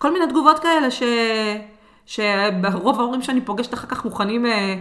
כל 0.00 0.12
מיני 0.12 0.26
תגובות 0.26 0.58
כאלה 0.58 0.90
ש... 0.90 1.02
שברוב 2.06 3.00
ההורים 3.00 3.22
שאני 3.22 3.40
פוגשת 3.40 3.74
אחר 3.74 3.86
כך 3.86 4.04
מוכנים 4.04 4.46
אה, 4.46 4.74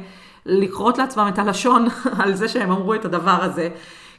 לכרות 0.46 0.98
לעצמם 0.98 1.28
את 1.34 1.40
הלשון 1.40 1.88
על 2.24 2.36
זה 2.36 2.48
שהם 2.48 2.72
אמרו 2.72 2.94
את 2.94 3.06
הדבר 3.06 3.44
הזה, 3.44 3.70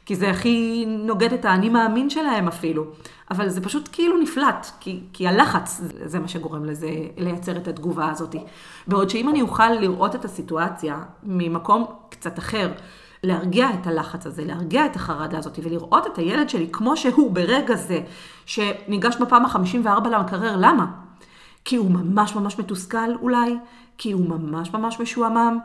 כי 0.05 0.15
זה 0.15 0.29
הכי 0.29 0.85
נוגד 0.87 1.33
את 1.33 1.45
האני 1.45 1.69
מאמין 1.69 2.09
שלהם 2.09 2.47
אפילו. 2.47 2.85
אבל 3.31 3.49
זה 3.49 3.61
פשוט 3.61 3.89
כאילו 3.91 4.17
נפלט, 4.17 4.67
כי, 4.79 4.99
כי 5.13 5.27
הלחץ 5.27 5.81
זה 6.05 6.19
מה 6.19 6.27
שגורם 6.27 6.65
לזה, 6.65 6.89
לייצר 7.17 7.57
את 7.57 7.67
התגובה 7.67 8.09
הזאת. 8.09 8.35
בעוד 8.87 9.09
שאם 9.09 9.29
אני 9.29 9.41
אוכל 9.41 9.69
לראות 9.69 10.15
את 10.15 10.25
הסיטואציה 10.25 10.99
ממקום 11.23 11.85
קצת 12.09 12.39
אחר, 12.39 12.71
להרגיע 13.23 13.69
את 13.73 13.87
הלחץ 13.87 14.25
הזה, 14.25 14.45
להרגיע 14.45 14.85
את 14.85 14.95
החרדה 14.95 15.37
הזאת 15.37 15.59
ולראות 15.63 16.07
את 16.07 16.17
הילד 16.17 16.49
שלי 16.49 16.67
כמו 16.71 16.97
שהוא 16.97 17.31
ברגע 17.31 17.75
זה, 17.75 17.99
שניגש 18.45 19.15
בפעם 19.21 19.45
ה-54 19.45 20.07
למקרר, 20.09 20.55
למה? 20.57 20.85
כי 21.65 21.75
הוא 21.75 21.91
ממש 21.91 22.35
ממש 22.35 22.59
מתוסכל 22.59 23.15
אולי, 23.21 23.55
כי 23.97 24.11
הוא 24.11 24.29
ממש 24.29 24.73
ממש 24.73 24.99
משועמם. 24.99 25.59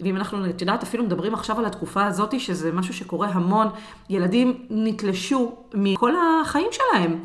ואם 0.00 0.16
אנחנו, 0.16 0.50
את 0.50 0.60
יודעת, 0.60 0.82
אפילו 0.82 1.04
מדברים 1.04 1.34
עכשיו 1.34 1.58
על 1.58 1.64
התקופה 1.64 2.06
הזאת, 2.06 2.40
שזה 2.40 2.72
משהו 2.72 2.94
שקורה 2.94 3.28
המון, 3.28 3.68
ילדים 4.10 4.66
נתלשו 4.70 5.52
מכל 5.74 6.12
החיים 6.16 6.68
שלהם. 6.70 7.18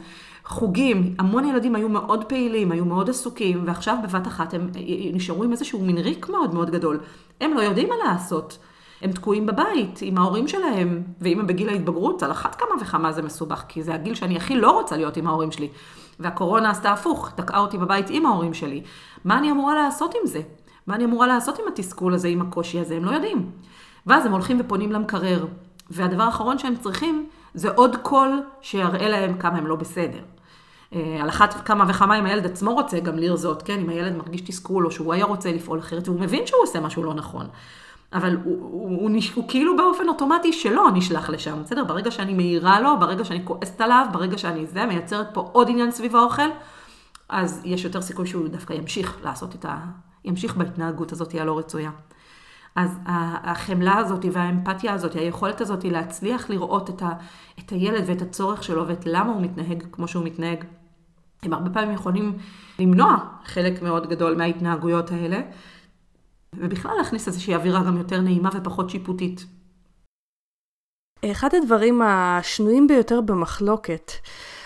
חוגים, 0.46 1.16
המון 1.20 1.46
ילדים 1.46 1.76
היו 1.76 1.90
מאוד 1.90 2.24
פעילים, 2.24 2.72
היו 2.72 2.86
מאוד 2.86 3.10
עסוקים, 3.10 3.64
ועכשיו 3.66 3.98
בבת 4.04 4.28
אחת 4.28 4.54
הם 4.54 4.70
נשארו 5.14 5.44
עם 5.44 5.52
איזשהו 5.52 5.80
מין 5.80 5.98
ריק 5.98 6.30
מאוד 6.30 6.54
מאוד 6.54 6.70
גדול. 6.70 7.00
הם 7.42 7.54
לא 7.54 7.62
יודעים 7.62 7.90
מה 7.90 7.96
לעשות. 8.06 8.58
הם 9.02 9.12
תקועים 9.12 9.46
בבית 9.46 10.00
עם 10.02 10.18
ההורים 10.18 10.48
שלהם, 10.48 11.04
ואם 11.22 11.40
הם 11.40 11.48
בגיל 11.48 11.70
ההתבגרות, 11.70 12.24
על 12.24 12.32
אחת 12.32 12.56
כמה 12.56 12.82
וכמה 12.82 13.12
זה 13.12 13.22
מסובך, 13.22 13.64
כי 13.68 13.84
זה 13.84 13.94
הגיל 13.94 14.16
שאני 14.16 14.38
הכי 14.38 14.56
לא 14.56 14.72
רוצה 14.72 14.98
להיות 14.98 15.18
עם 15.18 15.28
ההורים 15.28 15.52
שלי. 15.52 15.70
והקורונה 16.20 16.70
עשתה 16.70 16.92
הפוך, 16.92 17.30
תקעה 17.36 17.60
אותי 17.60 17.78
בבית 17.78 18.06
עם 18.10 18.26
ההורים 18.26 18.54
שלי. 18.54 18.84
מה 19.26 19.38
אני 19.38 19.52
אמורה 19.52 19.76
לעשות 19.76 20.14
עם 20.22 20.28
זה? 20.28 20.42
מה 20.88 20.96
אני 20.96 21.06
אמורה 21.06 21.28
לעשות 21.28 21.60
עם 21.60 21.66
התסכול 21.68 22.14
הזה, 22.14 22.28
עם 22.28 22.42
הקושי 22.42 22.80
הזה? 22.80 22.96
הם 22.96 23.06
לא 23.06 23.12
יודעים. 23.12 23.52
ואז 24.08 24.26
הם 24.26 24.32
הולכים 24.32 24.58
ופונים 24.60 24.92
למקרר, 24.92 25.46
והדבר 25.90 26.24
האחרון 26.24 26.58
שהם 26.58 26.76
צריכים 26.76 27.30
זה 27.54 27.70
עוד 27.70 27.96
קול 28.02 28.44
שיראה 28.62 29.10
להם 29.10 29.38
כמה 29.38 29.58
הם 29.58 29.68
לא 29.68 29.76
בסדר. 29.76 30.20
אה, 30.94 31.18
על 31.22 31.30
אחת 31.30 31.54
כמה 31.66 31.86
וכמה 31.88 32.20
אם 32.20 32.26
הילד 32.26 32.46
עצמו 32.46 32.74
רוצה 32.74 33.00
גם 33.00 33.18
לרזות, 33.18 33.64
כן? 33.64 33.80
אם 33.80 33.90
הילד 33.90 34.16
מרגיש 34.16 34.42
תסכול 34.42 34.86
או 34.86 34.92
שהוא 34.92 35.14
היה 35.14 35.26
רוצה 35.26 35.52
לפעול 35.52 35.80
אחרת, 35.80 36.08
והוא 36.08 36.20
מבין 36.20 36.48
שהוא 36.48 36.64
עושה 36.64 36.80
משהו 36.80 37.04
לא 37.04 37.14
נכון. 37.14 37.48
אבל 38.14 38.38
הוא, 38.44 38.58
הוא, 38.60 39.02
הוא, 39.02 39.10
הוא, 39.36 39.46
כאילו 39.48 39.78
באופן 39.78 40.10
אוטומטי 40.10 40.54
שלא 40.54 40.88
נשלח 40.94 41.30
לשם, 41.30 41.64
בסדר? 41.64 41.84
ברגע 41.84 42.12
שאני 42.12 42.34
מעירה 42.34 42.80
לו, 42.80 43.00
ברגע 43.00 43.26
שאני 43.26 43.46
כועסת 43.46 43.82
עליו, 43.82 44.06
ברגע 44.12 44.38
שאני 44.38 44.66
זה, 44.66 44.86
מייצרת 44.86 45.28
פה 45.34 45.50
עוד 45.52 45.70
עניין 45.70 45.92
סביב 45.92 46.16
האוכל, 46.16 46.50
אז 47.30 47.62
יש 47.66 47.84
יותר 47.84 48.02
סיכוי 48.02 48.28
שהוא 48.28 48.48
דווקא 48.48 48.74
ימשיך 48.74 49.18
לעשות 49.24 49.56
את 49.56 49.66
ה... 49.66 49.78
ימשיך 50.26 50.56
בהתנהגות 50.56 51.12
הזאת 51.12 51.36
הלא 51.36 51.60
רצויה. 51.60 51.92
אז 52.76 53.00
החמלה 53.44 53.98
הזאת 53.98 54.26
והאמפתיה 54.32 54.94
הזאת, 54.94 55.14
היכולת 55.14 55.62
הזאת 55.62 55.84
להצליח 55.84 56.50
לראות 56.50 56.90
את, 56.90 57.02
ה, 57.02 57.10
את 57.60 57.70
הילד 57.70 58.04
ואת 58.08 58.22
הצורך 58.22 58.64
שלו 58.64 58.88
ואת 58.88 59.06
למה 59.06 59.34
הוא 59.34 59.42
מתנהג 59.42 59.84
כמו 59.92 60.08
שהוא 60.08 60.26
מתנהג, 60.26 60.64
הם 61.44 61.54
הרבה 61.54 61.70
פעמים 61.70 61.92
יכולים 61.92 62.38
למנוע 62.80 63.16
חלק 63.46 63.82
מאוד 63.82 64.10
גדול 64.10 64.36
מההתנהגויות 64.36 65.12
האלה. 65.12 65.42
ובכלל 66.56 66.92
להכניס 66.98 67.28
איזושהי 67.28 67.56
אווירה 67.56 67.84
גם 67.84 67.98
יותר 67.98 68.22
נעימה 68.22 68.50
ופחות 68.54 68.90
שיפוטית. 68.90 69.46
אחד 71.26 71.50
הדברים 71.56 72.02
השנויים 72.02 72.88
ביותר 72.88 73.22
במחלוקת, 73.22 74.12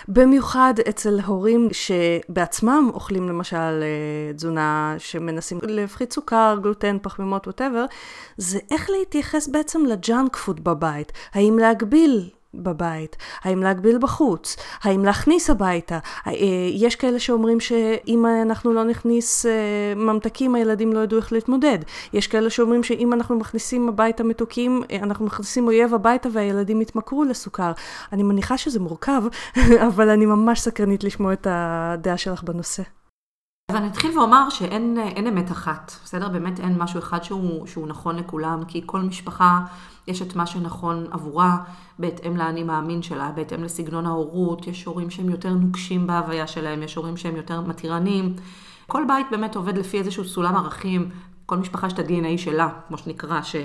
במיוחד 0.07 0.73
אצל 0.89 1.19
הורים 1.19 1.67
שבעצמם 1.71 2.89
אוכלים 2.93 3.29
למשל 3.29 3.57
אה, 3.57 4.33
תזונה 4.35 4.95
שמנסים 4.97 5.59
להפחית 5.63 6.13
סוכר, 6.13 6.57
גלוטן, 6.61 6.97
פחמימות, 7.01 7.47
whatever, 7.47 7.85
זה 8.37 8.59
איך 8.71 8.89
להתייחס 8.89 9.47
בעצם 9.47 9.85
ל 9.85 9.95
junk 9.95 10.35
food 10.35 10.63
בבית. 10.63 11.11
האם 11.33 11.59
להגביל 11.59 12.29
בבית? 12.53 13.15
האם 13.41 13.63
להגביל 13.63 13.97
בחוץ? 13.97 14.55
האם 14.83 15.05
להכניס 15.05 15.49
הביתה? 15.49 15.99
אה, 16.27 16.31
יש 16.73 16.95
כאלה 16.95 17.19
שאומרים 17.19 17.59
שאם 17.59 18.25
אנחנו 18.41 18.73
לא 18.73 18.83
נכניס 18.83 19.45
אה, 19.45 19.51
ממתקים, 19.95 20.55
הילדים 20.55 20.93
לא 20.93 20.99
ידעו 20.99 21.19
איך 21.19 21.33
להתמודד. 21.33 21.79
יש 22.13 22.27
כאלה 22.27 22.49
שאומרים 22.49 22.83
שאם 22.83 23.13
אנחנו 23.13 23.35
מכניסים 23.35 23.89
הביתה 23.89 24.23
מתוקים, 24.23 24.83
אה, 24.91 24.97
אנחנו 24.97 25.25
מכניסים 25.25 25.67
אויב 25.67 25.93
הביתה 25.93 26.29
והילדים 26.31 26.81
יתמכרו 26.81 27.23
לסוכר. 27.23 27.71
אני 28.11 28.23
מניחה 28.23 28.57
שזה 28.57 28.79
מורכב, 28.79 29.23
אבל 29.87 30.09
אני 30.09 30.25
ממש 30.25 30.61
סקרנית 30.61 31.03
לשמוע 31.03 31.33
את 31.33 31.47
הדעה 31.49 32.17
שלך 32.17 32.43
בנושא. 32.43 32.83
אז 33.69 33.75
אני 33.75 33.87
אתחיל 33.87 34.17
ואומר 34.17 34.49
שאין 34.49 35.27
אמת 35.27 35.51
אחת, 35.51 35.91
בסדר? 36.03 36.29
באמת 36.29 36.59
אין 36.59 36.77
משהו 36.77 36.99
אחד 36.99 37.23
שהוא, 37.23 37.87
נכון 37.87 38.15
לכולם, 38.15 38.65
כי 38.67 38.81
כל 38.85 39.01
משפחה 39.01 39.59
יש 40.07 40.21
את 40.21 40.35
מה 40.35 40.45
שנכון 40.45 41.07
עבורה, 41.11 41.57
בהתאם 41.99 42.37
לאני 42.37 42.63
מאמין 42.63 43.01
שלה, 43.01 43.31
בהתאם 43.35 43.63
לסגנון 43.63 44.05
ההורות, 44.05 44.67
יש 44.67 44.85
הורים 44.85 45.09
שהם 45.09 45.29
יותר 45.29 45.53
נוקשים 45.53 46.07
בהוויה 46.07 46.47
שלהם, 46.47 46.83
יש 46.83 46.95
הורים 46.95 47.17
שהם 47.17 47.35
יותר 47.35 47.61
מתירנים. 47.61 48.35
כל 48.87 49.03
בית 49.07 49.27
באמת 49.31 49.55
עובד 49.55 49.77
לפי 49.77 49.97
איזשהו 49.97 50.25
סולם 50.25 50.55
ערכים, 50.55 51.09
כל 51.53 51.59
משפחה 51.59 51.87
יש 51.87 51.93
את 51.93 51.99
ה-DNA 51.99 52.37
שלה, 52.37 52.69
כמו 52.87 52.97
שנקרא, 52.97 53.41
ש, 53.41 53.55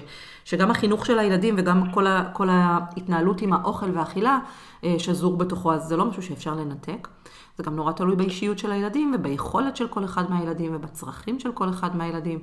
שגם 0.45 0.70
החינוך 0.70 1.07
של 1.07 1.18
הילדים 1.18 1.55
וגם 1.59 1.91
כל, 1.93 2.07
ה, 2.07 2.30
כל 2.32 2.49
ההתנהלות 2.51 3.43
עם 3.43 3.53
האוכל 3.53 3.91
והאכילה 3.91 4.39
אה, 4.84 4.95
שזור 4.99 5.36
בתוכו, 5.36 5.72
אז 5.72 5.82
זה 5.89 5.97
לא 5.97 6.05
משהו 6.05 6.22
שאפשר 6.22 6.55
לנתק. 6.55 7.09
זה 7.57 7.62
גם 7.62 7.76
נורא 7.76 7.93
תלוי 7.93 8.16
באישיות 8.16 8.59
של 8.59 8.72
הילדים 8.72 9.12
וביכולת 9.14 9.76
של 9.76 9.89
כל 9.89 10.05
אחד 10.05 10.30
מהילדים 10.30 10.74
ובצרכים 10.74 11.39
של 11.39 11.53
כל 11.53 11.68
אחד 11.68 11.97
מהילדים 11.97 12.39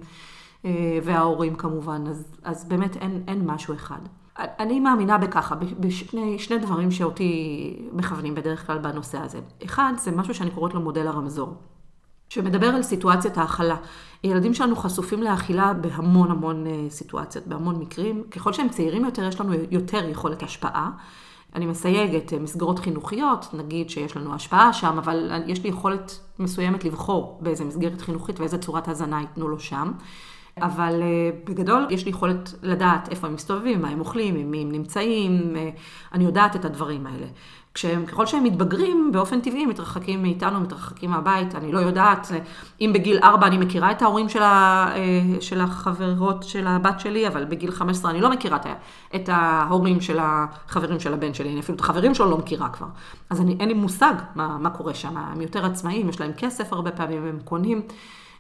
אה, 0.66 1.00
וההורים 1.04 1.56
כמובן, 1.56 2.04
אז, 2.10 2.38
אז 2.44 2.66
באמת 2.66 2.98
אין, 2.98 3.24
אין 3.28 3.46
משהו 3.46 3.74
אחד. 3.74 4.00
אני 4.40 4.80
מאמינה 4.80 5.18
בככה, 5.18 5.56
בשני 5.80 6.40
שני 6.40 6.58
דברים 6.58 6.92
שאותי 6.92 7.76
מכוונים 7.94 8.36
בדרך 8.36 8.68
כלל 8.68 8.78
בנושא 8.78 9.18
הזה. 9.18 9.40
אחד, 9.66 9.94
זה 9.98 10.12
משהו 10.12 10.34
שאני 10.34 10.52
קוראת 10.52 10.74
לו 10.74 10.82
מודל 10.82 11.08
הרמזור. 11.08 11.54
שמדבר 12.30 12.68
על 12.68 12.84
סיטואציית 12.84 13.38
האכלה. 13.38 13.76
ילדים 14.24 14.54
שלנו 14.54 14.76
חשופים 14.76 15.24
לאכילה 15.24 15.74
בהמון 15.74 16.32
המון 16.32 16.68
אה, 16.68 16.90
סיטואציות, 16.90 17.48
בהמון 17.48 17.76
מקרים. 17.80 18.24
ככל 18.32 18.54
שהם 18.54 18.70
צעירים 18.70 19.06
יותר, 19.06 19.24
יש 19.24 19.42
לנו 19.42 19.54
יותר 19.72 20.10
יכולת 20.10 20.44
השפעה. 20.44 20.92
אני 21.56 21.66
מסייגת 21.66 22.34
אה, 22.34 22.40
מסגרות 22.40 22.80
חינוכיות, 22.80 23.46
נגיד 23.54 23.90
שיש 23.90 24.18
לנו 24.18 24.36
השפעה 24.36 24.74
שם, 24.74 24.98
אבל 24.98 25.44
יש 25.48 25.64
לי 25.64 25.70
יכולת 25.70 26.20
מסוימת 26.40 26.86
לבחור 26.86 27.40
באיזה 27.42 27.66
מסגרת 27.66 28.02
חינוכית 28.02 28.40
ואיזה 28.40 28.58
צורת 28.58 28.88
הזנה 28.88 29.22
ייתנו 29.22 29.48
לו 29.48 29.60
שם. 29.60 29.92
אבל 30.62 31.02
בגדול 31.44 31.88
יש 31.90 32.06
לי 32.06 32.12
יכולת 32.12 32.54
לדעת 32.62 33.10
איפה 33.10 33.28
הם 33.28 33.34
מסתובבים, 33.34 33.82
מה 33.82 33.88
הם 33.88 34.00
אוכלים, 34.00 34.36
עם 34.36 34.52
מי 34.52 34.62
הם 34.62 34.72
נמצאים, 34.72 35.56
אני 36.14 36.24
יודעת 36.24 36.56
את 36.56 36.66
הדברים 36.66 37.08
האלה. 37.08 37.26
כשהם, 37.76 38.06
ככל 38.06 38.26
שהם 38.26 38.44
מתבגרים, 38.44 39.10
באופן 39.12 39.42
טבעי 39.42 39.66
מתרחקים 39.66 40.22
מאיתנו, 40.22 40.60
מתרחקים 40.60 41.12
מהבית, 41.12 41.56
אני 41.56 41.72
לא 41.72 41.80
יודעת, 41.80 42.32
אם 42.82 42.92
בגיל 42.94 43.20
4 43.24 43.48
אני 43.48 43.58
מכירה 43.58 43.92
את 43.92 44.02
ההורים 44.02 44.30
של, 44.30 44.42
ה, 44.44 44.88
אה, 44.96 45.42
של 45.42 45.62
החברות 45.62 46.44
של 46.44 46.68
הבת 46.68 47.00
שלי, 47.00 47.28
אבל 47.28 47.46
בגיל 47.46 47.72
15 47.72 48.12
אני 48.12 48.22
לא 48.22 48.30
מכירה 48.30 48.58
את 49.16 49.30
ההורים 49.32 50.02
של 50.02 50.18
החברים 50.22 51.00
של 51.00 51.14
הבן 51.14 51.34
שלי, 51.34 51.52
אני 51.52 51.60
אפילו 51.60 51.76
את 51.76 51.82
החברים 51.82 52.16
שלו 52.16 52.30
לא 52.30 52.38
מכירה 52.38 52.70
כבר. 52.70 52.88
אז 53.30 53.42
אני, 53.42 53.58
אין 53.60 53.68
לי 53.68 53.74
מושג 53.74 54.14
מה, 54.36 54.58
מה 54.58 54.70
קורה 54.70 54.94
שם, 54.94 55.18
הם 55.18 55.42
יותר 55.42 55.66
עצמאיים, 55.66 56.10
יש 56.10 56.22
להם 56.22 56.32
כסף 56.38 56.74
הרבה 56.74 56.92
פעמים, 56.92 57.26
הם 57.26 57.40
קונים 57.44 57.82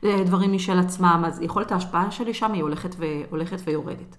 אה, 0.03 0.23
דברים 0.25 0.53
משל 0.53 0.79
עצמם, 0.79 1.23
אז 1.27 1.41
יכולת 1.41 1.71
ההשפעה 1.71 2.11
שלי 2.11 2.33
שם 2.33 2.53
היא 2.53 2.63
הולכת, 2.63 2.95
ו, 2.99 3.05
הולכת 3.29 3.61
ויורדת. 3.65 4.15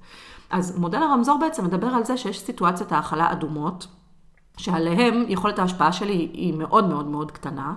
אז 0.50 0.78
מודל 0.78 1.02
הרמזור 1.02 1.38
בעצם 1.40 1.64
מדבר 1.64 1.86
על 1.86 2.04
זה 2.04 2.16
שיש 2.16 2.40
סיטואציות 2.40 2.92
האכלה 2.92 3.32
אדומות. 3.32 3.86
שעליהם 4.56 5.24
יכולת 5.28 5.58
ההשפעה 5.58 5.92
שלי 5.92 6.30
היא 6.32 6.54
מאוד 6.54 6.88
מאוד 6.88 7.06
מאוד 7.06 7.30
קטנה. 7.30 7.74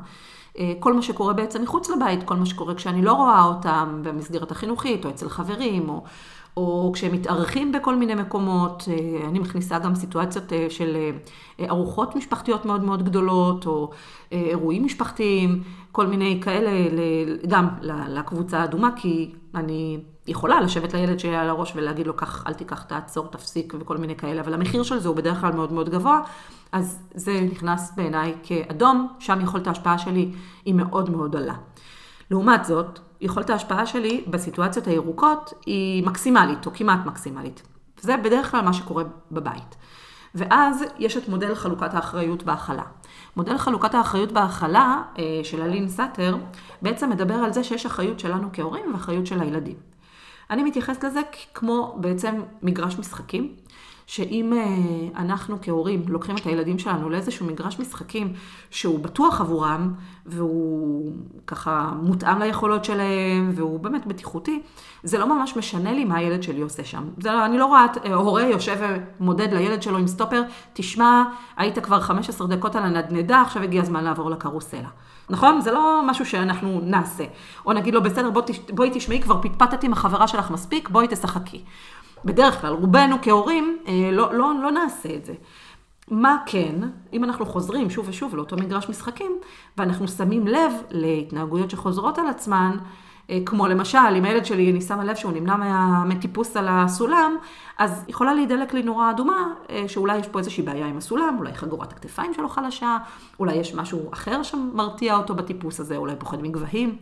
אה, 0.59 0.73
כל 0.79 0.93
מה 0.93 1.01
שקורה 1.01 1.33
בעצם 1.33 1.61
מחוץ 1.61 1.89
לבית, 1.89 2.23
כל 2.23 2.35
מה 2.35 2.45
שקורה 2.45 2.75
כשאני 2.75 3.01
לא 3.01 3.13
רואה 3.13 3.43
אותם 3.43 4.01
במסגרת 4.03 4.51
החינוכית, 4.51 5.05
או 5.05 5.09
אצל 5.09 5.29
חברים, 5.29 5.89
או, 5.89 6.03
או 6.57 6.91
כשהם 6.93 7.13
מתארחים 7.13 7.71
בכל 7.71 7.95
מיני 7.95 8.15
מקומות. 8.15 8.83
אה, 8.87 9.27
אני 9.29 9.39
מכניסה 9.39 9.79
גם 9.79 9.95
סיטואציות 9.95 10.53
אה, 10.53 10.67
של 10.69 10.97
ארוחות 11.69 12.15
משפחתיות 12.15 12.65
מאוד 12.65 12.83
מאוד 12.83 13.03
גדולות, 13.03 13.65
או 13.65 13.91
אירועים 14.31 14.85
משפחתיים, 14.85 15.63
כל 15.91 16.07
מיני 16.07 16.39
כאלה, 16.43 16.71
גם 17.47 17.67
לקבוצה 18.07 18.59
האדומה, 18.59 18.89
כי 18.95 19.31
אני 19.55 19.99
יכולה 20.29 20.61
לשבת 20.61 20.93
לילד 20.93 21.19
שלי 21.19 21.35
על 21.35 21.49
הראש 21.49 21.73
ולהגיד 21.75 22.07
לו, 22.07 22.13
קח, 22.13 22.43
אל 22.47 22.53
תיקח, 22.53 22.83
תעצור, 22.83 23.27
תפסיק 23.27 23.73
וכל 23.79 23.97
מיני 23.97 24.15
כאלה, 24.15 24.41
אבל 24.41 24.53
המחיר 24.53 24.83
של 24.83 24.99
זה 24.99 25.07
הוא 25.07 25.15
בדרך 25.15 25.41
כלל 25.41 25.51
מאוד 25.51 25.73
מאוד 25.73 25.89
גבוה, 25.89 26.21
אז 26.71 26.99
זה 27.13 27.41
נכנס 27.51 27.91
בעיניי 27.95 28.35
כאדום, 28.43 29.07
שם 29.19 29.41
יכולת 29.41 29.67
ההשפעה 29.67 29.97
שלי 29.97 30.31
היא 30.65 30.73
מאוד 30.73 31.09
מאוד 31.09 31.31
דלה. 31.31 31.53
לעומת 32.31 32.65
זאת, 32.65 32.99
יכולת 33.21 33.49
ההשפעה 33.49 33.85
שלי 33.85 34.23
בסיטואציות 34.27 34.87
הירוקות 34.87 35.53
היא 35.65 36.07
מקסימלית, 36.07 36.65
או 36.65 36.71
כמעט 36.73 37.05
מקסימלית. 37.05 37.61
זה 38.01 38.17
בדרך 38.17 38.51
כלל 38.51 38.61
מה 38.61 38.73
שקורה 38.73 39.03
בבית. 39.31 39.75
ואז 40.35 40.83
יש 40.97 41.17
את 41.17 41.29
מודל 41.29 41.55
חלוקת 41.55 41.93
האחריות 41.93 42.43
בהכלה. 42.43 42.83
מודל 43.35 43.57
חלוקת 43.57 43.95
האחריות 43.95 44.31
בהכלה 44.31 45.01
אה, 45.17 45.23
של 45.43 45.61
אלין 45.61 45.89
סאטר 45.89 46.37
בעצם 46.81 47.09
מדבר 47.09 47.33
על 47.33 47.53
זה 47.53 47.63
שיש 47.63 47.85
אחריות 47.85 48.19
שלנו 48.19 48.49
כהורים 48.53 48.93
ואחריות 48.93 49.25
של 49.25 49.41
הילדים. 49.41 49.88
אני 50.49 50.63
מתייחסת 50.63 51.03
לזה 51.03 51.21
כמו 51.53 51.95
בעצם 51.99 52.41
מגרש 52.63 52.99
משחקים, 52.99 53.55
שאם 54.09 54.53
אה, 54.53 55.21
אנחנו 55.21 55.57
כהורים 55.61 56.03
לוקחים 56.07 56.35
את 56.35 56.45
הילדים 56.45 56.79
שלנו 56.79 57.09
לאיזשהו 57.09 57.45
מגרש 57.45 57.79
משחקים 57.79 58.33
שהוא 58.69 58.99
בטוח 58.99 59.41
עבורם, 59.41 59.93
והוא 60.25 61.11
ככה 61.47 61.91
מותאם 62.01 62.39
ליכולות 62.41 62.85
שלהם, 62.85 63.51
והוא 63.55 63.79
באמת 63.79 64.05
בטיחותי, 64.05 64.61
זה 65.03 65.17
לא 65.17 65.35
ממש 65.35 65.57
משנה 65.57 65.93
לי 65.93 66.05
מה 66.05 66.17
הילד 66.17 66.43
שלי 66.43 66.61
עושה 66.61 66.83
שם. 66.83 67.03
זה, 67.17 67.31
לא, 67.31 67.45
אני 67.45 67.57
לא 67.57 67.65
רואה 67.65 67.85
אה, 68.05 68.13
הורה 68.13 68.43
יושב 68.43 68.77
ומודד 69.19 69.53
לילד 69.53 69.81
שלו 69.83 69.97
עם 69.97 70.07
סטופר, 70.07 70.41
תשמע, 70.73 71.23
היית 71.57 71.79
כבר 71.79 71.99
15 71.99 72.47
דקות 72.47 72.75
על 72.75 72.83
הנדנדה, 72.83 73.41
עכשיו 73.41 73.63
הגיע 73.63 73.81
הזמן 73.81 74.03
לעבור 74.03 74.29
לקרוסלה. 74.29 74.89
נכון? 75.29 75.61
זה 75.61 75.71
לא 75.71 76.01
משהו 76.05 76.25
שאנחנו 76.25 76.81
נעשה. 76.83 77.23
או 77.65 77.73
נגיד 77.73 77.93
לו, 77.93 78.03
בסדר, 78.03 78.29
בוא, 78.29 78.41
בואי 78.69 78.89
תשמעי, 78.93 79.21
כבר 79.21 79.41
פטפטת 79.41 79.83
עם 79.83 79.93
החברה 79.93 80.27
שלך 80.27 80.51
מספיק, 80.51 80.89
בואי 80.89 81.07
תשחקי. 81.09 81.63
בדרך 82.25 82.61
כלל, 82.61 82.73
רובנו 82.73 83.15
כהורים 83.21 83.77
אה, 83.87 84.09
לא, 84.11 84.33
לא, 84.33 84.51
לא 84.63 84.71
נעשה 84.71 85.15
את 85.15 85.25
זה. 85.25 85.33
מה 86.11 86.37
כן, 86.45 86.75
אם 87.13 87.23
אנחנו 87.23 87.45
חוזרים 87.45 87.89
שוב 87.89 88.05
ושוב 88.09 88.35
לאותו 88.35 88.55
מגרש 88.55 88.89
משחקים, 88.89 89.31
ואנחנו 89.77 90.07
שמים 90.07 90.47
לב 90.47 90.71
להתנהגויות 90.89 91.69
שחוזרות 91.69 92.17
על 92.17 92.27
עצמן, 92.27 92.77
כמו 93.45 93.67
למשל, 93.67 93.97
אם 94.17 94.25
הילד 94.25 94.45
שלי, 94.45 94.71
אני 94.71 94.81
שמה 94.81 95.03
לב 95.03 95.15
שהוא 95.15 95.31
נמנע 95.31 95.55
מה, 95.55 96.03
מטיפוס 96.05 96.57
על 96.57 96.67
הסולם, 96.69 97.35
אז 97.77 98.05
יכולה 98.07 98.33
להידלק 98.33 98.73
לי 98.73 98.83
נורה 98.83 99.11
אדומה, 99.11 99.53
אה, 99.69 99.83
שאולי 99.87 100.17
יש 100.17 100.27
פה 100.27 100.39
איזושהי 100.39 100.63
בעיה 100.63 100.85
עם 100.85 100.97
הסולם, 100.97 101.35
אולי 101.39 101.53
חגורת 101.53 101.91
הכתפיים 101.91 102.33
שלו 102.33 102.49
חלשה, 102.49 102.97
אולי 103.39 103.55
יש 103.55 103.73
משהו 103.75 104.13
אחר 104.13 104.43
שמרתיע 104.43 105.17
אותו 105.17 105.35
בטיפוס 105.35 105.79
הזה, 105.79 105.97
אולי 105.97 106.15
פוחד 106.19 106.41
מגבהים. 106.41 106.97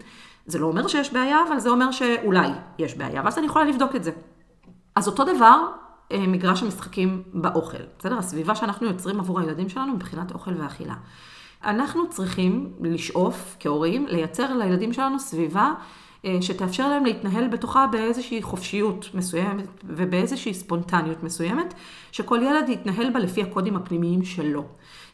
זה 0.46 0.60
לא 0.60 0.66
אומר 0.66 0.88
שיש 0.88 1.14
בעיה, 1.14 1.38
אבל 1.48 1.60
זה 1.60 1.70
אומר 1.70 1.92
שאולי 1.92 2.48
יש 2.80 2.98
בעיה, 2.98 3.22
ואז 3.26 3.38
אני 3.38 3.46
יכולה 3.46 3.66
לבדוק 3.66 3.96
את 3.96 4.04
זה. 4.04 4.12
אז 4.96 5.08
אותו 5.08 5.24
דבר, 5.24 5.62
אה, 6.12 6.28
מגרש 6.28 6.64
המשחקים 6.64 7.24
באוכל, 7.34 7.84
בסדר? 8.00 8.18
הסביבה 8.18 8.56
שאנחנו 8.56 8.88
יוצרים 8.88 9.20
עבור 9.20 9.40
הילדים 9.40 9.70
שלנו 9.70 9.94
מבחינת 9.94 10.32
אוכל 10.32 10.52
ואכילה. 10.62 10.96
אנחנו 11.64 12.10
צריכים 12.10 12.74
לשאוף, 12.82 13.56
כהורים, 13.60 14.08
לייצר 14.08 14.58
לילדים 14.58 14.94
שלנו 14.94 15.20
סביבה 15.20 15.62
אה, 15.62 15.74
שתאפשר 16.42 16.90
להם 16.90 17.06
להתנהל 17.06 17.48
בתוכה 17.48 17.88
באיזושהי 17.92 18.42
חופשיות 18.42 19.10
מסוימת 19.14 19.68
ובאיזושהי 19.84 20.54
ספונטניות 20.54 21.24
מסוימת, 21.24 21.74
שכל 22.12 22.40
ילד 22.44 22.70
יתנהל 22.70 23.10
בה 23.10 23.20
לפי 23.20 23.42
הקודים 23.42 23.76
הפנימיים 23.76 24.24
שלו. 24.24 24.64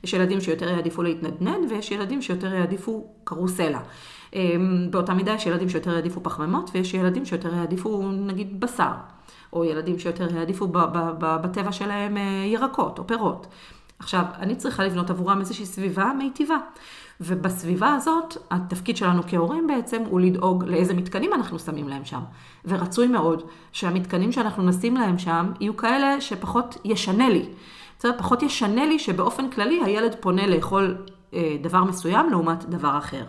יש 0.04 0.14
ילדים 0.14 0.42
שיותר 0.42 0.70
יעדיפו 0.70 1.04
להתנדנד 1.04 1.72
ויש 1.72 1.92
ילדים 1.92 2.22
שיותר 2.22 2.54
יעדיפו 2.54 3.08
קרוסלה. 3.24 3.80
אה, 4.36 4.56
באותה 4.90 5.14
מידה 5.14 5.34
יש 5.34 5.46
ילדים 5.46 5.70
שיותר 5.70 5.94
יעדיפו 5.94 6.24
פחמימות 6.24 6.70
ויש 6.74 6.94
ילדים 6.94 7.26
שיותר 7.26 7.56
יעדיפו 7.56 8.12
נגיד 8.12 8.60
בשר. 8.60 8.92
או 9.54 9.66
ילדים 9.66 10.00
שיותר 10.00 10.36
יעדיפו 10.36 10.68
בטבע 11.20 11.72
שלהם 11.72 12.18
אה, 12.18 12.44
ירקות 12.46 13.00
או 13.00 13.08
פירות. 13.08 13.48
עכשיו, 14.00 14.24
אני 14.40 14.56
צריכה 14.56 14.84
לבנות 14.84 15.10
עבורם 15.10 15.40
איזושהי 15.40 15.66
סביבה 15.66 16.12
מיטיבה. 16.18 16.58
ובסביבה 17.26 17.94
הזאת, 17.94 18.38
התפקיד 18.52 18.98
שלנו 18.98 19.22
כהורים 19.28 19.68
בעצם 19.68 20.02
הוא 20.10 20.20
לדאוג 20.22 20.64
לאיזה 20.64 20.94
מתקנים 20.94 21.34
אנחנו 21.34 21.60
שמים 21.60 21.88
להם 21.88 22.06
שם. 22.06 22.22
ורצוי 22.66 23.08
מאוד 23.08 23.44
שהמתקנים 23.72 24.32
שאנחנו 24.32 24.64
נשים 24.64 24.98
להם 24.98 25.18
שם 25.18 25.52
יהיו 25.60 25.78
כאלה 25.78 26.22
שפחות 26.22 26.78
ישנה 26.86 27.30
לי. 27.30 27.46
בסדר? 28.00 28.12
פחות 28.18 28.44
ישנה 28.44 28.86
לי 28.86 29.00
שבאופן 29.00 29.50
כללי 29.50 29.82
הילד 29.86 30.16
פונה 30.20 30.48
לאכול 30.48 30.98
אה, 31.34 31.58
דבר 31.62 31.84
מסוים 31.84 32.30
לעומת 32.30 32.66
דבר 32.66 32.98
אחר. 32.98 33.24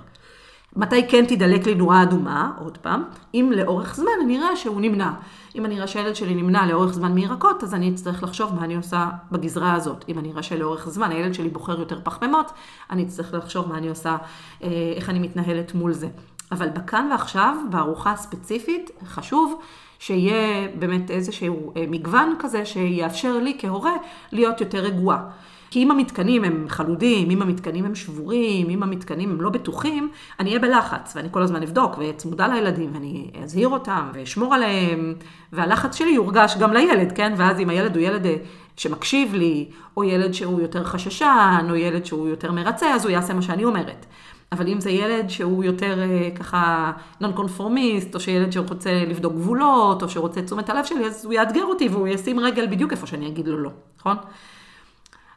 מתי 0.77 1.09
כן 1.09 1.25
תדלק 1.29 1.67
לי 1.67 1.75
נורה 1.75 2.03
אדומה, 2.03 2.53
עוד 2.59 2.79
פעם, 2.79 3.05
אם 3.35 3.53
לאורך 3.57 3.97
זמן 3.97 4.13
אני 4.25 4.39
אראה 4.39 4.57
שהוא 4.57 4.81
נמנע. 4.81 5.11
אם 5.55 5.67
אני 5.67 5.77
אראה 5.77 5.87
שהילד 5.87 6.17
שלי 6.17 6.35
נמנע 6.35 6.67
לאורך 6.67 6.93
זמן 6.93 7.13
מירקות, 7.13 7.63
אז 7.63 7.75
אני 7.75 7.91
אצטרך 7.91 8.23
לחשוב 8.23 8.55
מה 8.55 8.65
אני 8.65 8.77
עושה 8.77 9.09
בגזרה 9.33 9.73
הזאת. 9.73 10.05
אם 10.09 10.19
אני 10.19 10.33
אראה 10.33 10.43
שלאורך 10.43 10.89
זמן 10.89 11.11
הילד 11.11 11.35
שלי 11.35 11.49
בוחר 11.49 11.79
יותר 11.79 12.01
פחמימות, 12.03 12.53
אני 12.91 13.03
אצטרך 13.03 13.35
לחשוב 13.35 13.69
מה 13.69 13.79
אני 13.79 13.89
עושה, 13.89 14.17
אה, 14.63 14.69
איך 14.97 15.11
אני 15.11 15.19
מתנהלת 15.19 15.75
מול 15.75 15.93
זה. 15.93 16.09
אבל 16.53 16.69
בכאן 16.69 17.09
ועכשיו, 17.11 17.57
בארוחה 17.71 18.13
הספציפית, 18.13 18.91
חשוב 19.07 19.61
שיהיה 19.99 20.69
באמת 20.79 21.11
איזשהו 21.11 21.73
אה, 21.77 21.85
מגוון 21.89 22.35
כזה 22.39 22.65
שיאפשר 22.65 23.39
לי 23.39 23.57
כהורה 23.59 23.95
להיות 24.33 24.61
יותר 24.61 24.79
רגועה. 24.79 25.29
כי 25.71 25.83
אם 25.83 25.91
המתקנים 25.91 26.45
הם 26.45 26.67
חלודים, 26.69 27.31
אם 27.31 27.43
המתקנים 27.43 27.85
הם 27.85 27.95
שבורים, 27.95 28.71
אם 28.71 28.83
המתקנים 28.83 29.31
הם 29.31 29.41
לא 29.41 29.51
בטוחים, 29.51 30.11
אני 30.41 30.49
אהיה 30.49 30.61
בלחץ, 30.61 31.13
ואני 31.17 31.29
כל 31.31 31.43
הזמן 31.43 31.63
אבדוק, 31.63 31.99
ואצמודה 31.99 32.49
לילדים, 32.49 32.91
ואני 32.95 33.31
אזהיר 33.43 33.69
אותם, 33.69 34.11
ואשמור 34.15 34.55
עליהם, 34.55 35.15
והלחץ 35.53 35.97
שלי 35.97 36.11
יורגש 36.11 36.57
גם 36.57 36.73
לילד, 36.73 37.13
כן? 37.13 37.35
ואז 37.37 37.61
אם 37.61 37.69
הילד 37.69 37.97
הוא 37.97 38.05
ילד 38.05 38.27
אה, 38.27 38.37
שמקשיב 38.77 39.35
לי, 39.35 39.69
או 39.97 40.05
ילד 40.05 40.35
שהוא 40.35 40.61
יותר 40.61 40.85
חששן, 40.85 41.67
או 41.71 41.75
ילד 41.75 42.05
שהוא 42.05 42.29
יותר 42.29 42.53
מרצה, 42.53 42.95
אז 42.95 43.05
הוא 43.05 43.11
יעשה 43.11 43.35
מה 43.35 43.43
שאני 43.43 43.65
אומרת. 43.65 44.07
אבל 44.53 44.69
אם 44.69 44.81
זה 44.81 44.91
ילד 44.91 45.31
שהוא 45.31 45.65
יותר 45.65 46.03
אה, 46.03 46.29
ככה 46.35 46.93
נון 47.21 47.33
קונפורמיסט, 47.33 48.15
או 48.15 48.21
שילד 48.21 48.53
שרוצה 48.53 49.05
לבדוק 49.07 49.33
גבולות, 49.33 50.03
או 50.03 50.09
שרוצה 50.09 50.43
תשומת 50.43 50.71
הלב 50.71 50.85
שלי, 50.85 51.07
אז 51.07 51.25
הוא 51.25 51.35
יאתגר 51.35 51.65
אותי 51.65 51.89
והוא 51.89 52.09
ישים 52.09 52.41
רגל 52.41 52.67
בדיוק 52.67 52.93
איפה 52.93 53.07
שאני 53.07 53.29
אגיד 53.29 53.49
לו 53.49 53.59
לא, 53.59 53.71
נכון? 53.99 54.17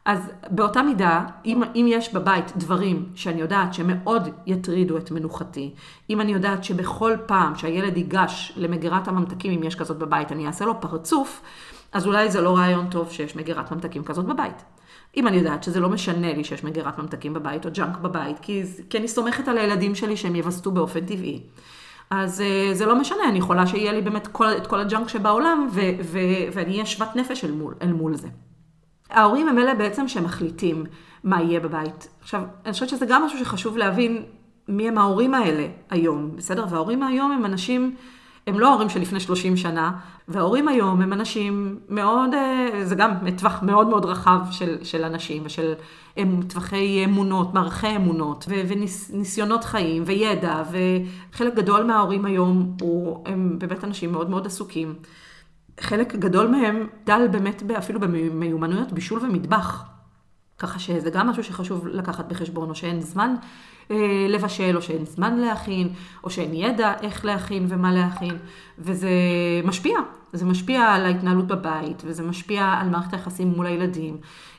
אז 0.08 0.30
באותה 0.50 0.82
מידה, 0.82 1.22
אם, 1.44 1.62
אם 1.74 1.86
יש 1.88 2.14
בבית 2.14 2.52
דברים 2.56 3.08
שאני 3.14 3.40
יודעת 3.40 3.74
שמאוד 3.74 4.28
יטרידו 4.46 4.96
את 4.96 5.10
מנוחתי, 5.10 5.74
אם 6.10 6.20
אני 6.20 6.32
יודעת 6.32 6.64
שבכל 6.64 7.16
פעם 7.26 7.54
שהילד 7.56 7.96
ייגש 7.96 8.52
למגירת 8.56 9.08
הממתקים, 9.08 9.52
אם 9.52 9.62
יש 9.62 9.74
כזאת 9.74 9.98
בבית, 9.98 10.32
אני 10.32 10.46
אעשה 10.46 10.64
לו 10.64 10.80
פרצוף, 10.80 11.42
אז 11.92 12.06
אולי 12.06 12.30
זה 12.30 12.40
לא 12.40 12.56
רעיון 12.56 12.90
טוב 12.90 13.10
שיש 13.10 13.36
מגירת 13.36 13.72
ממתקים 13.72 14.04
כזאת 14.04 14.24
בבית. 14.24 14.64
אם 15.16 15.28
אני 15.28 15.36
יודעת 15.36 15.62
שזה 15.62 15.80
לא 15.80 15.88
משנה 15.88 16.32
לי 16.32 16.44
שיש 16.44 16.64
מגירת 16.64 16.98
ממתקים 16.98 17.34
בבית 17.34 17.66
או 17.66 17.70
junk 17.72 17.96
בבית, 17.96 18.38
כי, 18.38 18.62
כי 18.90 18.98
אני 18.98 19.08
סומכת 19.08 19.48
על 19.48 19.58
הילדים 19.58 19.94
שלי 19.94 20.16
שהם 20.16 20.36
יווסתו 20.36 20.70
באופן 20.70 21.00
טבעי. 21.00 21.42
אז 22.10 22.40
אה, 22.40 22.74
זה 22.74 22.86
לא 22.86 23.00
משנה, 23.00 23.28
אני 23.28 23.38
יכולה 23.38 23.66
שיהיה 23.66 23.92
לי 23.92 24.00
באמת 24.00 24.26
כל, 24.26 24.46
את 24.56 24.66
כל 24.66 24.80
ה 24.80 24.86
junk 24.86 25.08
שבעולם, 25.08 25.68
ו, 25.72 25.80
ו, 26.04 26.18
ואני 26.52 26.72
אהיה 26.72 26.86
שוות 26.86 27.16
נפש 27.16 27.44
אל 27.44 27.52
מול, 27.52 27.74
אל 27.82 27.92
מול 27.92 28.16
זה. 28.16 28.28
ההורים 29.10 29.48
הם 29.48 29.58
אלה 29.58 29.74
בעצם 29.74 30.08
שמחליטים 30.08 30.84
מה 31.24 31.42
יהיה 31.42 31.60
בבית. 31.60 32.08
עכשיו, 32.20 32.42
אני 32.64 32.72
חושבת 32.72 32.88
שזה 32.88 33.06
גם 33.06 33.22
משהו 33.22 33.38
שחשוב 33.38 33.76
להבין 33.76 34.22
מי 34.68 34.88
הם 34.88 34.98
ההורים 34.98 35.34
האלה 35.34 35.66
היום, 35.90 36.36
בסדר? 36.36 36.66
וההורים 36.70 37.02
היום 37.02 37.32
הם 37.32 37.44
אנשים, 37.44 37.94
הם 38.46 38.58
לא 38.58 38.68
ההורים 38.68 38.88
של 38.88 39.00
לפני 39.00 39.20
30 39.20 39.56
שנה, 39.56 39.92
וההורים 40.28 40.68
היום 40.68 41.00
הם 41.00 41.12
אנשים 41.12 41.78
מאוד, 41.88 42.34
אה, 42.34 42.68
זה 42.84 42.94
גם 42.94 43.12
טווח 43.38 43.62
מאוד 43.62 43.88
מאוד 43.88 44.04
רחב 44.04 44.40
של, 44.50 44.84
של 44.84 45.04
אנשים 45.04 45.42
ושל 45.46 45.74
טווחי 46.48 47.04
אמונות, 47.04 47.54
מערכי 47.54 47.96
אמונות 47.96 48.44
ו, 48.48 48.54
וניסיונות 48.68 49.64
חיים 49.64 50.02
וידע, 50.06 50.62
וחלק 50.70 51.54
גדול 51.54 51.84
מההורים 51.84 52.24
היום 52.24 52.76
הוא, 52.80 53.24
הם 53.26 53.56
באמת 53.58 53.84
אנשים 53.84 54.12
מאוד 54.12 54.30
מאוד 54.30 54.46
עסוקים. 54.46 54.94
חלק 55.80 56.16
גדול 56.16 56.46
מהם 56.48 56.86
דל 57.04 57.28
באמת 57.30 57.62
אפילו 57.78 58.00
במיומנויות 58.00 58.92
בישול 58.92 59.20
ומטבח. 59.24 59.97
ככה 60.58 60.78
שזה 60.78 61.10
גם 61.10 61.26
משהו 61.26 61.44
שחשוב 61.44 61.86
לקחת 61.86 62.28
בחשבון, 62.28 62.70
או 62.70 62.74
שאין 62.74 63.00
זמן 63.00 63.34
אה, 63.90 64.26
לבשל, 64.28 64.76
או 64.76 64.82
שאין 64.82 65.04
זמן 65.04 65.36
להכין, 65.36 65.88
או 66.24 66.30
שאין 66.30 66.54
ידע 66.54 66.92
איך 67.02 67.24
להכין 67.24 67.66
ומה 67.68 67.92
להכין, 67.92 68.36
וזה 68.78 69.10
משפיע. 69.64 69.98
זה 70.32 70.44
משפיע 70.44 70.82
על 70.82 71.06
ההתנהלות 71.06 71.46
בבית, 71.46 72.02
וזה 72.06 72.22
משפיע 72.22 72.64
על 72.64 72.88
מערכת 72.88 73.12
היחסים 73.12 73.48
מול 73.48 73.66
הילדים, 73.66 74.16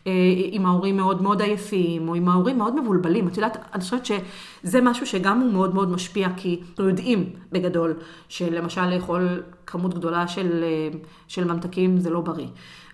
אה, 0.08 0.12
עם 0.52 0.66
ההורים 0.66 0.98
מאוד 0.98 1.22
מאוד 1.22 1.42
עייפים, 1.42 2.10
או 2.10 2.16
עם 2.16 2.30
ההורים 2.30 2.58
מאוד 2.58 2.82
מבולבלים. 2.82 3.28
את 3.28 3.38
יודעת, 3.38 3.58
אני 3.74 3.82
חושבת 3.82 4.06
שזה 4.06 4.82
משהו 4.82 5.06
שגם 5.06 5.42
הוא 5.42 5.52
מאוד 5.54 5.76
מאוד 5.76 5.92
משפיע, 5.92 6.28
כי 6.38 6.60
אנחנו 6.70 6.88
יודעים 6.88 7.30
בגדול, 7.52 7.94
שלמשל 8.30 8.86
לאכול 8.86 9.44
כמות 9.66 9.94
גדולה 9.94 10.28
של, 10.28 10.64
אה, 10.64 11.00
של 11.28 11.44
ממתקים 11.44 12.00
זה 12.00 12.10
לא 12.10 12.22
בריא. 12.22 12.48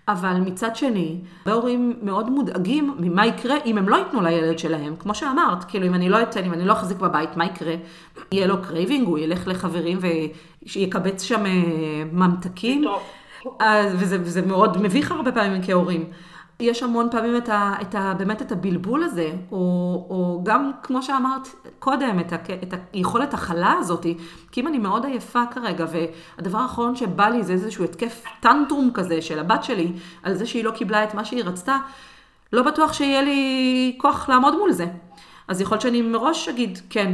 אבל 0.08 0.38
מצד 0.46 0.76
שני, 0.76 1.18
הרבה 1.46 1.58
הורים 1.58 1.94
מאוד 2.02 2.30
מודאגים 2.30 2.96
ממה 3.00 3.28
יקרה 3.28 3.56
אם 3.66 3.78
הם 3.78 3.90
לא 3.90 3.96
ייתנו 3.96 4.22
לילד 4.22 4.60
שלהם. 4.60 4.96
כמו 5.00 5.16
שאמרת, 5.16 5.64
כאילו 5.64 5.88
אם 5.88 5.94
אני 5.94 6.10
לא 6.10 6.22
אתן, 6.22 6.44
אם 6.44 6.54
אני 6.54 6.66
לא 6.66 6.74
אחזיק 6.74 6.98
בבית, 6.98 7.38
מה 7.38 7.46
יקרה? 7.46 7.76
יהיה 8.32 8.48
לו 8.48 8.62
craving, 8.62 9.08
הוא 9.08 9.20
ילך 9.20 9.48
לחברים 9.48 10.00
ויקבץ 10.76 11.24
שם 11.24 11.46
אה, 11.46 11.52
ממתקים. 12.12 12.84
וזה, 13.92 14.18
וזה 14.22 14.42
מאוד 14.42 14.82
מביך 14.82 15.12
הרבה 15.12 15.32
פעמים 15.32 15.62
כהורים. 15.66 16.06
יש 16.60 16.84
המון 16.84 17.08
פעמים 17.12 17.38
את 17.38 17.50
ה, 17.50 17.74
את 17.82 17.96
ה, 17.96 18.14
באמת 18.18 18.42
את 18.42 18.52
הבלבול 18.52 19.04
הזה, 19.04 19.32
או, 19.52 19.58
או 20.10 20.42
גם, 20.44 20.72
כמו 20.84 21.04
שאמרת 21.04 21.48
קודם, 21.80 22.20
את, 22.20 22.34
ה, 22.34 22.36
את 22.64 22.74
היכולת 22.94 23.34
הכלה 23.34 23.74
הזאת, 23.80 24.06
כי 24.52 24.62
אם 24.62 24.68
אני 24.68 24.78
מאוד 24.78 25.06
עייפה 25.06 25.44
כרגע, 25.52 25.86
והדבר 25.92 26.58
האחרון 26.58 26.96
שבא 26.96 27.28
לי 27.28 27.44
זה 27.44 27.54
איזשהו 27.54 27.84
התקף 27.84 28.24
tantrum 28.40 28.92
כזה 28.94 29.22
של 29.22 29.40
הבת 29.40 29.64
שלי, 29.64 29.92
על 30.24 30.34
זה 30.34 30.46
שהיא 30.46 30.64
לא 30.64 30.72
קיבלה 30.72 31.04
את 31.04 31.14
מה 31.14 31.26
שהיא 31.26 31.44
רצתה, 31.44 31.78
לא 32.54 32.62
בטוח 32.62 32.94
שיהיה 32.94 33.22
לי 33.22 33.96
כוח 33.98 34.30
לעמוד 34.30 34.58
מול 34.58 34.72
זה. 34.72 34.88
אז 35.48 35.62
יכול 35.62 35.76
להיות 35.76 35.82
שאני 35.82 36.02
מראש 36.02 36.50
אגיד, 36.50 36.80
כן, 36.90 37.14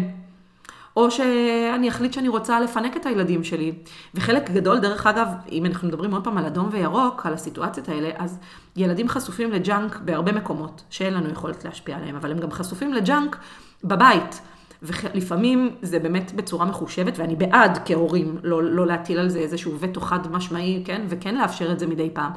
או 0.96 1.12
שאני 1.12 1.90
אחליט 1.90 2.14
שאני 2.14 2.28
רוצה 2.28 2.60
לפנק 2.60 2.98
את 2.98 3.06
הילדים 3.06 3.44
שלי. 3.44 3.74
וחלק 4.14 4.50
גדול, 4.50 4.80
דרך 4.80 5.08
אגב, 5.08 5.28
אם 5.52 5.66
אנחנו 5.66 5.88
מדברים 5.88 6.14
עוד 6.14 6.24
פעם 6.24 6.38
על 6.38 6.46
אדום 6.46 6.70
וירוק, 6.72 7.26
על 7.26 7.34
הסיטואציות 7.34 7.90
האלה, 7.90 8.10
אז 8.18 8.40
ילדים 8.76 9.10
חשופים 9.10 9.52
ל 9.52 9.62
junk 9.62 10.00
בהרבה 10.06 10.32
מקומות, 10.32 10.84
שאין 10.90 11.14
לנו 11.14 11.30
יכולת 11.30 11.66
להשפיע 11.66 11.98
עליהם, 11.98 12.16
אבל 12.16 12.32
הם 12.32 12.40
גם 12.40 12.52
חשופים 12.52 12.94
ל 12.94 13.03
junk 13.03 13.38
בבית. 13.84 14.42
ולפעמים 14.84 15.70
זה 15.82 16.00
באמת 16.00 16.32
בצורה 16.36 16.66
מחושבת, 16.66 17.20
ואני 17.20 17.36
בעד 17.36 17.80
כהורים 17.86 18.38
לא, 18.44 18.64
לא 18.64 18.88
להטיל 18.88 19.20
על 19.20 19.30
זה 19.30 19.40
איזשהו 19.40 19.80
וטו 19.80 20.02
חד 20.02 20.32
משמעי, 20.32 20.82
כן, 20.86 21.02
וכן 21.10 21.36
לאפשר 21.36 21.72
את 21.72 21.80
זה 21.80 21.88
מדי 21.88 22.10
פעם. 22.14 22.32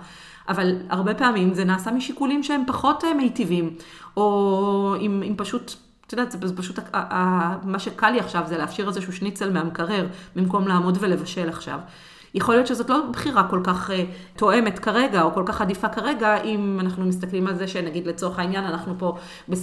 אבל 0.48 0.76
הרבה 0.88 1.14
פעמים 1.14 1.55
זה 1.55 1.64
נעשה 1.64 1.90
משיקולים 1.90 2.42
שהם 2.42 2.62
פחות 2.66 3.05
אה, 3.05 3.14
מיטיבים, 3.14 3.74
או 4.16 4.94
אם, 5.00 5.22
אם 5.22 5.34
פשוט 5.36 5.74
את 6.07 6.12
יודעת, 6.12 6.32
זה 6.42 6.57
פשוט, 6.57 6.78
מה 7.62 7.78
שקל 7.78 8.11
לי 8.11 8.20
עכשיו 8.20 8.42
זה 8.46 8.59
להפשיר 8.59 8.88
איזשהו 8.88 9.12
שניצל 9.12 9.50
מהמקרר, 9.50 10.07
במקום 10.36 10.68
לעמוד 10.68 10.98
ולבשל 11.00 11.48
עכשיו. 11.48 11.78
יכול 12.34 12.55
להיות 12.55 12.66
שזאת 12.66 12.90
לא 12.90 13.00
בחירה 13.12 13.48
כל 13.48 13.61
כך 13.64 13.90
uh, 13.90 13.92
תואמת 14.36 14.78
כרגע, 14.78 15.22
או 15.22 15.34
כל 15.34 15.42
כך 15.46 15.61
עדיפה 15.61 15.88
כרגע, 15.88 16.42
אם 16.42 16.78
אנחנו 16.80 17.05
מסתכלים 17.05 17.46
על 17.46 17.55
זה 17.55 17.68
שנגיד 17.68 18.07
לצורך 18.07 18.38
העניין, 18.38 18.64
אנחנו 18.64 18.94
פה 18.98 19.16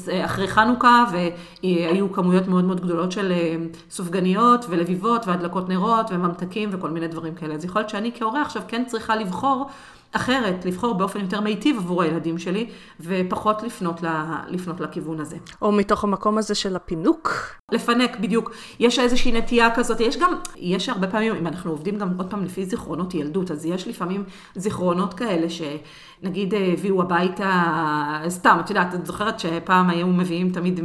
אה, 0.10 0.26
אחרי 0.26 0.48
חנוכה, 0.48 1.06
והיו 1.12 2.14
כמויות 2.14 2.48
מאוד 2.48 2.64
מאוד 2.64 2.82
גדולות 2.82 3.12
של 3.12 3.32
uh, 3.32 3.78
סופגניות 3.90 4.66
ולביבות 4.70 5.28
והדלקות 5.28 5.70
נרות 5.70 6.12
וממתקים 6.12 6.70
וכל 6.72 6.90
מיני 6.90 7.08
דברים 7.08 7.36
כאלה. 7.36 7.54
אז 7.54 7.66
יכול 7.66 7.82
להיות 7.82 7.90
שאני 7.90 8.12
כהורה 8.16 8.42
עכשיו 8.42 8.62
כן 8.68 8.84
צריכה 8.88 9.16
לבחור 9.16 9.70
אחרת, 10.12 10.66
לבחור 10.66 10.94
באופן 10.94 11.20
יותר 11.20 11.42
מיטיב 11.42 11.78
עבור 11.78 12.04
הילדים 12.04 12.38
שלי, 12.38 12.70
ופחות 13.00 13.64
לפנות, 13.64 14.04
ל, 14.04 14.08
לפנות 14.48 14.80
לכיוון 14.80 15.20
הזה. 15.20 15.38
או 15.62 15.72
מתוך 15.72 16.04
המקום 16.04 16.38
הזה 16.38 16.56
של 16.56 16.76
הפינוק. 16.76 17.56
לפנק, 17.72 18.20
בדיוק. 18.20 18.52
יש 18.80 19.00
איזושהי 19.00 19.32
נטייה 19.32 19.76
כזאת, 19.76 20.00
יש 20.00 20.18
גם, 20.18 20.34
יש 20.58 20.90
הרבה 20.90 21.08
פעמים, 21.08 21.36
אם 21.36 21.48
אנחנו 21.48 21.72
עובדים 21.72 21.98
גם 21.98 22.14
עוד 22.18 22.30
פעם 22.30 22.46
לפי 22.46 22.66
זיכרונות 22.66 23.14
ילדות, 23.14 23.52
אז 23.52 23.66
יש 23.66 23.88
לפעמים 23.88 24.24
זיכרונות 24.56 25.14
כאלה 25.14 25.50
ש... 25.50 25.62
נגיד 26.24 26.54
אה, 26.54 26.74
הביאו 26.74 27.02
הביתה, 27.02 28.22
סתם, 28.28 28.58
את 28.60 28.70
יודעת, 28.70 28.96
את 28.96 29.06
זוכרת 29.06 29.40
שפעם 29.40 29.90
היו 29.90 30.08
מביאים 30.08 30.50
תמיד 30.50 30.80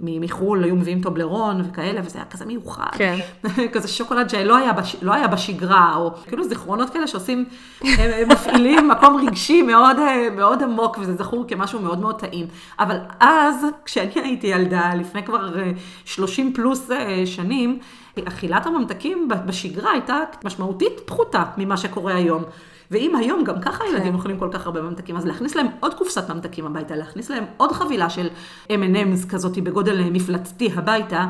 מחו"ל, 0.00 0.64
היו 0.64 0.76
מביאים 0.76 1.02
טובלרון 1.02 1.60
וכאלה, 1.60 2.00
וזה 2.04 2.18
היה 2.18 2.24
כזה 2.24 2.46
מיוחד. 2.46 2.90
כן. 2.92 3.18
כזה 3.72 3.88
שוקולד 3.88 4.30
שלא 4.30 4.56
היה, 4.56 4.72
בש, 4.72 4.96
לא 5.02 5.14
היה 5.14 5.28
בשגרה, 5.28 5.96
או 5.96 6.10
כאילו 6.26 6.44
זיכרונות 6.44 6.90
כאלה 6.90 7.06
שעושים, 7.06 7.44
הם 7.80 8.28
מפעילים 8.28 8.88
מקום 8.92 9.26
רגשי 9.26 9.62
מאוד, 9.62 9.98
אה, 9.98 10.28
מאוד 10.36 10.62
עמוק, 10.62 10.98
וזה 11.00 11.14
זכור 11.14 11.44
כמשהו 11.48 11.80
מאוד 11.80 11.98
מאוד 11.98 12.18
טעים. 12.20 12.46
אבל 12.78 12.96
אז, 13.20 13.66
כשאני 13.84 14.12
הייתי 14.14 14.46
ילדה, 14.46 14.94
לפני 14.94 15.22
כבר 15.22 15.48
30 16.04 16.46
אה, 16.46 16.54
פלוס 16.54 16.90
שנים, 17.24 17.78
אכילת 18.24 18.66
הממתקים 18.66 19.28
בשגרה 19.46 19.90
הייתה 19.92 20.18
משמעותית 20.44 21.00
פחותה 21.04 21.44
ממה 21.56 21.76
שקורה 21.76 22.14
היום. 22.14 22.42
ואם 22.90 23.16
היום 23.16 23.44
גם 23.44 23.60
ככה 23.60 23.78
כן. 23.78 23.90
ילדים 23.90 24.14
אוכלים 24.14 24.38
כל 24.38 24.48
כך 24.52 24.66
הרבה 24.66 24.82
ממתקים, 24.82 25.16
אז 25.16 25.26
להכניס 25.26 25.54
להם 25.54 25.66
עוד 25.80 25.94
קופסת 25.94 26.30
ממתקים 26.30 26.66
הביתה, 26.66 26.96
להכניס 26.96 27.30
להם 27.30 27.44
עוד 27.56 27.72
חבילה 27.72 28.10
של 28.10 28.28
M&M's 28.68 29.28
כזאת 29.28 29.58
בגודל 29.58 30.10
מפלצתי 30.10 30.70
הביתה, 30.76 31.26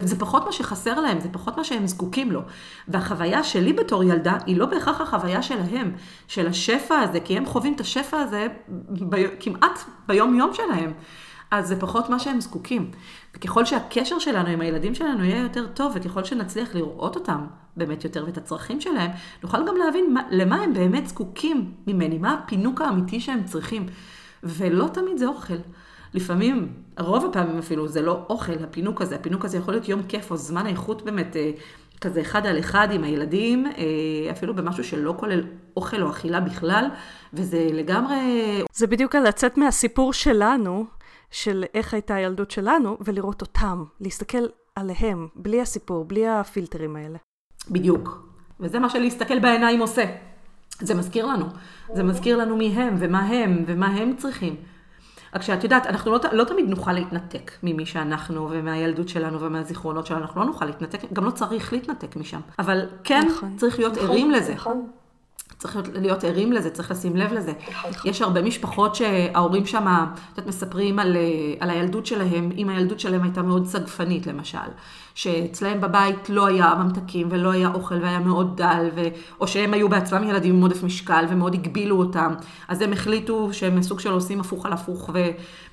זה 0.00 0.18
פחות 0.18 0.46
מה 0.46 0.52
שחסר 0.52 1.00
להם, 1.00 1.20
זה 1.20 1.28
פחות 1.32 1.56
מה 1.56 1.64
שהם 1.64 1.86
זקוקים 1.86 2.32
לו. 2.32 2.40
והחוויה 2.88 3.44
שלי 3.44 3.72
בתור 3.72 4.04
ילדה 4.04 4.38
היא 4.46 4.56
לא 4.56 4.66
בהכרח 4.66 5.00
החוויה 5.00 5.42
שלהם, 5.42 5.92
של 6.28 6.46
השפע 6.46 6.98
הזה, 6.98 7.20
כי 7.20 7.36
הם 7.36 7.46
חווים 7.46 7.74
את 7.74 7.80
השפע 7.80 8.16
הזה 8.16 8.46
ב... 9.08 9.16
כמעט 9.40 9.78
ביום-יום 10.06 10.54
שלהם. 10.54 10.92
אז 11.50 11.68
זה 11.68 11.80
פחות 11.80 12.10
מה 12.10 12.18
שהם 12.18 12.40
זקוקים. 12.40 12.90
וככל 13.36 13.64
שהקשר 13.64 14.18
שלנו 14.18 14.48
עם 14.48 14.60
הילדים 14.60 14.94
שלנו 14.94 15.24
יהיה 15.24 15.42
יותר 15.42 15.66
טוב, 15.66 15.92
וככל 15.94 16.24
שנצליח 16.24 16.74
לראות 16.74 17.16
אותם 17.16 17.46
באמת 17.76 18.04
יותר 18.04 18.24
ואת 18.26 18.36
הצרכים 18.36 18.80
שלהם, 18.80 19.10
נוכל 19.42 19.66
גם 19.66 19.76
להבין 19.76 20.14
מה, 20.14 20.22
למה 20.30 20.56
הם 20.56 20.74
באמת 20.74 21.06
זקוקים 21.06 21.72
ממני, 21.86 22.18
מה 22.18 22.34
הפינוק 22.34 22.80
האמיתי 22.80 23.20
שהם 23.20 23.44
צריכים. 23.44 23.86
ולא 24.42 24.88
תמיד 24.92 25.18
זה 25.18 25.26
אוכל. 25.26 25.54
לפעמים, 26.14 26.72
רוב 26.98 27.24
הפעמים 27.24 27.58
אפילו, 27.58 27.88
זה 27.88 28.02
לא 28.02 28.26
אוכל, 28.30 28.64
הפינוק 28.64 29.02
הזה. 29.02 29.14
הפינוק 29.14 29.44
הזה 29.44 29.58
יכול 29.58 29.74
להיות 29.74 29.88
יום 29.88 30.02
כיף 30.02 30.30
או 30.30 30.36
זמן 30.36 30.66
איכות 30.66 31.02
באמת 31.02 31.36
אה, 31.36 31.50
כזה 32.00 32.20
אחד 32.20 32.46
על 32.46 32.58
אחד 32.58 32.88
עם 32.92 33.04
הילדים, 33.04 33.66
אה, 33.66 34.30
אפילו 34.30 34.54
במשהו 34.54 34.84
שלא 34.84 35.14
כולל 35.16 35.44
אוכל 35.76 36.02
או 36.02 36.10
אכילה 36.10 36.40
בכלל, 36.40 36.88
וזה 37.34 37.68
לגמרי... 37.72 38.16
זה 38.72 38.86
בדיוק 38.86 39.14
על 39.14 39.28
לצאת 39.28 39.58
מהסיפור 39.58 40.12
שלנו, 40.12 40.84
של 41.30 41.64
איך 41.74 41.94
הייתה 41.94 42.14
הילדות 42.14 42.50
שלנו, 42.50 42.96
ולראות 43.00 43.40
אותם, 43.40 43.84
להסתכל 44.00 44.46
עליהם, 44.76 45.28
בלי 45.36 45.60
הסיפור, 45.60 46.04
בלי 46.04 46.28
הפילטרים 46.28 46.96
האלה. 46.96 47.18
בדיוק. 47.70 48.30
וזה 48.60 48.78
מה 48.78 48.90
שלהסתכל 48.90 49.38
בעיניים 49.38 49.80
עושה. 49.80 50.04
זה 50.80 50.94
מזכיר 50.94 51.26
לנו. 51.26 51.46
זה 51.94 52.02
מזכיר 52.02 52.36
לנו 52.36 52.56
מי 52.56 52.68
הם, 52.68 52.96
ומה 52.98 53.20
הם, 53.20 53.64
ומה 53.66 53.86
הם 53.86 54.16
צריכים. 54.16 54.56
רק 55.34 55.42
שאת 55.42 55.64
יודעת, 55.64 55.86
אנחנו 55.86 56.12
לא, 56.12 56.18
לא 56.32 56.44
תמיד 56.44 56.68
נוכל 56.68 56.92
להתנתק 56.92 57.52
ממי 57.62 57.86
שאנחנו, 57.86 58.48
ומהילדות 58.50 59.08
שלנו, 59.08 59.40
ומהזיכרונות 59.40 60.06
שלנו, 60.06 60.20
אנחנו 60.20 60.40
לא 60.40 60.46
נוכל 60.46 60.64
להתנתק, 60.64 61.12
גם 61.12 61.24
לא 61.24 61.30
צריך 61.30 61.72
להתנתק 61.72 62.16
משם. 62.16 62.40
אבל 62.58 62.86
כן, 63.04 63.22
נכון, 63.28 63.56
צריך 63.56 63.78
להיות 63.78 63.92
נכון, 63.92 64.08
ערים 64.08 64.30
לזה. 64.30 64.54
נכון. 64.54 64.90
צריך 65.60 65.78
להיות, 65.94 66.24
ערים 66.24 66.52
לזה, 66.52 66.70
צריך 66.70 66.90
לשים 66.90 67.16
לב 67.16 67.32
לזה. 67.32 67.52
נכון. 67.70 67.90
יש 68.04 68.22
הרבה 68.22 68.42
משפחות 68.42 68.94
שההורים 68.94 69.66
שם, 69.66 69.86
את 69.86 70.18
יודעת, 70.38 70.46
מספרים 70.46 70.98
על, 70.98 71.16
על 71.60 71.70
הילדות 71.70 72.06
שלהם, 72.06 72.50
אם 72.56 72.68
הילדות 72.68 73.00
שלהם 73.00 73.22
הייתה 73.22 73.42
מאוד 73.42 73.66
סגפנית 73.66 74.26
למשל. 74.26 74.58
שאצלהם 75.14 75.80
בבית 75.80 76.28
לא 76.28 76.46
היה 76.46 76.74
ממתקים 76.74 77.28
ולא 77.30 77.50
היה 77.50 77.70
אוכל 77.74 77.94
והיה 78.02 78.18
מאוד 78.18 78.56
דל, 78.56 78.88
ו... 78.94 79.02
או 79.40 79.48
שהם 79.48 79.74
היו 79.74 79.88
בעצמם 79.88 80.28
ילדים 80.28 80.54
עם 80.54 80.62
עודף 80.62 80.82
משקל 80.82 81.24
ומאוד 81.28 81.54
הגבילו 81.54 81.98
אותם, 81.98 82.34
אז 82.68 82.82
הם 82.82 82.92
החליטו 82.92 83.48
שהם 83.52 83.82
סוג 83.82 84.00
של 84.00 84.12
עושים 84.12 84.40
הפוך 84.40 84.66
על 84.66 84.72
הפוך, 84.72 85.10
ו... 85.14 85.18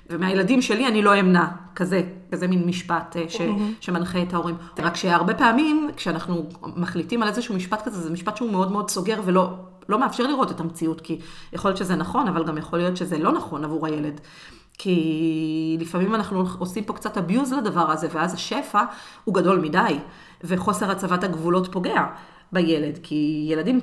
ומהילדים 0.09 0.61
שלי 0.61 0.88
אני 0.88 1.01
לא 1.01 1.19
אמנע, 1.19 1.45
כזה, 1.75 2.01
כזה 2.31 2.47
מין 2.47 2.67
משפט 2.67 3.17
אה, 3.17 3.23
ש... 3.29 3.41
שמנחה 3.79 4.21
את 4.21 4.33
ההורים. 4.33 4.55
רק 4.79 4.95
שהרבה 4.95 5.33
פעמים 5.33 5.89
כשאנחנו 5.95 6.49
מחליטים 6.75 7.23
על 7.23 7.29
איזשהו 7.29 7.55
משפט 7.55 7.81
כזה, 7.85 8.01
זה 8.01 8.09
משפט 8.09 8.38
שהוא 8.38 8.51
מאוד 8.51 8.71
מאוד 8.71 8.89
סוגר 8.89 9.21
ולא 9.25 9.53
לא 9.89 9.99
מאפשר 9.99 10.27
לראות 10.27 10.51
את 10.51 10.59
המציאות, 10.59 11.01
כי 11.01 11.19
יכול 11.53 11.69
להיות 11.69 11.77
שזה 11.77 11.95
נכון, 11.95 12.27
אבל 12.27 12.43
גם 12.45 12.57
יכול 12.57 12.79
להיות 12.79 12.97
שזה 12.97 13.17
לא 13.17 13.31
נכון 13.31 13.63
עבור 13.63 13.85
הילד. 13.85 14.21
כי 14.78 15.78
לפעמים 15.80 16.15
אנחנו 16.15 16.43
עושים 16.59 16.84
פה 16.84 16.93
קצת 16.93 17.17
abuse 17.17 17.55
לדבר 17.57 17.91
הזה, 17.91 18.07
ואז 18.11 18.34
השפע 18.34 18.84
הוא 19.23 19.36
גדול 19.36 19.59
מדי, 19.59 19.99
וחוסר 20.43 20.91
הצבת 20.91 21.23
הגבולות 21.23 21.71
פוגע 21.71 22.05
בילד, 22.51 22.99
כי 23.03 23.47
ילדים, 23.49 23.80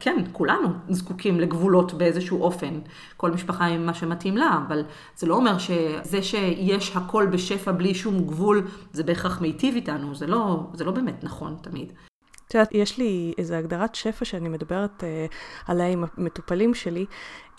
כן, 0.00 0.24
כולנו 0.32 0.68
זקוקים 0.88 1.40
לגבולות 1.40 1.94
באיזשהו 1.94 2.42
אופן, 2.42 2.80
כל 3.16 3.30
משפחה 3.30 3.64
עם 3.64 3.86
מה 3.86 3.94
שמתאים 3.94 4.36
לה, 4.36 4.60
אבל 4.66 4.82
זה 5.16 5.26
לא 5.26 5.34
אומר 5.34 5.58
שזה 5.58 6.22
שיש 6.22 6.96
הכל 6.96 7.26
בשפע 7.26 7.72
בלי 7.72 7.94
שום 7.94 8.26
גבול, 8.26 8.66
זה 8.92 9.02
בהכרח 9.04 9.40
מיטיב 9.40 9.74
איתנו, 9.74 10.14
זה 10.14 10.26
לא, 10.26 10.66
זה 10.74 10.84
לא 10.84 10.92
באמת 10.92 11.24
נכון 11.24 11.56
תמיד. 11.60 11.92
את 12.48 12.54
יודעת, 12.54 12.68
יש 12.72 12.98
לי 12.98 13.32
איזו 13.38 13.54
הגדרת 13.54 13.94
שפע 13.94 14.24
שאני 14.24 14.48
מדברת 14.48 15.04
אה, 15.04 15.26
עליה 15.66 15.86
עם 15.88 16.04
המטופלים 16.16 16.74
שלי. 16.74 17.06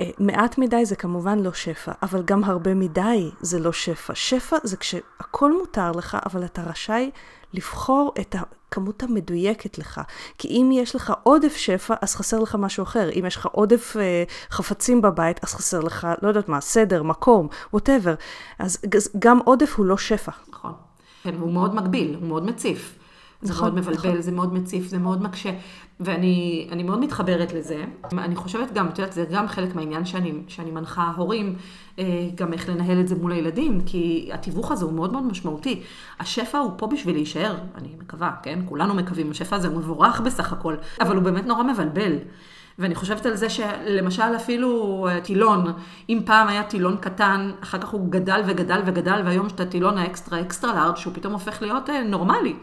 אה, 0.02 0.10
מעט 0.20 0.58
מדי 0.58 0.86
זה 0.86 0.96
כמובן 0.96 1.40
לא 1.40 1.54
שפע, 1.54 1.92
אבל 2.02 2.24
גם 2.24 2.44
הרבה 2.44 2.74
מדי 2.74 3.32
זה 3.42 3.60
לא 3.60 3.72
שפע. 3.72 4.16
שפע 4.16 4.58
זה 4.64 4.78
כשהכול 4.78 5.56
מותר 5.60 5.92
לך, 5.92 6.18
אבל 6.26 6.46
אתה 6.46 6.62
רשאי 6.64 7.12
לבחור 7.54 8.14
את 8.20 8.36
הכמות 8.36 9.04
המדויקת 9.04 9.78
לך. 9.78 10.02
כי 10.38 10.48
אם 10.48 10.70
יש 10.74 10.96
לך 10.96 11.14
עודף 11.24 11.56
שפע, 11.56 11.96
אז 12.02 12.16
חסר 12.16 12.40
לך 12.40 12.56
משהו 12.56 12.84
אחר. 12.84 13.10
אם 13.20 13.24
יש 13.28 13.36
לך 13.36 13.46
עודף 13.46 13.96
אה, 14.00 14.24
חפצים 14.52 15.02
בבית, 15.02 15.40
אז 15.44 15.54
חסר 15.54 15.80
לך, 15.80 16.08
לא 16.22 16.28
יודעת 16.28 16.50
מה, 16.50 16.62
סדר, 16.62 17.04
מקום, 17.04 17.48
ווטאבר. 17.74 18.16
אז 18.60 18.78
גם 19.20 19.40
עודף 19.46 19.76
הוא 19.78 19.86
לא 19.86 19.98
שפע. 19.98 20.32
נכון. 20.50 20.74
כן, 21.24 21.36
הוא 21.40 21.52
מאוד 21.52 21.76
מגביל, 21.76 22.16
הוא 22.20 22.28
מאוד 22.28 22.46
מציף. 22.46 22.99
זה 23.42 23.54
נכון, 23.54 23.64
מאוד 23.70 23.82
מבלבל, 23.82 24.10
נכון. 24.10 24.22
זה 24.22 24.32
מאוד 24.32 24.54
מציף, 24.54 24.88
זה 24.88 24.98
מאוד 24.98 25.22
מקשה. 25.22 25.50
ואני 26.00 26.84
מאוד 26.86 27.00
מתחברת 27.00 27.54
לזה. 27.54 27.84
אני 28.18 28.36
חושבת 28.36 28.74
גם, 28.74 28.88
את 28.88 29.00
יודעת, 29.00 29.14
זה 29.14 29.26
גם 29.32 29.48
חלק 29.48 29.76
מהעניין 29.76 30.06
שאני, 30.06 30.34
שאני 30.48 30.72
מנחה 30.72 31.12
הורים, 31.16 31.56
אה, 32.00 32.06
גם 32.36 32.54
איך 32.54 32.70
לנהל 32.70 33.00
את 33.00 33.08
זה 33.08 33.16
מול 33.16 33.32
הילדים, 33.32 33.82
כי 33.86 34.30
התיווך 34.34 34.72
הזה 34.72 34.86
הוא 34.86 34.94
מאוד 34.94 35.12
מאוד 35.12 35.24
משמעותי. 35.24 35.82
השפע 36.20 36.58
הוא 36.58 36.72
פה 36.78 36.88
בשביל 36.88 37.16
להישאר, 37.16 37.56
אני 37.76 37.88
מקווה, 38.00 38.32
כן? 38.44 38.60
כולנו 38.66 38.94
מקווים, 38.94 39.32
השפע 39.32 39.56
הזה 39.56 39.68
הוא 39.68 39.78
מבורך 39.78 40.22
בסך 40.22 40.54
הכל, 40.54 40.76
אבל 41.02 41.16
הוא 41.16 41.24
באמת 41.24 41.46
נורא 41.46 41.64
מבלבל. 41.64 42.14
ואני 42.80 42.96
חושבת 42.96 43.26
על 43.26 43.36
זה 43.36 43.50
שלמשל 43.50 44.36
אפילו 44.36 45.08
אה, 45.10 45.22
טילון, 45.22 45.74
אם 46.10 46.22
פעם 46.26 46.48
היה 46.48 46.64
טילון 46.64 46.98
קטן, 46.98 47.52
אחר 47.64 47.78
כך 47.78 47.90
הוא 47.90 48.12
גדל 48.12 48.42
וגדל 48.48 48.82
וגדל, 48.86 49.22
והיום 49.26 49.46
יש 49.46 49.52
את 49.52 49.60
הטילון 49.60 49.98
האקסטרה 49.98 50.42
אקסטרה 50.42 50.74
לארג' 50.74 50.96
שהוא 50.96 51.14
פתאום 51.14 51.34
הופך 51.34 51.62
להיות 51.62 51.90
אה, 51.90 52.04
נורמלי. 52.04 52.54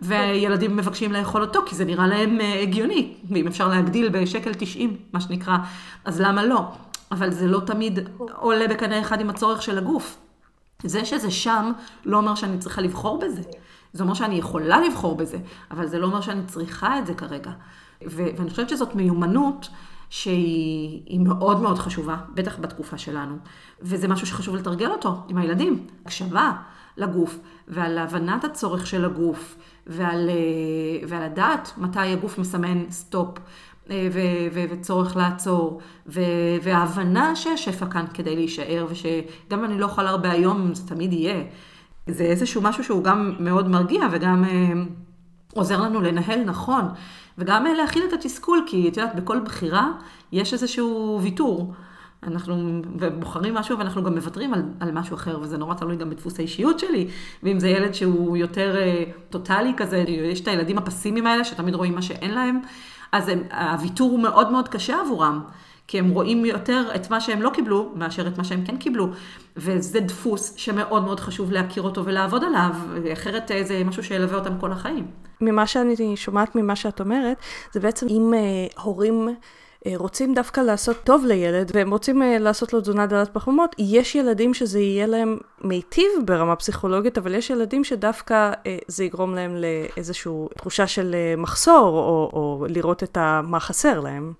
וילדים 0.00 0.76
מבקשים 0.76 1.12
לאכול 1.12 1.42
אותו, 1.42 1.60
כי 1.66 1.74
זה 1.74 1.84
נראה 1.84 2.06
להם 2.06 2.40
אה, 2.40 2.60
הגיוני, 2.62 3.14
ואם 3.30 3.46
אפשר 3.46 3.68
להגדיל 3.68 4.08
בשקל 4.08 4.54
90, 4.54 4.96
מה 5.12 5.20
שנקרא, 5.20 5.56
אז 6.04 6.20
למה 6.20 6.44
לא? 6.44 6.64
אבל 7.12 7.30
זה 7.30 7.46
לא 7.46 7.60
תמיד 7.60 7.98
עולה 8.32 8.68
בקנה 8.68 9.00
אחד 9.00 9.20
עם 9.20 9.30
הצורך 9.30 9.62
של 9.62 9.78
הגוף. 9.78 10.18
זה 10.84 11.04
שזה 11.04 11.30
שם, 11.30 11.72
לא 12.04 12.16
אומר 12.16 12.34
שאני 12.34 12.58
צריכה 12.58 12.80
לבחור 12.80 13.18
בזה. 13.18 13.42
זה 13.92 14.02
אומר 14.02 14.14
שאני 14.14 14.34
יכולה 14.34 14.80
לבחור 14.80 15.16
בזה, 15.16 15.38
אבל 15.70 15.86
זה 15.86 15.98
לא 15.98 16.06
אומר 16.06 16.20
שאני 16.20 16.44
צריכה 16.46 16.98
את 16.98 17.06
זה 17.06 17.14
כרגע. 17.14 17.50
ו- 18.06 18.28
ואני 18.36 18.50
חושבת 18.50 18.68
שזאת 18.68 18.94
מיומנות 18.94 19.68
שהיא 20.10 21.20
מאוד 21.20 21.60
מאוד 21.60 21.78
חשובה, 21.78 22.16
בטח 22.34 22.58
בתקופה 22.58 22.98
שלנו. 22.98 23.36
וזה 23.82 24.08
משהו 24.08 24.26
שחשוב 24.26 24.56
לתרגל 24.56 24.90
אותו 24.90 25.24
עם 25.28 25.38
הילדים. 25.38 25.86
הקשבה 26.04 26.52
לגוף, 26.96 27.38
ועל 27.68 27.98
הבנת 27.98 28.44
הצורך 28.44 28.86
של 28.86 29.04
הגוף, 29.04 29.56
ועל, 29.86 30.30
אה, 30.30 31.08
ועל 31.08 31.22
הדעת 31.22 31.72
מתי 31.78 31.98
הגוף 31.98 32.38
מסמן 32.38 32.90
סטופ. 32.90 33.38
אה, 33.90 34.08
ו- 34.12 34.48
ו- 34.54 34.64
וצורך 34.70 35.16
לעצור, 35.16 35.80
ו- 36.06 36.20
וההבנה 36.62 37.36
שהשפע 37.36 37.86
כאן 37.86 38.04
כדי 38.14 38.36
להישאר, 38.36 38.86
ושגם 38.90 39.64
אני 39.64 39.78
לא 39.78 39.84
אוכל 39.84 40.06
הרבה 40.06 40.30
היום, 40.30 40.74
זה 40.74 40.88
תמיד 40.88 41.12
יהיה. 41.12 41.44
זה 42.10 42.24
איזשהו 42.24 42.62
משהו 42.62 42.84
שהוא 42.84 43.04
גם 43.04 43.36
מאוד 43.40 43.68
מרגיע 43.68 44.00
וגם 44.12 44.44
אה, 44.44 44.72
עוזר 45.54 45.80
לנו 45.80 46.00
לנהל 46.00 46.44
נכון, 46.44 46.84
וגם 47.38 47.66
אה, 47.66 47.74
להכיל 47.74 48.02
את 48.08 48.12
התסכול, 48.12 48.64
כי 48.66 48.88
את 48.88 48.96
יודעת, 48.96 49.14
בכל 49.14 49.40
בחירה 49.40 49.90
יש 50.32 50.52
איזשהו 50.52 51.20
ויתור. 51.22 51.72
אנחנו 52.26 52.82
בוחרים 53.18 53.54
משהו 53.54 53.78
ואנחנו 53.78 54.02
גם 54.02 54.14
מוותרים 54.14 54.54
על, 54.54 54.62
על 54.80 54.92
משהו 54.92 55.14
אחר, 55.14 55.38
וזה 55.40 55.58
נורא 55.58 55.74
תלוי 55.74 55.96
גם 55.96 56.10
בדפוס 56.10 56.38
האישיות 56.38 56.78
שלי, 56.78 57.08
ואם 57.42 57.60
זה 57.60 57.68
ילד 57.68 57.94
שהוא 57.94 58.36
יותר 58.36 58.76
אה, 58.76 59.04
טוטאלי 59.30 59.72
כזה, 59.76 59.98
יש 60.08 60.40
את 60.40 60.48
הילדים 60.48 60.78
הפסימיים 60.78 61.26
האלה 61.26 61.44
שתמיד 61.44 61.74
רואים 61.74 61.94
מה 61.94 62.02
שאין 62.02 62.34
להם, 62.34 62.60
אז 63.12 63.28
הם, 63.28 63.42
הוויתור 63.50 64.10
הוא 64.10 64.20
מאוד 64.20 64.52
מאוד 64.52 64.68
קשה 64.68 65.00
עבורם. 65.00 65.40
כי 65.88 65.98
הם 65.98 66.10
רואים 66.10 66.44
יותר 66.44 66.88
את 66.94 67.10
מה 67.10 67.20
שהם 67.20 67.42
לא 67.42 67.50
קיבלו, 67.50 67.92
מאשר 67.94 68.26
את 68.26 68.38
מה 68.38 68.44
שהם 68.44 68.64
כן 68.64 68.76
קיבלו. 68.76 69.08
וזה 69.56 70.00
דפוס 70.00 70.54
שמאוד 70.56 71.04
מאוד 71.04 71.20
חשוב 71.20 71.52
להכיר 71.52 71.82
אותו 71.82 72.04
ולעבוד 72.04 72.44
עליו, 72.44 72.70
אחרת 73.12 73.50
אה, 73.50 73.64
זה 73.64 73.82
משהו 73.84 74.02
שילווה 74.02 74.38
אותם 74.38 74.58
כל 74.60 74.72
החיים. 74.72 75.06
ממה 75.40 75.66
שאני 75.66 76.16
שומעת 76.16 76.56
ממה 76.56 76.76
שאת 76.76 77.00
אומרת, 77.00 77.36
זה 77.72 77.80
בעצם 77.80 78.06
אם 78.08 78.32
uh, 78.34 78.80
הורים... 78.80 79.28
אה, 79.86 79.92
רוצים 79.96 80.34
דווקא 80.34 80.60
לעשות 80.60 80.96
טוב 81.04 81.24
לילד, 81.26 81.70
והם 81.74 81.90
רוצים 81.90 82.22
uh, 82.22 82.24
לעשות 82.40 82.72
לו 82.72 82.80
תזונה 82.80 83.06
דלת 83.06 83.28
פחמות, 83.32 83.76
יש 83.78 84.14
ילדים 84.14 84.54
שזה 84.54 84.80
יהיה 84.80 85.06
להם 85.06 85.38
מיטיב 85.64 86.10
ברמה 86.24 86.56
פסיכולוגית, 86.56 87.18
אבל 87.18 87.34
יש 87.34 87.50
ילדים 87.50 87.84
שדווקא 87.84 88.52
uh, 88.52 88.68
זה 88.88 89.04
יגרום 89.04 89.34
להם 89.34 89.56
לאיזושהי 89.56 90.32
תחושה 90.58 90.86
של 90.86 91.14
מחסור, 91.38 91.98
או, 91.98 92.30
או 92.32 92.66
לראות 92.68 93.02
את 93.02 93.18
מה 93.42 93.60
חסר 93.60 94.00
להם. 94.00 94.32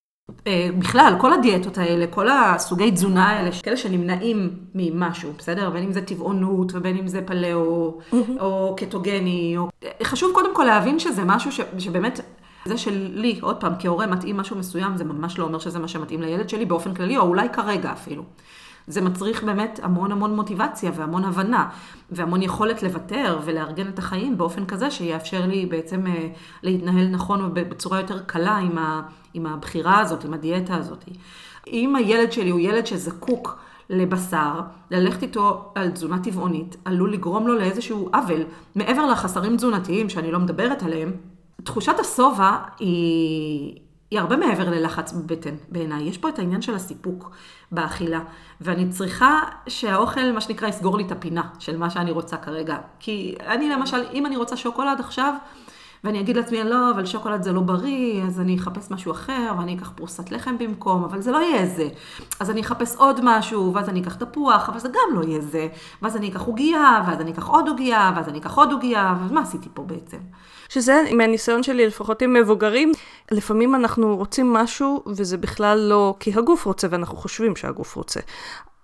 בכלל, 0.79 1.15
כל 1.21 1.33
הדיאטות 1.33 1.79
האלה, 1.79 2.07
כל 2.07 2.29
הסוגי 2.29 2.91
תזונה 2.91 3.29
האלה, 3.29 3.51
כאלה 3.63 3.77
שנמנעים 3.77 4.51
ממשהו, 4.75 5.33
בסדר? 5.39 5.71
בין 5.71 5.83
אם 5.83 5.93
זה 5.93 6.03
טבעונות 6.03 6.73
ובין 6.75 6.97
אם 6.97 7.09
זה 7.09 7.23
פלאו, 7.27 7.99
או 8.41 8.77
קטוגני, 8.77 9.55
או... 9.57 9.69
חשוב 10.03 10.35
קודם 10.35 10.55
כל 10.55 10.65
להבין 10.65 10.99
שזה 10.99 11.25
משהו 11.25 11.53
ש... 11.53 11.61
שבאמת... 11.79 12.21
זה 12.67 12.79
שלי, 12.79 13.39
עוד 13.43 13.57
פעם, 13.61 13.73
כהורה 13.79 14.07
מתאים 14.07 14.37
משהו 14.37 14.57
מסוים, 14.57 14.97
זה 14.97 15.05
ממש 15.05 15.39
לא 15.39 15.45
אומר 15.45 15.59
שזה 15.59 15.79
מה 15.79 15.89
שמתאים 15.89 16.23
לילד 16.23 16.49
שלי 16.49 16.65
באופן 16.65 16.95
כללי, 16.95 17.17
או 17.17 17.23
אולי 17.23 17.49
כרגע 17.53 17.93
אפילו. 17.93 18.23
זה 18.87 19.01
מצריך 19.01 19.43
באמת 19.43 19.81
המון 19.83 20.13
המון 20.13 20.37
מוטיבציה 20.37 20.91
והמון 20.95 21.25
הבנה, 21.25 21.69
והמון 22.11 22.43
יכולת 22.43 22.83
לוותר 22.83 23.39
ולארגן 23.45 23.89
את 23.89 23.99
החיים 23.99 24.39
באופן 24.39 24.67
כזה 24.67 24.91
שיאפשר 24.91 25.47
לי 25.47 25.67
בעצם 25.67 26.07
אה, 26.07 26.29
להתנהל 26.63 27.09
נכון 27.09 27.45
ובצורה 27.45 28.01
יותר 28.01 28.23
קלה 28.23 28.57
עם, 28.57 28.79
ה, 28.79 29.03
עם 29.35 29.47
הבחירה 29.47 30.01
הזאת, 30.01 30.25
עם 30.25 30.35
הדיאטה 30.35 30.77
הזאת. 30.77 31.05
אם 31.67 31.97
הילד 31.97 32.33
שלי 32.33 32.51
הוא 32.51 32.61
ילד 32.61 32.87
שזקוק 32.87 33.59
לבשר, 33.91 34.61
ללכת 34.91 35.23
איתו 35.23 35.73
על 35.75 35.91
תזונה 35.91 36.19
טבעונית, 36.19 36.77
עלול 36.85 37.13
לגרום 37.13 37.47
לו 37.47 37.55
לאיזשהו 37.55 38.11
עוול. 38.13 38.43
מעבר 38.75 39.07
לחסרים 39.07 39.57
תזונתיים 39.57 40.09
שאני 40.09 40.33
לא 40.33 40.39
מדברת 40.39 40.83
עליהם, 40.83 41.13
תחושת 41.67 42.01
השובע 42.01 42.57
היא... 42.79 43.81
היא 44.11 44.21
הרבה 44.21 44.37
מעבר 44.37 44.71
ללחץ 44.71 45.13
בבטן 45.13 45.55
בעיניי. 45.69 46.03
יש 46.03 46.19
פה 46.19 46.29
את 46.29 46.39
העניין 46.39 46.63
של 46.63 46.75
הסיפוק 46.75 47.31
באכילה, 47.73 48.21
ואני 48.61 48.89
צריכה 48.89 49.41
שהאוכל, 49.69 50.33
מה 50.33 50.41
שנקרא, 50.41 50.69
יסגור 50.69 50.97
לי 50.97 51.05
את 51.05 51.13
הפינה 51.13 51.43
של 51.59 51.77
מה 51.77 51.91
שאני 51.91 52.11
רוצה 52.11 52.37
כרגע. 52.37 52.77
כי 52.99 53.35
אני 53.47 53.71
למשל, 53.71 54.05
אם 54.13 54.27
אני 54.27 54.37
רוצה 54.37 54.57
שוקולד 54.57 55.01
עכשיו, 55.01 55.35
ואני 56.05 56.21
אגיד 56.21 56.37
לעצמי, 56.37 56.65
לא, 56.65 56.91
אבל 56.91 57.07
שוקולד 57.07 57.43
זה 57.43 57.53
לא 57.53 57.61
בריא, 57.61 58.23
אז 58.23 58.41
אני 58.41 58.57
אחפש 58.57 58.91
משהו 58.91 59.13
אחר, 59.13 59.53
ואני 59.59 59.77
אקח 59.77 59.91
פרוסת 59.95 60.31
לחם 60.31 60.59
במקום, 60.59 61.05
אבל 61.05 61.21
זה 61.21 61.33
לא 61.33 61.39
יהיה 61.39 61.67
זה. 61.67 61.89
אז 62.41 62.51
אני 62.51 62.61
אחפש 62.61 62.97
עוד 62.97 63.21
משהו, 63.23 63.75
ואז 63.75 63.89
אני 63.89 64.01
אקח 64.01 64.15
תפוח, 64.15 64.69
אבל 64.69 64.79
זה 64.79 64.89
גם 64.89 65.19
לא 65.19 65.25
יהיה 65.25 65.41
זה. 65.41 65.69
ואז 66.03 66.17
אני 66.17 66.29
אקח 66.29 66.41
עוגייה, 66.41 67.03
ואז 67.07 67.21
אני 67.21 67.31
אקח 67.31 67.47
עוד 67.47 67.69
עוגייה, 67.69 68.13
ואז 68.17 68.29
אני 68.29 68.39
אקח 68.39 68.57
עוד 68.57 68.73
עוגייה, 68.73 69.15
ומה 69.29 69.41
עשיתי 69.41 69.69
פה 69.75 69.83
בעצם? 69.83 70.19
שזה, 70.69 71.03
מהניסיון 71.13 71.63
שלי, 71.63 71.87
לפחות 71.87 72.23
עם 72.23 72.33
מבוגרים, 72.33 72.93
לפעמים 73.31 73.75
אנחנו 73.75 74.17
רוצים 74.17 74.53
משהו, 74.53 75.03
וזה 75.07 75.37
בכלל 75.37 75.79
לא 75.79 76.15
כי 76.21 76.33
הגוף 76.35 76.65
רוצה, 76.65 76.87
ואנחנו 76.91 77.17
חושבים 77.17 77.57
שהגוף 77.57 77.95
רוצה. 77.95 78.21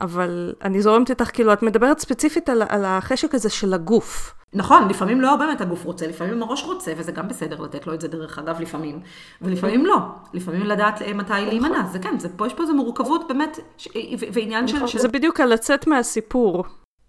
אבל 0.01 0.53
אני 0.62 0.83
זורמת 0.83 1.11
איתך, 1.11 1.30
כאילו, 1.33 1.53
את 1.53 1.62
מדברת 1.62 1.99
ספציפית 1.99 2.49
על, 2.49 2.62
על 2.68 2.85
החשק 2.85 3.35
הזה 3.35 3.51
של 3.51 3.74
הגוף. 3.74 4.35
נכון, 4.55 4.89
לפעמים 4.89 5.20
לא 5.20 5.37
באמת 5.37 5.61
הגוף 5.61 5.85
רוצה, 5.85 6.07
לפעמים 6.07 6.43
הראש 6.43 6.62
רוצה, 6.64 6.93
וזה 6.97 7.12
גם 7.12 7.28
בסדר 7.28 7.61
לתת 7.61 7.87
לו 7.87 7.95
את 7.95 8.01
זה 8.01 8.09
דרך 8.09 8.39
אגב 8.39 8.61
לפעמים, 8.61 9.01
ולפעמים 9.43 9.87
לא. 9.87 9.97
לפעמים 10.33 10.62
לדעת 10.62 11.03
מתי 11.14 11.33
להימנע, 11.33 11.87
זה 11.93 11.99
כן, 11.99 12.18
זה, 12.18 12.28
פה 12.37 12.47
יש 12.47 12.55
פה 12.55 12.62
איזו 12.62 12.74
מורכבות 12.74 13.28
באמת, 13.28 13.59
ש, 13.76 13.89
ועניין 14.33 14.68
של... 14.68 14.99
זה 14.99 15.09
בדיוק 15.09 15.41
על 15.41 15.53
לצאת 15.53 15.87
מהסיפור. 15.87 16.64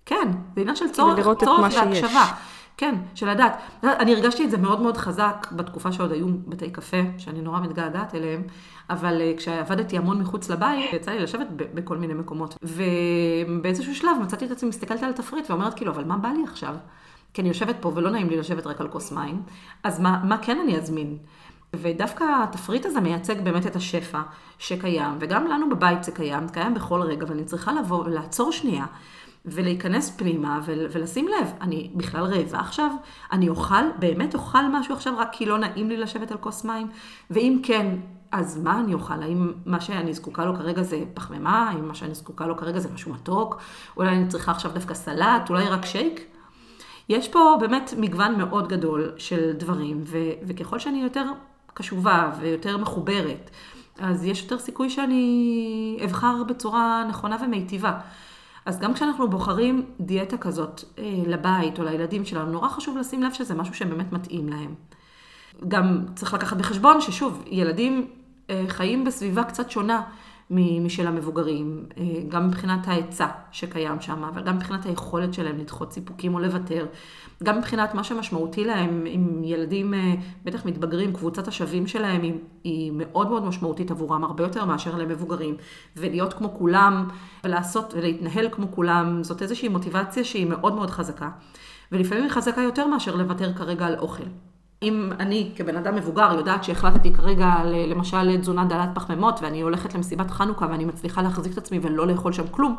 כן, 0.06 0.32
זה 0.56 0.62
עניין 0.62 0.76
של 0.76 0.90
צורך, 0.90 1.26
צורך 1.40 1.74
והקשבה. 1.76 2.26
כן, 2.78 2.96
של 3.16 3.30
לדעת. 3.30 3.58
אני 3.84 4.14
הרגשתי 4.14 4.46
את 4.46 4.52
זה 4.52 4.58
מאוד 4.58 4.82
מאוד 4.82 4.98
חזק 4.98 5.48
בתקופה 5.52 5.92
שעוד 5.92 6.12
היו 6.12 6.28
בתי 6.48 6.70
קפה, 6.70 6.98
שאני 7.18 7.42
נורא 7.42 7.60
מתגעגעת 7.60 8.16
אליהם, 8.16 8.44
אבל 8.90 9.22
uh, 9.22 9.38
כשעבדתי 9.38 9.98
המון 9.98 10.20
מחוץ 10.20 10.50
לבית, 10.50 10.94
יצא 10.94 11.12
לי 11.12 11.20
לשבת 11.20 11.48
בכל 11.58 11.98
מיני 11.98 12.14
מקומות. 12.14 12.56
ובאיזשהו 12.64 13.96
שלב 13.96 14.18
מצאתי 14.22 14.46
את 14.46 14.52
עצמי 14.52 14.70
מסתכלת 14.70 15.04
על 15.04 15.10
התפריט 15.10 15.50
ואומרת 15.50 15.74
כאילו, 15.74 15.92
אבל 15.92 16.04
מה 16.04 16.18
בא 16.18 16.30
לי 16.30 16.44
עכשיו? 16.44 16.76
כי 17.34 17.42
אני 17.42 17.50
יושבת 17.50 17.76
פה 17.80 17.92
ולא 17.96 18.10
נעים 18.10 18.30
לי 18.30 18.38
לשבת 18.38 18.68
רק 18.68 18.82
על 18.82 18.88
כוס 18.88 19.12
מים, 19.12 19.42
אז 19.84 20.00
מה, 20.00 20.22
מה 20.24 20.38
כן 20.38 20.60
אני 20.64 20.78
אזמין? 20.78 21.18
ודווקא 21.76 22.24
התפריט 22.44 22.86
הזה 22.86 23.02
מייצג 23.02 23.42
באמת 23.42 23.68
את 23.68 23.76
השפע 23.76 24.22
שקיים, 24.60 25.18
וגם 25.20 25.48
לנו 25.48 25.70
בבית 25.70 26.04
זה 26.04 26.12
קיים, 26.12 26.50
קיים 26.50 26.74
בכל 26.74 27.02
רגע, 27.02 27.26
ואני 27.30 27.46
צריכה 27.46 27.74
לבוא 27.74 28.06
ולעצור 28.06 28.52
שנייה. 28.52 28.86
ולהיכנס 29.46 30.18
פנימה 30.18 30.60
ולשים 30.66 31.28
לב, 31.28 31.48
אני 31.62 31.92
בכלל 31.96 32.24
רעבה 32.24 32.60
עכשיו? 32.60 32.92
אני 33.32 33.50
אוכל, 33.50 33.84
באמת 34.00 34.34
אוכל 34.34 34.68
משהו 34.72 34.96
עכשיו 34.96 35.14
רק 35.18 35.30
כי 35.32 35.46
לא 35.46 35.58
נעים 35.58 35.90
לי 35.90 35.98
לשבת 35.98 36.32
על 36.32 36.38
כוס 36.38 36.66
מים? 36.66 36.88
ואם 37.32 37.60
כן, 37.64 37.96
אז 38.32 38.58
מה 38.64 38.80
אני 38.80 38.94
אוכל? 38.94 39.24
האם 39.24 39.52
מה 39.66 39.82
שאני 39.82 40.14
זקוקה 40.14 40.46
לו 40.46 40.56
כרגע 40.56 40.84
זה 40.84 41.04
פחמימה? 41.14 41.70
האם 41.70 41.88
מה 41.88 41.96
שאני 41.96 42.16
זקוקה 42.16 42.48
לו 42.48 42.58
כרגע 42.58 42.80
זה 42.80 42.90
משהו 42.94 43.14
מתוק? 43.14 43.62
אולי 43.98 44.10
אני 44.10 44.28
צריכה 44.28 44.52
עכשיו 44.52 44.72
דווקא 44.72 44.94
סלט? 44.94 45.50
אולי 45.50 45.66
רק 45.66 45.86
שייק? 45.86 46.22
יש 47.10 47.28
פה 47.28 47.58
באמת 47.60 47.94
מגוון 47.98 48.38
מאוד 48.38 48.68
גדול 48.68 49.12
של 49.18 49.52
דברים, 49.52 50.02
ו- 50.06 50.34
וככל 50.48 50.80
שאני 50.80 51.04
יותר 51.04 51.26
קשובה 51.74 52.32
ויותר 52.40 52.78
מחוברת, 52.78 53.50
אז 54.00 54.26
יש 54.26 54.44
יותר 54.44 54.60
סיכוי 54.60 54.90
שאני 54.90 56.00
אבחר 56.06 56.44
בצורה 56.44 57.06
נכונה 57.10 57.38
ומיטיבה. 57.42 58.00
אז 58.66 58.80
גם 58.80 58.94
כשאנחנו 58.94 59.30
בוחרים 59.30 59.86
דיאטה 60.00 60.38
כזאת 60.38 60.84
אה, 60.98 61.04
לבית 61.28 61.80
או 61.80 61.84
לילדים 61.84 62.26
שלנו, 62.26 62.52
נורא 62.52 62.70
חשוב 62.70 62.98
לשים 62.98 63.24
לב 63.24 63.34
שזה 63.34 63.56
משהו 63.56 63.74
שבאמת 63.74 64.12
מתאים 64.12 64.50
להם. 64.50 64.76
גם 65.68 66.06
צריך 66.16 66.34
לקחת 66.34 66.58
בחשבון 66.58 67.02
ששוב, 67.02 67.44
ילדים 67.46 68.08
אה, 68.50 68.64
חיים 68.68 69.04
בסביבה 69.04 69.44
קצת 69.44 69.70
שונה 69.70 70.02
משל 70.50 71.08
המבוגרים, 71.08 71.86
אה, 71.98 72.04
גם 72.30 72.48
מבחינת 72.48 72.88
ההיצע 72.88 73.28
שקיים 73.52 74.02
שם, 74.02 74.24
אבל 74.24 74.44
גם 74.44 74.56
מבחינת 74.56 74.86
היכולת 74.86 75.34
שלהם 75.34 75.58
לדחות 75.58 75.94
סיפוקים 75.94 76.36
או 76.36 76.40
לוותר, 76.40 76.86
גם 77.44 77.58
מבחינת 77.58 77.94
מה 77.94 78.04
שמשמעותי 78.04 78.66
להם, 78.66 79.06
אם 79.06 79.42
ילדים 79.44 79.94
אה, 79.94 80.14
בטח 80.44 80.66
מתבגרים, 80.66 81.14
קבוצת 81.14 81.48
השווים 81.48 81.88
שלהם 81.88 82.22
היא, 82.22 82.34
היא 82.64 82.92
מאוד 82.96 83.30
מאוד 83.30 83.46
משמעותית 83.46 83.92
עבורם, 83.92 84.24
הרבה 84.24 84.44
יותר 84.44 84.66
מאשר 84.66 84.96
למבוגרים, 84.96 85.56
ולהיות 85.98 86.34
כמו 86.34 86.54
כולם, 86.58 87.08
ולעשות 87.44 87.94
ולהתנהל 87.98 88.50
כמו 88.52 88.72
כולם, 88.72 89.24
זאת 89.24 89.42
איזושהי 89.42 89.70
מוטיבציה 89.70 90.24
שהיא 90.24 90.46
מאוד 90.46 90.76
מאוד 90.76 90.90
חזקה, 90.90 91.30
ולפעמים 91.92 92.24
היא 92.24 92.32
חזקה 92.32 92.62
יותר 92.62 92.88
מאשר 92.88 93.16
לוותר 93.16 93.54
כרגע 93.54 93.86
על 93.86 93.96
אוכל. 94.00 94.24
אם 94.84 95.10
אני 95.20 95.52
כבן 95.56 95.78
אדם 95.78 95.96
מבוגר 95.96 96.34
יודעת 96.38 96.64
שהחלטתי 96.64 97.14
כרגע 97.14 97.54
למשל 97.88 98.22
לתזונה 98.24 98.66
דלת 98.66 98.90
פחמימות 98.94 99.40
ואני 99.42 99.62
הולכת 99.62 99.96
למסיבת 99.96 100.32
חנוכה 100.32 100.68
ואני 100.70 100.86
מצליחה 100.86 101.22
להחזיק 101.22 101.54
את 101.54 101.58
עצמי 101.58 101.80
ולא 101.82 102.08
לאכול 102.08 102.34
שם 102.34 102.48
כלום, 102.52 102.76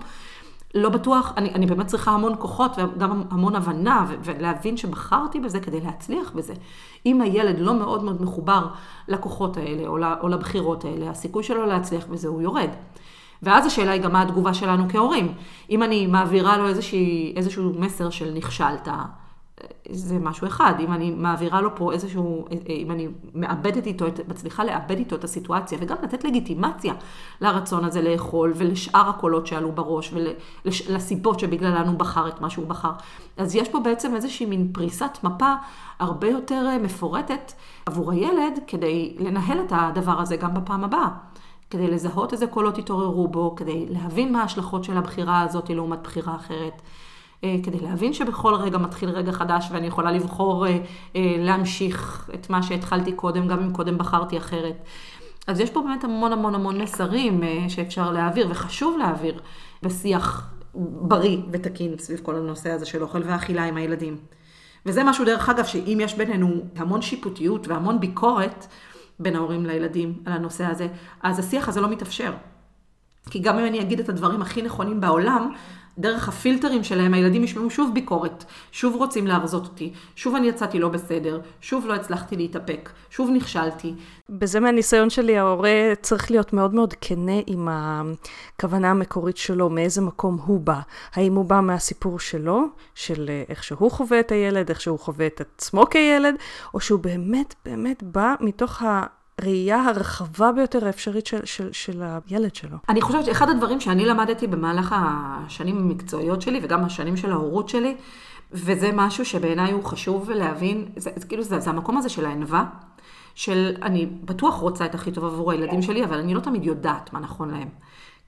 לא 0.75 0.89
בטוח, 0.89 1.33
אני, 1.37 1.51
אני 1.55 1.67
באמת 1.67 1.87
צריכה 1.87 2.11
המון 2.11 2.35
כוחות 2.39 2.77
וגם 2.79 3.23
המון 3.31 3.57
הבנה 3.57 4.07
ולהבין 4.25 4.77
שבחרתי 4.77 5.41
בזה 5.41 5.61
כדי 5.61 5.81
להצליח 5.81 6.33
בזה. 6.35 6.55
אם 7.07 7.21
הילד 7.21 7.59
לא 7.59 7.75
מאוד 7.75 8.05
מאוד 8.05 8.23
מחובר 8.23 8.67
לכוחות 9.09 9.57
האלה 9.57 9.87
או, 9.87 9.99
או 10.21 10.29
לבחירות 10.29 10.85
האלה, 10.85 11.11
הסיכוי 11.11 11.43
שלו 11.43 11.67
להצליח 11.67 12.07
בזה 12.07 12.29
הוא 12.29 12.43
יורד. 12.43 12.71
ואז 13.43 13.67
השאלה 13.67 13.93
היא 13.93 14.03
גם 14.03 14.13
מה 14.13 14.23
התגובה 14.23 14.55
שלנו 14.55 14.85
כהורים. 14.89 15.35
אם 15.71 15.83
אני 15.83 16.07
מעבירה 16.07 16.57
לו 16.57 16.69
איזושהי, 16.69 17.33
איזשהו 17.37 17.73
מסר 17.79 18.11
של 18.11 18.33
נכשלת, 18.35 18.89
זה 19.91 20.19
משהו 20.19 20.47
אחד, 20.47 20.75
אם 20.81 20.93
אני 20.93 21.11
מעבירה 21.11 21.61
לו 21.61 21.77
פה 21.77 21.93
איזשהו, 21.93 22.45
אם 22.69 22.91
אני 22.91 23.09
מאבדת 23.35 23.87
איתו, 23.87 24.07
מצליחה 24.29 24.65
לאבד 24.65 24.99
איתו 24.99 25.17
את 25.17 25.25
הסיטואציה, 25.25 25.79
וגם 25.81 25.97
לתת 26.03 26.25
לגיטימציה 26.25 26.95
לרצון 27.41 27.85
הזה 27.85 28.03
לאכול, 28.03 28.53
ולשאר 28.57 29.09
הקולות 29.09 29.47
שעלו 29.47 29.73
בראש, 29.73 30.15
ולסיבות 30.65 31.41
שבגללן 31.41 31.89
הוא 31.89 31.99
בחר 31.99 32.29
את 32.29 32.41
מה 32.41 32.51
שהוא 32.51 32.67
בחר. 32.67 32.93
אז 33.37 33.55
יש 33.55 33.69
פה 33.69 33.81
בעצם 33.81 34.15
איזושהי 34.15 34.47
מין 34.47 34.71
פריסת 34.73 35.19
מפה 35.23 35.55
הרבה 35.99 36.29
יותר 36.29 36.79
מפורטת 36.83 37.53
עבור 37.87 38.13
הילד, 38.13 38.59
כדי 38.67 39.17
לנהל 39.19 39.61
את 39.61 39.73
הדבר 39.77 40.21
הזה 40.21 40.37
גם 40.37 40.55
בפעם 40.55 40.85
הבאה. 40.85 41.09
כדי 41.71 41.87
לזהות 41.87 42.33
איזה 42.33 42.47
קולות 42.47 42.79
התעוררו 42.79 43.29
בו, 43.29 43.55
כדי 43.57 43.87
להבין 43.89 44.33
מה 44.33 44.41
ההשלכות 44.43 44.85
של 44.85 44.97
הבחירה 44.97 45.41
הזאת 45.41 45.71
לעומת 45.71 46.03
בחירה 46.03 46.37
אחרת. 46.37 46.83
אה, 47.45 47.57
כדי 47.63 47.81
להבין 47.81 48.13
שבכל 48.13 48.55
רגע 48.55 48.79
מתחיל 48.79 49.09
רגע 49.09 49.33
חדש 49.33 49.69
ואני 49.73 49.87
יכולה 49.87 50.13
לבחור 50.13 50.67
אה, 50.67 50.79
אה, 51.17 51.37
להמשיך 51.39 52.31
את 52.35 52.51
מה 52.51 52.63
שהתחלתי 52.63 53.13
קודם, 53.13 53.49
גם 53.49 53.61
אם 53.61 53.73
קודם 53.73 53.99
בחרתי 53.99 54.37
אחרת. 54.39 54.77
אז 55.47 55.61
יש 55.61 55.71
פה 55.71 55.81
באמת 55.81 56.05
המון 56.05 56.33
המון 56.33 56.55
המון 56.55 56.81
מסרים 56.81 57.43
שאפשר 57.69 58.13
להעביר, 58.13 58.47
וחשוב 58.51 58.99
להעביר 58.99 59.41
בשיח 59.83 60.55
בריא 60.75 61.39
ותקין 61.51 61.99
סביב 61.99 62.21
כל 62.23 62.37
הנושא 62.37 62.71
הזה 62.71 62.87
של 62.87 63.03
אוכל 63.03 63.21
ואכילה 63.25 63.65
עם 63.65 63.77
הילדים. 63.77 64.17
וזה 64.87 65.05
משהו, 65.05 65.25
דרך 65.25 65.49
אגב, 65.49 65.65
שאם 65.65 65.99
יש 66.03 66.15
בינינו 66.15 66.49
המון 66.77 67.03
שיפוטיות 67.03 67.69
והמון 67.69 68.01
ביקורת 68.01 68.67
בין 69.19 69.37
ההורים 69.37 69.67
לילדים 69.67 70.23
על 70.27 70.33
הנושא 70.33 70.65
הזה, 70.65 70.89
אז 71.23 71.39
השיח 71.39 71.69
הזה 71.69 71.81
לא 71.81 71.89
מתאפשר. 71.89 72.33
כי 73.31 73.39
גם 73.39 73.59
אם 73.59 73.67
אני 73.67 73.81
אגיד 73.81 74.01
את 74.01 74.09
הדברים 74.09 74.43
הכי 74.43 74.63
נכונים 74.63 75.01
בעולם, 75.01 75.53
דרך 75.99 76.29
הפילטרים 76.29 76.85
שלהם 76.85 77.15
הילדים 77.15 77.45
ישמעו 77.45 77.71
שוב 77.71 77.95
ביקורת, 77.95 78.45
שוב 78.73 78.95
רוצים 78.97 79.27
להרזות 79.27 79.65
אותי, 79.65 79.93
שוב 80.17 80.35
אני 80.35 80.47
יצאתי 80.47 80.79
לא 80.79 80.89
בסדר, 80.89 81.41
שוב 81.61 81.87
לא 81.87 81.95
הצלחתי 81.95 82.37
להתאפק, 82.37 82.91
שוב 83.11 83.31
נכשלתי. 83.31 83.95
בזה 84.29 84.61
מהניסיון 84.61 85.11
שלי, 85.11 85.39
ההורה 85.39 85.93
צריך 86.03 86.31
להיות 86.31 86.53
מאוד 86.53 86.75
מאוד 86.75 86.95
כנה 87.01 87.41
עם 87.47 87.69
הכוונה 87.71 88.91
המקורית 88.91 89.37
שלו, 89.37 89.71
מאיזה 89.71 90.01
מקום 90.01 90.39
הוא 90.45 90.61
בא. 90.61 90.81
האם 91.15 91.35
הוא 91.35 91.45
בא 91.45 91.61
מהסיפור 91.61 92.19
שלו, 92.19 92.65
של 92.95 93.31
איך 93.49 93.65
שהוא 93.65 93.91
חווה 93.91 94.21
את 94.21 94.33
הילד, 94.33 94.69
איך 94.69 94.81
שהוא 94.81 94.99
חווה 94.99 95.27
את 95.27 95.41
עצמו 95.41 95.85
כילד, 95.91 96.35
או 96.75 96.81
שהוא 96.81 97.01
באמת 97.01 97.55
באמת 97.65 98.03
בא 98.03 98.35
מתוך 98.41 98.83
ה... 98.83 99.07
הראייה 99.39 99.83
הרחבה 99.85 100.53
ביותר 100.53 100.87
האפשרית 100.87 101.27
של, 101.27 101.45
של, 101.45 101.73
של 101.73 102.03
הילד 102.03 102.55
שלו. 102.55 102.77
אני 102.89 103.01
חושבת 103.01 103.25
שאחד 103.25 103.49
הדברים 103.49 103.81
שאני 103.81 104.07
למדתי 104.07 104.47
במהלך 104.47 104.95
השנים 104.99 105.79
המקצועיות 105.79 106.43
שלי, 106.43 106.61
וגם 106.63 106.85
השנים 106.85 107.17
של 107.17 107.33
ההורות 107.33 107.69
שלי, 107.69 107.97
וזה 108.53 108.91
משהו 108.93 109.25
שבעיניי 109.25 109.73
הוא 109.73 109.85
חשוב 109.85 110.31
להבין, 110.31 110.89
זה, 110.97 111.11
זה 111.17 111.27
כאילו 111.27 111.43
זה, 111.43 111.61
זה 111.61 111.71
המקום 111.71 111.97
הזה 111.97 112.09
של 112.09 112.27
הענווה, 112.27 112.65
של 113.35 113.77
אני 113.83 114.07
בטוח 114.07 114.55
רוצה 114.55 114.85
את 114.85 114.95
הכי 114.95 115.13
טוב 115.13 115.25
עבור 115.25 115.53
הילדים 115.53 115.83
שלי, 115.83 116.05
אבל 116.05 116.19
אני 116.19 116.35
לא 116.35 116.41
תמיד 116.41 116.65
יודעת 116.65 117.13
מה 117.13 117.21
נכון 117.21 117.51
להם. 117.51 117.69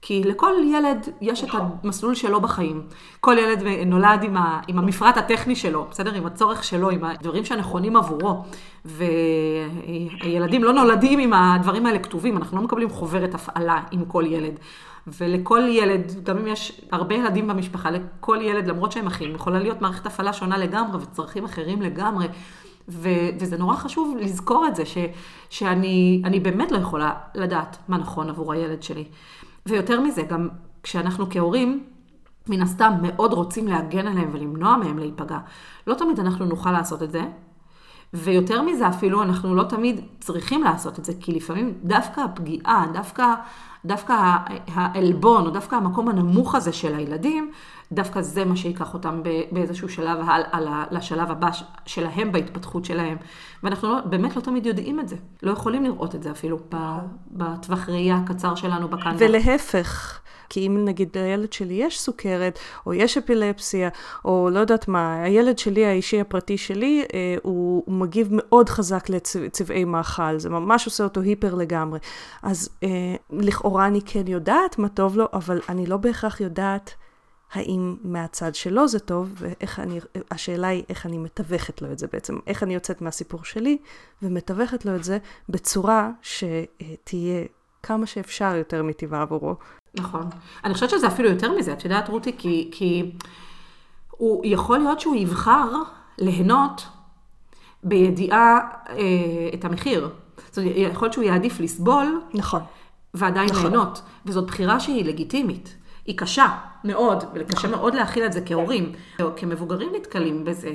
כי 0.01 0.23
לכל 0.23 0.51
ילד 0.65 1.09
יש 1.21 1.43
את 1.43 1.49
המסלול 1.53 2.15
שלו 2.15 2.41
בחיים. 2.41 2.81
כל 3.19 3.35
ילד 3.37 3.63
נולד 3.85 4.23
עם, 4.23 4.37
ה, 4.37 4.59
עם 4.67 4.79
המפרט 4.79 5.17
הטכני 5.17 5.55
שלו, 5.55 5.87
בסדר? 5.91 6.13
עם 6.13 6.25
הצורך 6.25 6.63
שלו, 6.63 6.89
עם 6.89 7.03
הדברים 7.03 7.45
שנכונים 7.45 7.95
עבורו. 7.95 8.43
וילדים 8.85 10.63
לא 10.63 10.73
נולדים 10.73 11.19
עם 11.19 11.33
הדברים 11.33 11.85
האלה 11.85 11.99
כתובים, 11.99 12.37
אנחנו 12.37 12.57
לא 12.57 12.63
מקבלים 12.63 12.89
חוברת 12.89 13.35
הפעלה 13.35 13.81
עם 13.91 14.05
כל 14.05 14.23
ילד. 14.27 14.59
ולכל 15.07 15.61
ילד, 15.69 16.11
גם 16.23 16.37
אם 16.37 16.47
יש 16.47 16.81
הרבה 16.91 17.15
ילדים 17.15 17.47
במשפחה, 17.47 17.89
לכל 17.91 18.37
ילד, 18.41 18.67
למרות 18.67 18.91
שהם 18.91 19.07
אחים, 19.07 19.35
יכולה 19.35 19.59
להיות 19.59 19.81
מערכת 19.81 20.05
הפעלה 20.05 20.33
שונה 20.33 20.57
לגמרי 20.57 21.01
וצרכים 21.01 21.45
אחרים 21.45 21.81
לגמרי. 21.81 22.27
ו- 22.89 23.29
וזה 23.39 23.57
נורא 23.57 23.75
חשוב 23.75 24.17
לזכור 24.19 24.67
את 24.67 24.75
זה, 24.75 24.85
ש- 24.85 24.97
שאני 25.49 26.39
באמת 26.41 26.71
לא 26.71 26.77
יכולה 26.77 27.11
לדעת 27.35 27.77
מה 27.87 27.97
נכון 27.97 28.29
עבור 28.29 28.53
הילד 28.53 28.83
שלי. 28.83 29.05
ויותר 29.67 30.01
מזה, 30.01 30.21
גם 30.21 30.49
כשאנחנו 30.83 31.25
כהורים, 31.29 31.83
מן 32.49 32.61
הסתם 32.61 32.93
מאוד 33.01 33.33
רוצים 33.33 33.67
להגן 33.67 34.07
עליהם 34.07 34.29
ולמנוע 34.33 34.77
מהם 34.77 34.99
להיפגע. 34.99 35.37
לא 35.87 35.93
תמיד 35.93 36.19
אנחנו 36.19 36.45
נוכל 36.45 36.71
לעשות 36.71 37.03
את 37.03 37.11
זה, 37.11 37.21
ויותר 38.13 38.61
מזה 38.61 38.87
אפילו, 38.87 39.23
אנחנו 39.23 39.55
לא 39.55 39.63
תמיד 39.63 40.01
צריכים 40.19 40.63
לעשות 40.63 40.99
את 40.99 41.05
זה, 41.05 41.13
כי 41.19 41.31
לפעמים 41.31 41.73
דווקא 41.83 42.21
הפגיעה, 42.21 42.85
דווקא, 42.93 43.33
דווקא 43.85 44.13
העלבון, 44.73 45.45
או 45.45 45.49
דווקא 45.49 45.75
המקום 45.75 46.09
הנמוך 46.09 46.55
הזה 46.55 46.73
של 46.73 46.95
הילדים, 46.95 47.51
דווקא 47.91 48.21
זה 48.21 48.45
מה 48.45 48.55
שיקח 48.55 48.93
אותם 48.93 49.21
באיזשהו 49.51 49.89
שלב 49.89 50.17
הלאה 50.27 50.85
לשלב 50.91 51.31
הבא 51.31 51.49
שלהם 51.85 52.31
בהתפתחות 52.31 52.85
שלהם. 52.85 53.17
ואנחנו 53.63 53.89
לא, 53.89 54.01
באמת 54.01 54.35
לא 54.35 54.41
תמיד 54.41 54.65
יודעים 54.65 54.99
את 54.99 55.07
זה. 55.07 55.15
לא 55.43 55.51
יכולים 55.51 55.83
לראות 55.83 56.15
את 56.15 56.23
זה 56.23 56.31
אפילו 56.31 56.59
בטווח 57.31 57.89
ראייה 57.89 58.15
הקצר 58.15 58.55
שלנו 58.55 58.87
בכאן. 58.87 59.15
ולהפך. 59.19 60.19
כי 60.49 60.67
אם 60.67 60.85
נגיד 60.85 61.17
לילד 61.17 61.53
שלי 61.53 61.73
יש 61.73 62.01
סוכרת, 62.01 62.59
או 62.85 62.93
יש 62.93 63.17
אפילפסיה, 63.17 63.89
או 64.25 64.49
לא 64.51 64.59
יודעת 64.59 64.87
מה, 64.87 65.23
הילד 65.23 65.59
שלי, 65.59 65.85
האישי 65.85 66.21
הפרטי 66.21 66.57
שלי, 66.57 67.05
אה, 67.13 67.35
הוא, 67.43 67.83
הוא 67.85 67.95
מגיב 67.95 68.27
מאוד 68.31 68.69
חזק 68.69 69.09
לצבעי 69.09 69.85
מאכל, 69.85 70.39
זה 70.39 70.49
ממש 70.49 70.85
עושה 70.85 71.03
אותו 71.03 71.21
היפר 71.21 71.55
לגמרי. 71.55 71.99
אז 72.43 72.69
אה, 72.83 73.15
לכאורה 73.31 73.87
אני 73.87 74.01
כן 74.05 74.27
יודעת 74.27 74.77
מה 74.77 74.89
טוב 74.89 75.17
לו, 75.17 75.25
אבל 75.33 75.61
אני 75.69 75.85
לא 75.85 75.97
בהכרח 75.97 76.41
יודעת 76.41 76.93
האם 77.53 77.95
מהצד 78.03 78.55
שלו 78.55 78.87
זה 78.87 78.99
טוב, 78.99 79.33
ואיך 79.35 79.79
אני, 79.79 79.99
השאלה 80.31 80.67
היא 80.67 80.83
איך 80.89 81.05
אני 81.05 81.17
מתווכת 81.17 81.81
לו 81.81 81.91
את 81.91 81.99
זה 81.99 82.07
בעצם, 82.13 82.39
איך 82.47 82.63
אני 82.63 82.73
יוצאת 82.73 83.01
מהסיפור 83.01 83.43
שלי 83.43 83.77
ומתווכת 84.21 84.85
לו 84.85 84.95
את 84.95 85.03
זה 85.03 85.17
בצורה 85.49 86.11
שתהיה 86.21 87.43
כמה 87.83 88.05
שאפשר 88.05 88.55
יותר 88.55 88.83
מטבעה 88.83 89.21
עבורו. 89.21 89.55
נכון. 89.95 90.29
אני 90.63 90.73
חושבת 90.73 90.89
שזה 90.89 91.07
אפילו 91.07 91.29
יותר 91.29 91.51
מזה, 91.51 91.73
את 91.73 91.83
יודעת 91.83 92.09
רותי, 92.09 92.31
כי, 92.37 92.69
כי 92.71 93.11
הוא 94.09 94.45
יכול 94.45 94.77
להיות 94.77 94.99
שהוא 94.99 95.15
יבחר 95.15 95.69
ליהנות 96.17 96.87
בידיעה 97.83 98.59
אה, 98.89 98.95
את 99.53 99.65
המחיר. 99.65 100.09
זאת 100.49 100.57
אומרת, 100.57 100.73
יכול 100.75 101.05
להיות 101.05 101.13
שהוא 101.13 101.23
יעדיף 101.23 101.59
לסבול. 101.59 102.21
נכון. 102.33 102.61
ועדיין 103.13 103.49
נכון. 103.49 103.61
ליהנות. 103.61 104.01
וזאת 104.25 104.47
בחירה 104.47 104.79
שהיא 104.79 105.05
לגיטימית. 105.05 105.75
היא 106.05 106.17
קשה 106.17 106.47
מאוד, 106.83 107.23
וקשה 107.33 107.57
נכון. 107.67 107.71
מאוד 107.71 107.95
להכיל 107.95 108.25
את 108.25 108.33
זה 108.33 108.41
כהורים. 108.45 108.91
כמבוגרים 109.35 109.89
נתקלים 109.95 110.43
בזה 110.43 110.73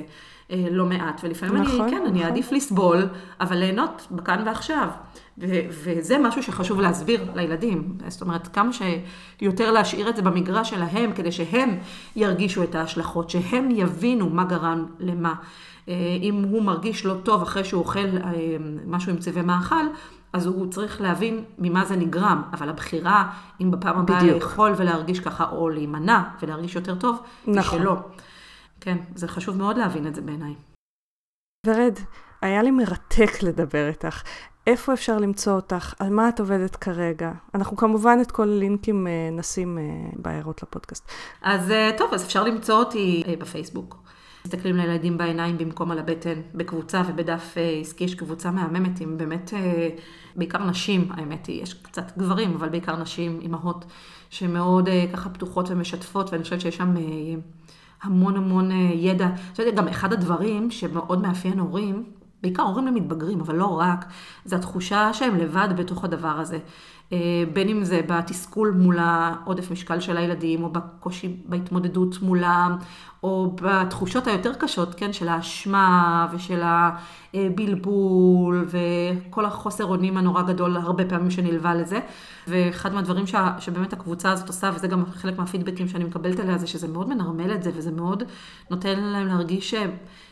לא 0.71 0.85
מעט, 0.85 1.21
ולפעמים 1.23 1.61
נכון, 1.61 1.81
אני, 1.81 1.91
כן, 1.91 1.97
נכון. 1.97 2.07
אני 2.07 2.25
אעדיף 2.25 2.51
לסבול, 2.51 3.07
אבל 3.41 3.57
ליהנות 3.57 4.07
בכאן 4.11 4.43
ועכשיו. 4.45 4.87
ו- 5.37 5.61
וזה 5.69 6.17
משהו 6.17 6.43
שחשוב 6.43 6.81
להסביר 6.81 7.25
לילדים. 7.35 7.97
זאת 8.07 8.21
אומרת, 8.21 8.47
כמה 8.47 8.69
שיותר 8.73 9.71
להשאיר 9.71 10.09
את 10.09 10.15
זה 10.15 10.21
במגרש 10.21 10.69
שלהם, 10.69 11.11
כדי 11.15 11.31
שהם 11.31 11.77
ירגישו 12.15 12.63
את 12.63 12.75
ההשלכות, 12.75 13.29
שהם 13.29 13.71
יבינו 13.71 14.29
מה 14.29 14.43
גרם 14.43 14.85
למה. 14.99 15.33
אה, 15.89 15.93
אם 16.21 16.43
הוא 16.49 16.63
מרגיש 16.63 17.05
לא 17.05 17.15
טוב 17.23 17.41
אחרי 17.41 17.63
שהוא 17.63 17.79
אוכל 17.79 17.99
אה, 17.99 18.31
משהו 18.87 19.11
עם 19.11 19.17
צבעי 19.17 19.43
מאכל, 19.43 19.85
אז 20.33 20.45
הוא 20.45 20.67
צריך 20.71 21.01
להבין 21.01 21.43
ממה 21.59 21.85
זה 21.85 21.95
נגרם, 21.95 22.41
אבל 22.53 22.69
הבחירה, 22.69 23.29
אם 23.61 23.71
בפעם 23.71 23.99
הבאה 23.99 24.23
לאכול 24.23 24.73
ולהרגיש 24.77 25.19
ככה, 25.19 25.45
או 25.51 25.69
להימנע 25.69 26.21
ולהרגיש 26.41 26.75
יותר 26.75 26.95
טוב, 26.95 27.21
נכון. 27.47 27.79
היא 27.79 27.83
שלא. 27.83 27.97
כן, 28.83 28.97
זה 29.15 29.27
חשוב 29.27 29.57
מאוד 29.57 29.77
להבין 29.77 30.07
את 30.07 30.15
זה 30.15 30.21
בעיניי. 30.21 30.53
ורד, 31.65 31.93
היה 32.41 32.63
לי 32.63 32.71
מרתק 32.71 33.43
לדבר 33.43 33.87
איתך. 33.87 34.23
איפה 34.67 34.93
אפשר 34.93 35.17
למצוא 35.17 35.53
אותך? 35.53 35.93
על 35.99 36.09
מה 36.09 36.29
את 36.29 36.39
עובדת 36.39 36.75
כרגע? 36.75 37.31
אנחנו 37.55 37.77
כמובן 37.77 38.17
את 38.21 38.31
כל 38.31 38.43
הלינקים 38.43 39.07
אה, 39.07 39.29
נשים 39.31 39.77
אה, 39.77 39.83
בהערות 40.15 40.63
לפודקאסט. 40.63 41.11
אז 41.41 41.71
אה, 41.71 41.91
טוב, 41.97 42.13
אז 42.13 42.23
אפשר 42.23 42.43
למצוא 42.43 42.75
אותי 42.75 43.23
בפייסבוק. 43.39 44.03
מסתכלים 44.45 44.77
לילדים 44.77 45.17
בעיניים 45.17 45.57
במקום 45.57 45.91
על 45.91 45.99
הבטן, 45.99 46.41
בקבוצה 46.53 47.01
ובדף 47.07 47.55
עסקי 47.81 48.03
יש 48.03 48.15
קבוצה 48.15 48.51
מהממת 48.51 48.99
עם 48.99 49.17
באמת, 49.17 49.53
בעיקר 50.35 50.63
נשים, 50.65 51.07
האמת 51.11 51.45
היא, 51.45 51.63
יש 51.63 51.73
קצת 51.73 52.17
גברים, 52.17 52.53
אבל 52.55 52.69
בעיקר 52.69 52.95
נשים, 52.95 53.39
אימהות, 53.41 53.85
שמאוד 54.29 54.89
ככה 55.13 55.29
פתוחות 55.29 55.69
ומשתפות, 55.69 56.31
ואני 56.31 56.43
חושבת 56.43 56.61
שיש 56.61 56.77
שם 56.77 56.93
המון 58.03 58.35
המון 58.35 58.71
ידע. 58.93 59.25
אני 59.25 59.35
חושבת 59.51 59.73
גם 59.75 59.87
אחד 59.87 60.13
הדברים 60.13 60.71
שמאוד 60.71 61.21
מאפיין 61.21 61.59
הורים, 61.59 62.03
בעיקר 62.43 62.63
הורים 62.63 62.87
למתבגרים, 62.87 63.39
אבל 63.41 63.55
לא 63.55 63.79
רק, 63.79 64.05
זה 64.45 64.55
התחושה 64.55 65.13
שהם 65.13 65.37
לבד 65.37 65.67
בתוך 65.75 66.03
הדבר 66.03 66.39
הזה. 66.39 66.59
אה, 67.11 67.43
בין 67.53 67.69
אם 67.69 67.83
זה 67.83 68.01
בתסכול 68.07 68.71
מול 68.71 68.97
העודף 68.99 69.71
משקל 69.71 69.99
של 69.99 70.17
הילדים, 70.17 70.63
או 70.63 70.69
בקושי 70.69 71.35
בהתמודדות 71.45 72.21
מולם, 72.21 72.77
או 73.23 73.55
בתחושות 73.61 74.27
היותר 74.27 74.53
קשות, 74.53 74.95
כן, 74.95 75.13
של 75.13 75.27
האשמה 75.27 76.27
ושל 76.33 76.61
הבלבול, 77.33 78.67
וכל 78.67 79.45
החוסר 79.45 79.85
אונים 79.85 80.17
הנורא 80.17 80.41
גדול 80.41 80.77
הרבה 80.77 81.05
פעמים 81.05 81.31
שנלווה 81.31 81.75
לזה. 81.75 81.99
ואחד 82.47 82.93
מהדברים 82.93 83.27
ש... 83.27 83.35
שבאמת 83.59 83.93
הקבוצה 83.93 84.31
הזאת 84.31 84.47
עושה, 84.47 84.71
וזה 84.75 84.87
גם 84.87 85.05
חלק 85.05 85.37
מהפידבקים 85.37 85.87
שאני 85.87 86.03
מקבלת 86.03 86.39
עליה, 86.39 86.57
זה 86.57 86.67
שזה 86.67 86.87
מאוד 86.87 87.09
מנרמל 87.09 87.53
את 87.53 87.63
זה, 87.63 87.71
וזה 87.75 87.91
מאוד 87.91 88.23
נותן 88.69 88.99
להם 88.99 89.27
להרגיש 89.27 89.75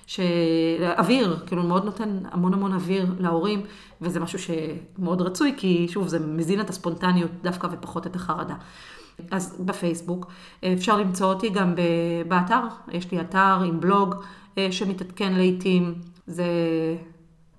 שאוויר, 0.05 1.43
כאילו 1.45 1.63
מאוד 1.63 1.85
נותן 1.85 2.19
המון 2.31 2.53
המון 2.53 2.73
אוויר 2.73 3.13
להורים, 3.19 3.61
וזה 4.01 4.19
משהו 4.19 4.39
שמאוד 4.39 5.21
רצוי, 5.21 5.53
כי 5.57 5.87
שוב, 5.89 6.07
זה 6.07 6.19
מזין 6.19 6.61
את 6.61 6.69
הספונטניות 6.69 7.31
דווקא 7.43 7.67
ופחות 7.71 8.07
את 8.07 8.15
החרדה. 8.15 8.55
אז 9.31 9.61
בפייסבוק, 9.65 10.31
אפשר 10.73 10.97
למצוא 10.97 11.33
אותי 11.33 11.49
גם 11.49 11.75
באתר, 12.27 12.61
יש 12.91 13.11
לי 13.11 13.21
אתר 13.21 13.61
עם 13.65 13.79
בלוג 13.79 14.15
אה, 14.57 14.71
שמתעדכן 14.71 15.33
לעיתים, 15.33 15.95
זה, 16.27 16.45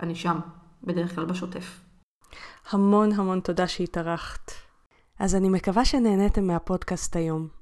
אני 0.00 0.14
שם, 0.14 0.38
בדרך 0.84 1.14
כלל 1.14 1.24
בשוטף. 1.24 1.80
המון 2.70 3.12
המון 3.12 3.40
תודה 3.40 3.68
שהתארחת. 3.68 4.52
אז 5.18 5.34
אני 5.34 5.48
מקווה 5.48 5.84
שנהניתם 5.84 6.46
מהפודקאסט 6.46 7.16
היום. 7.16 7.61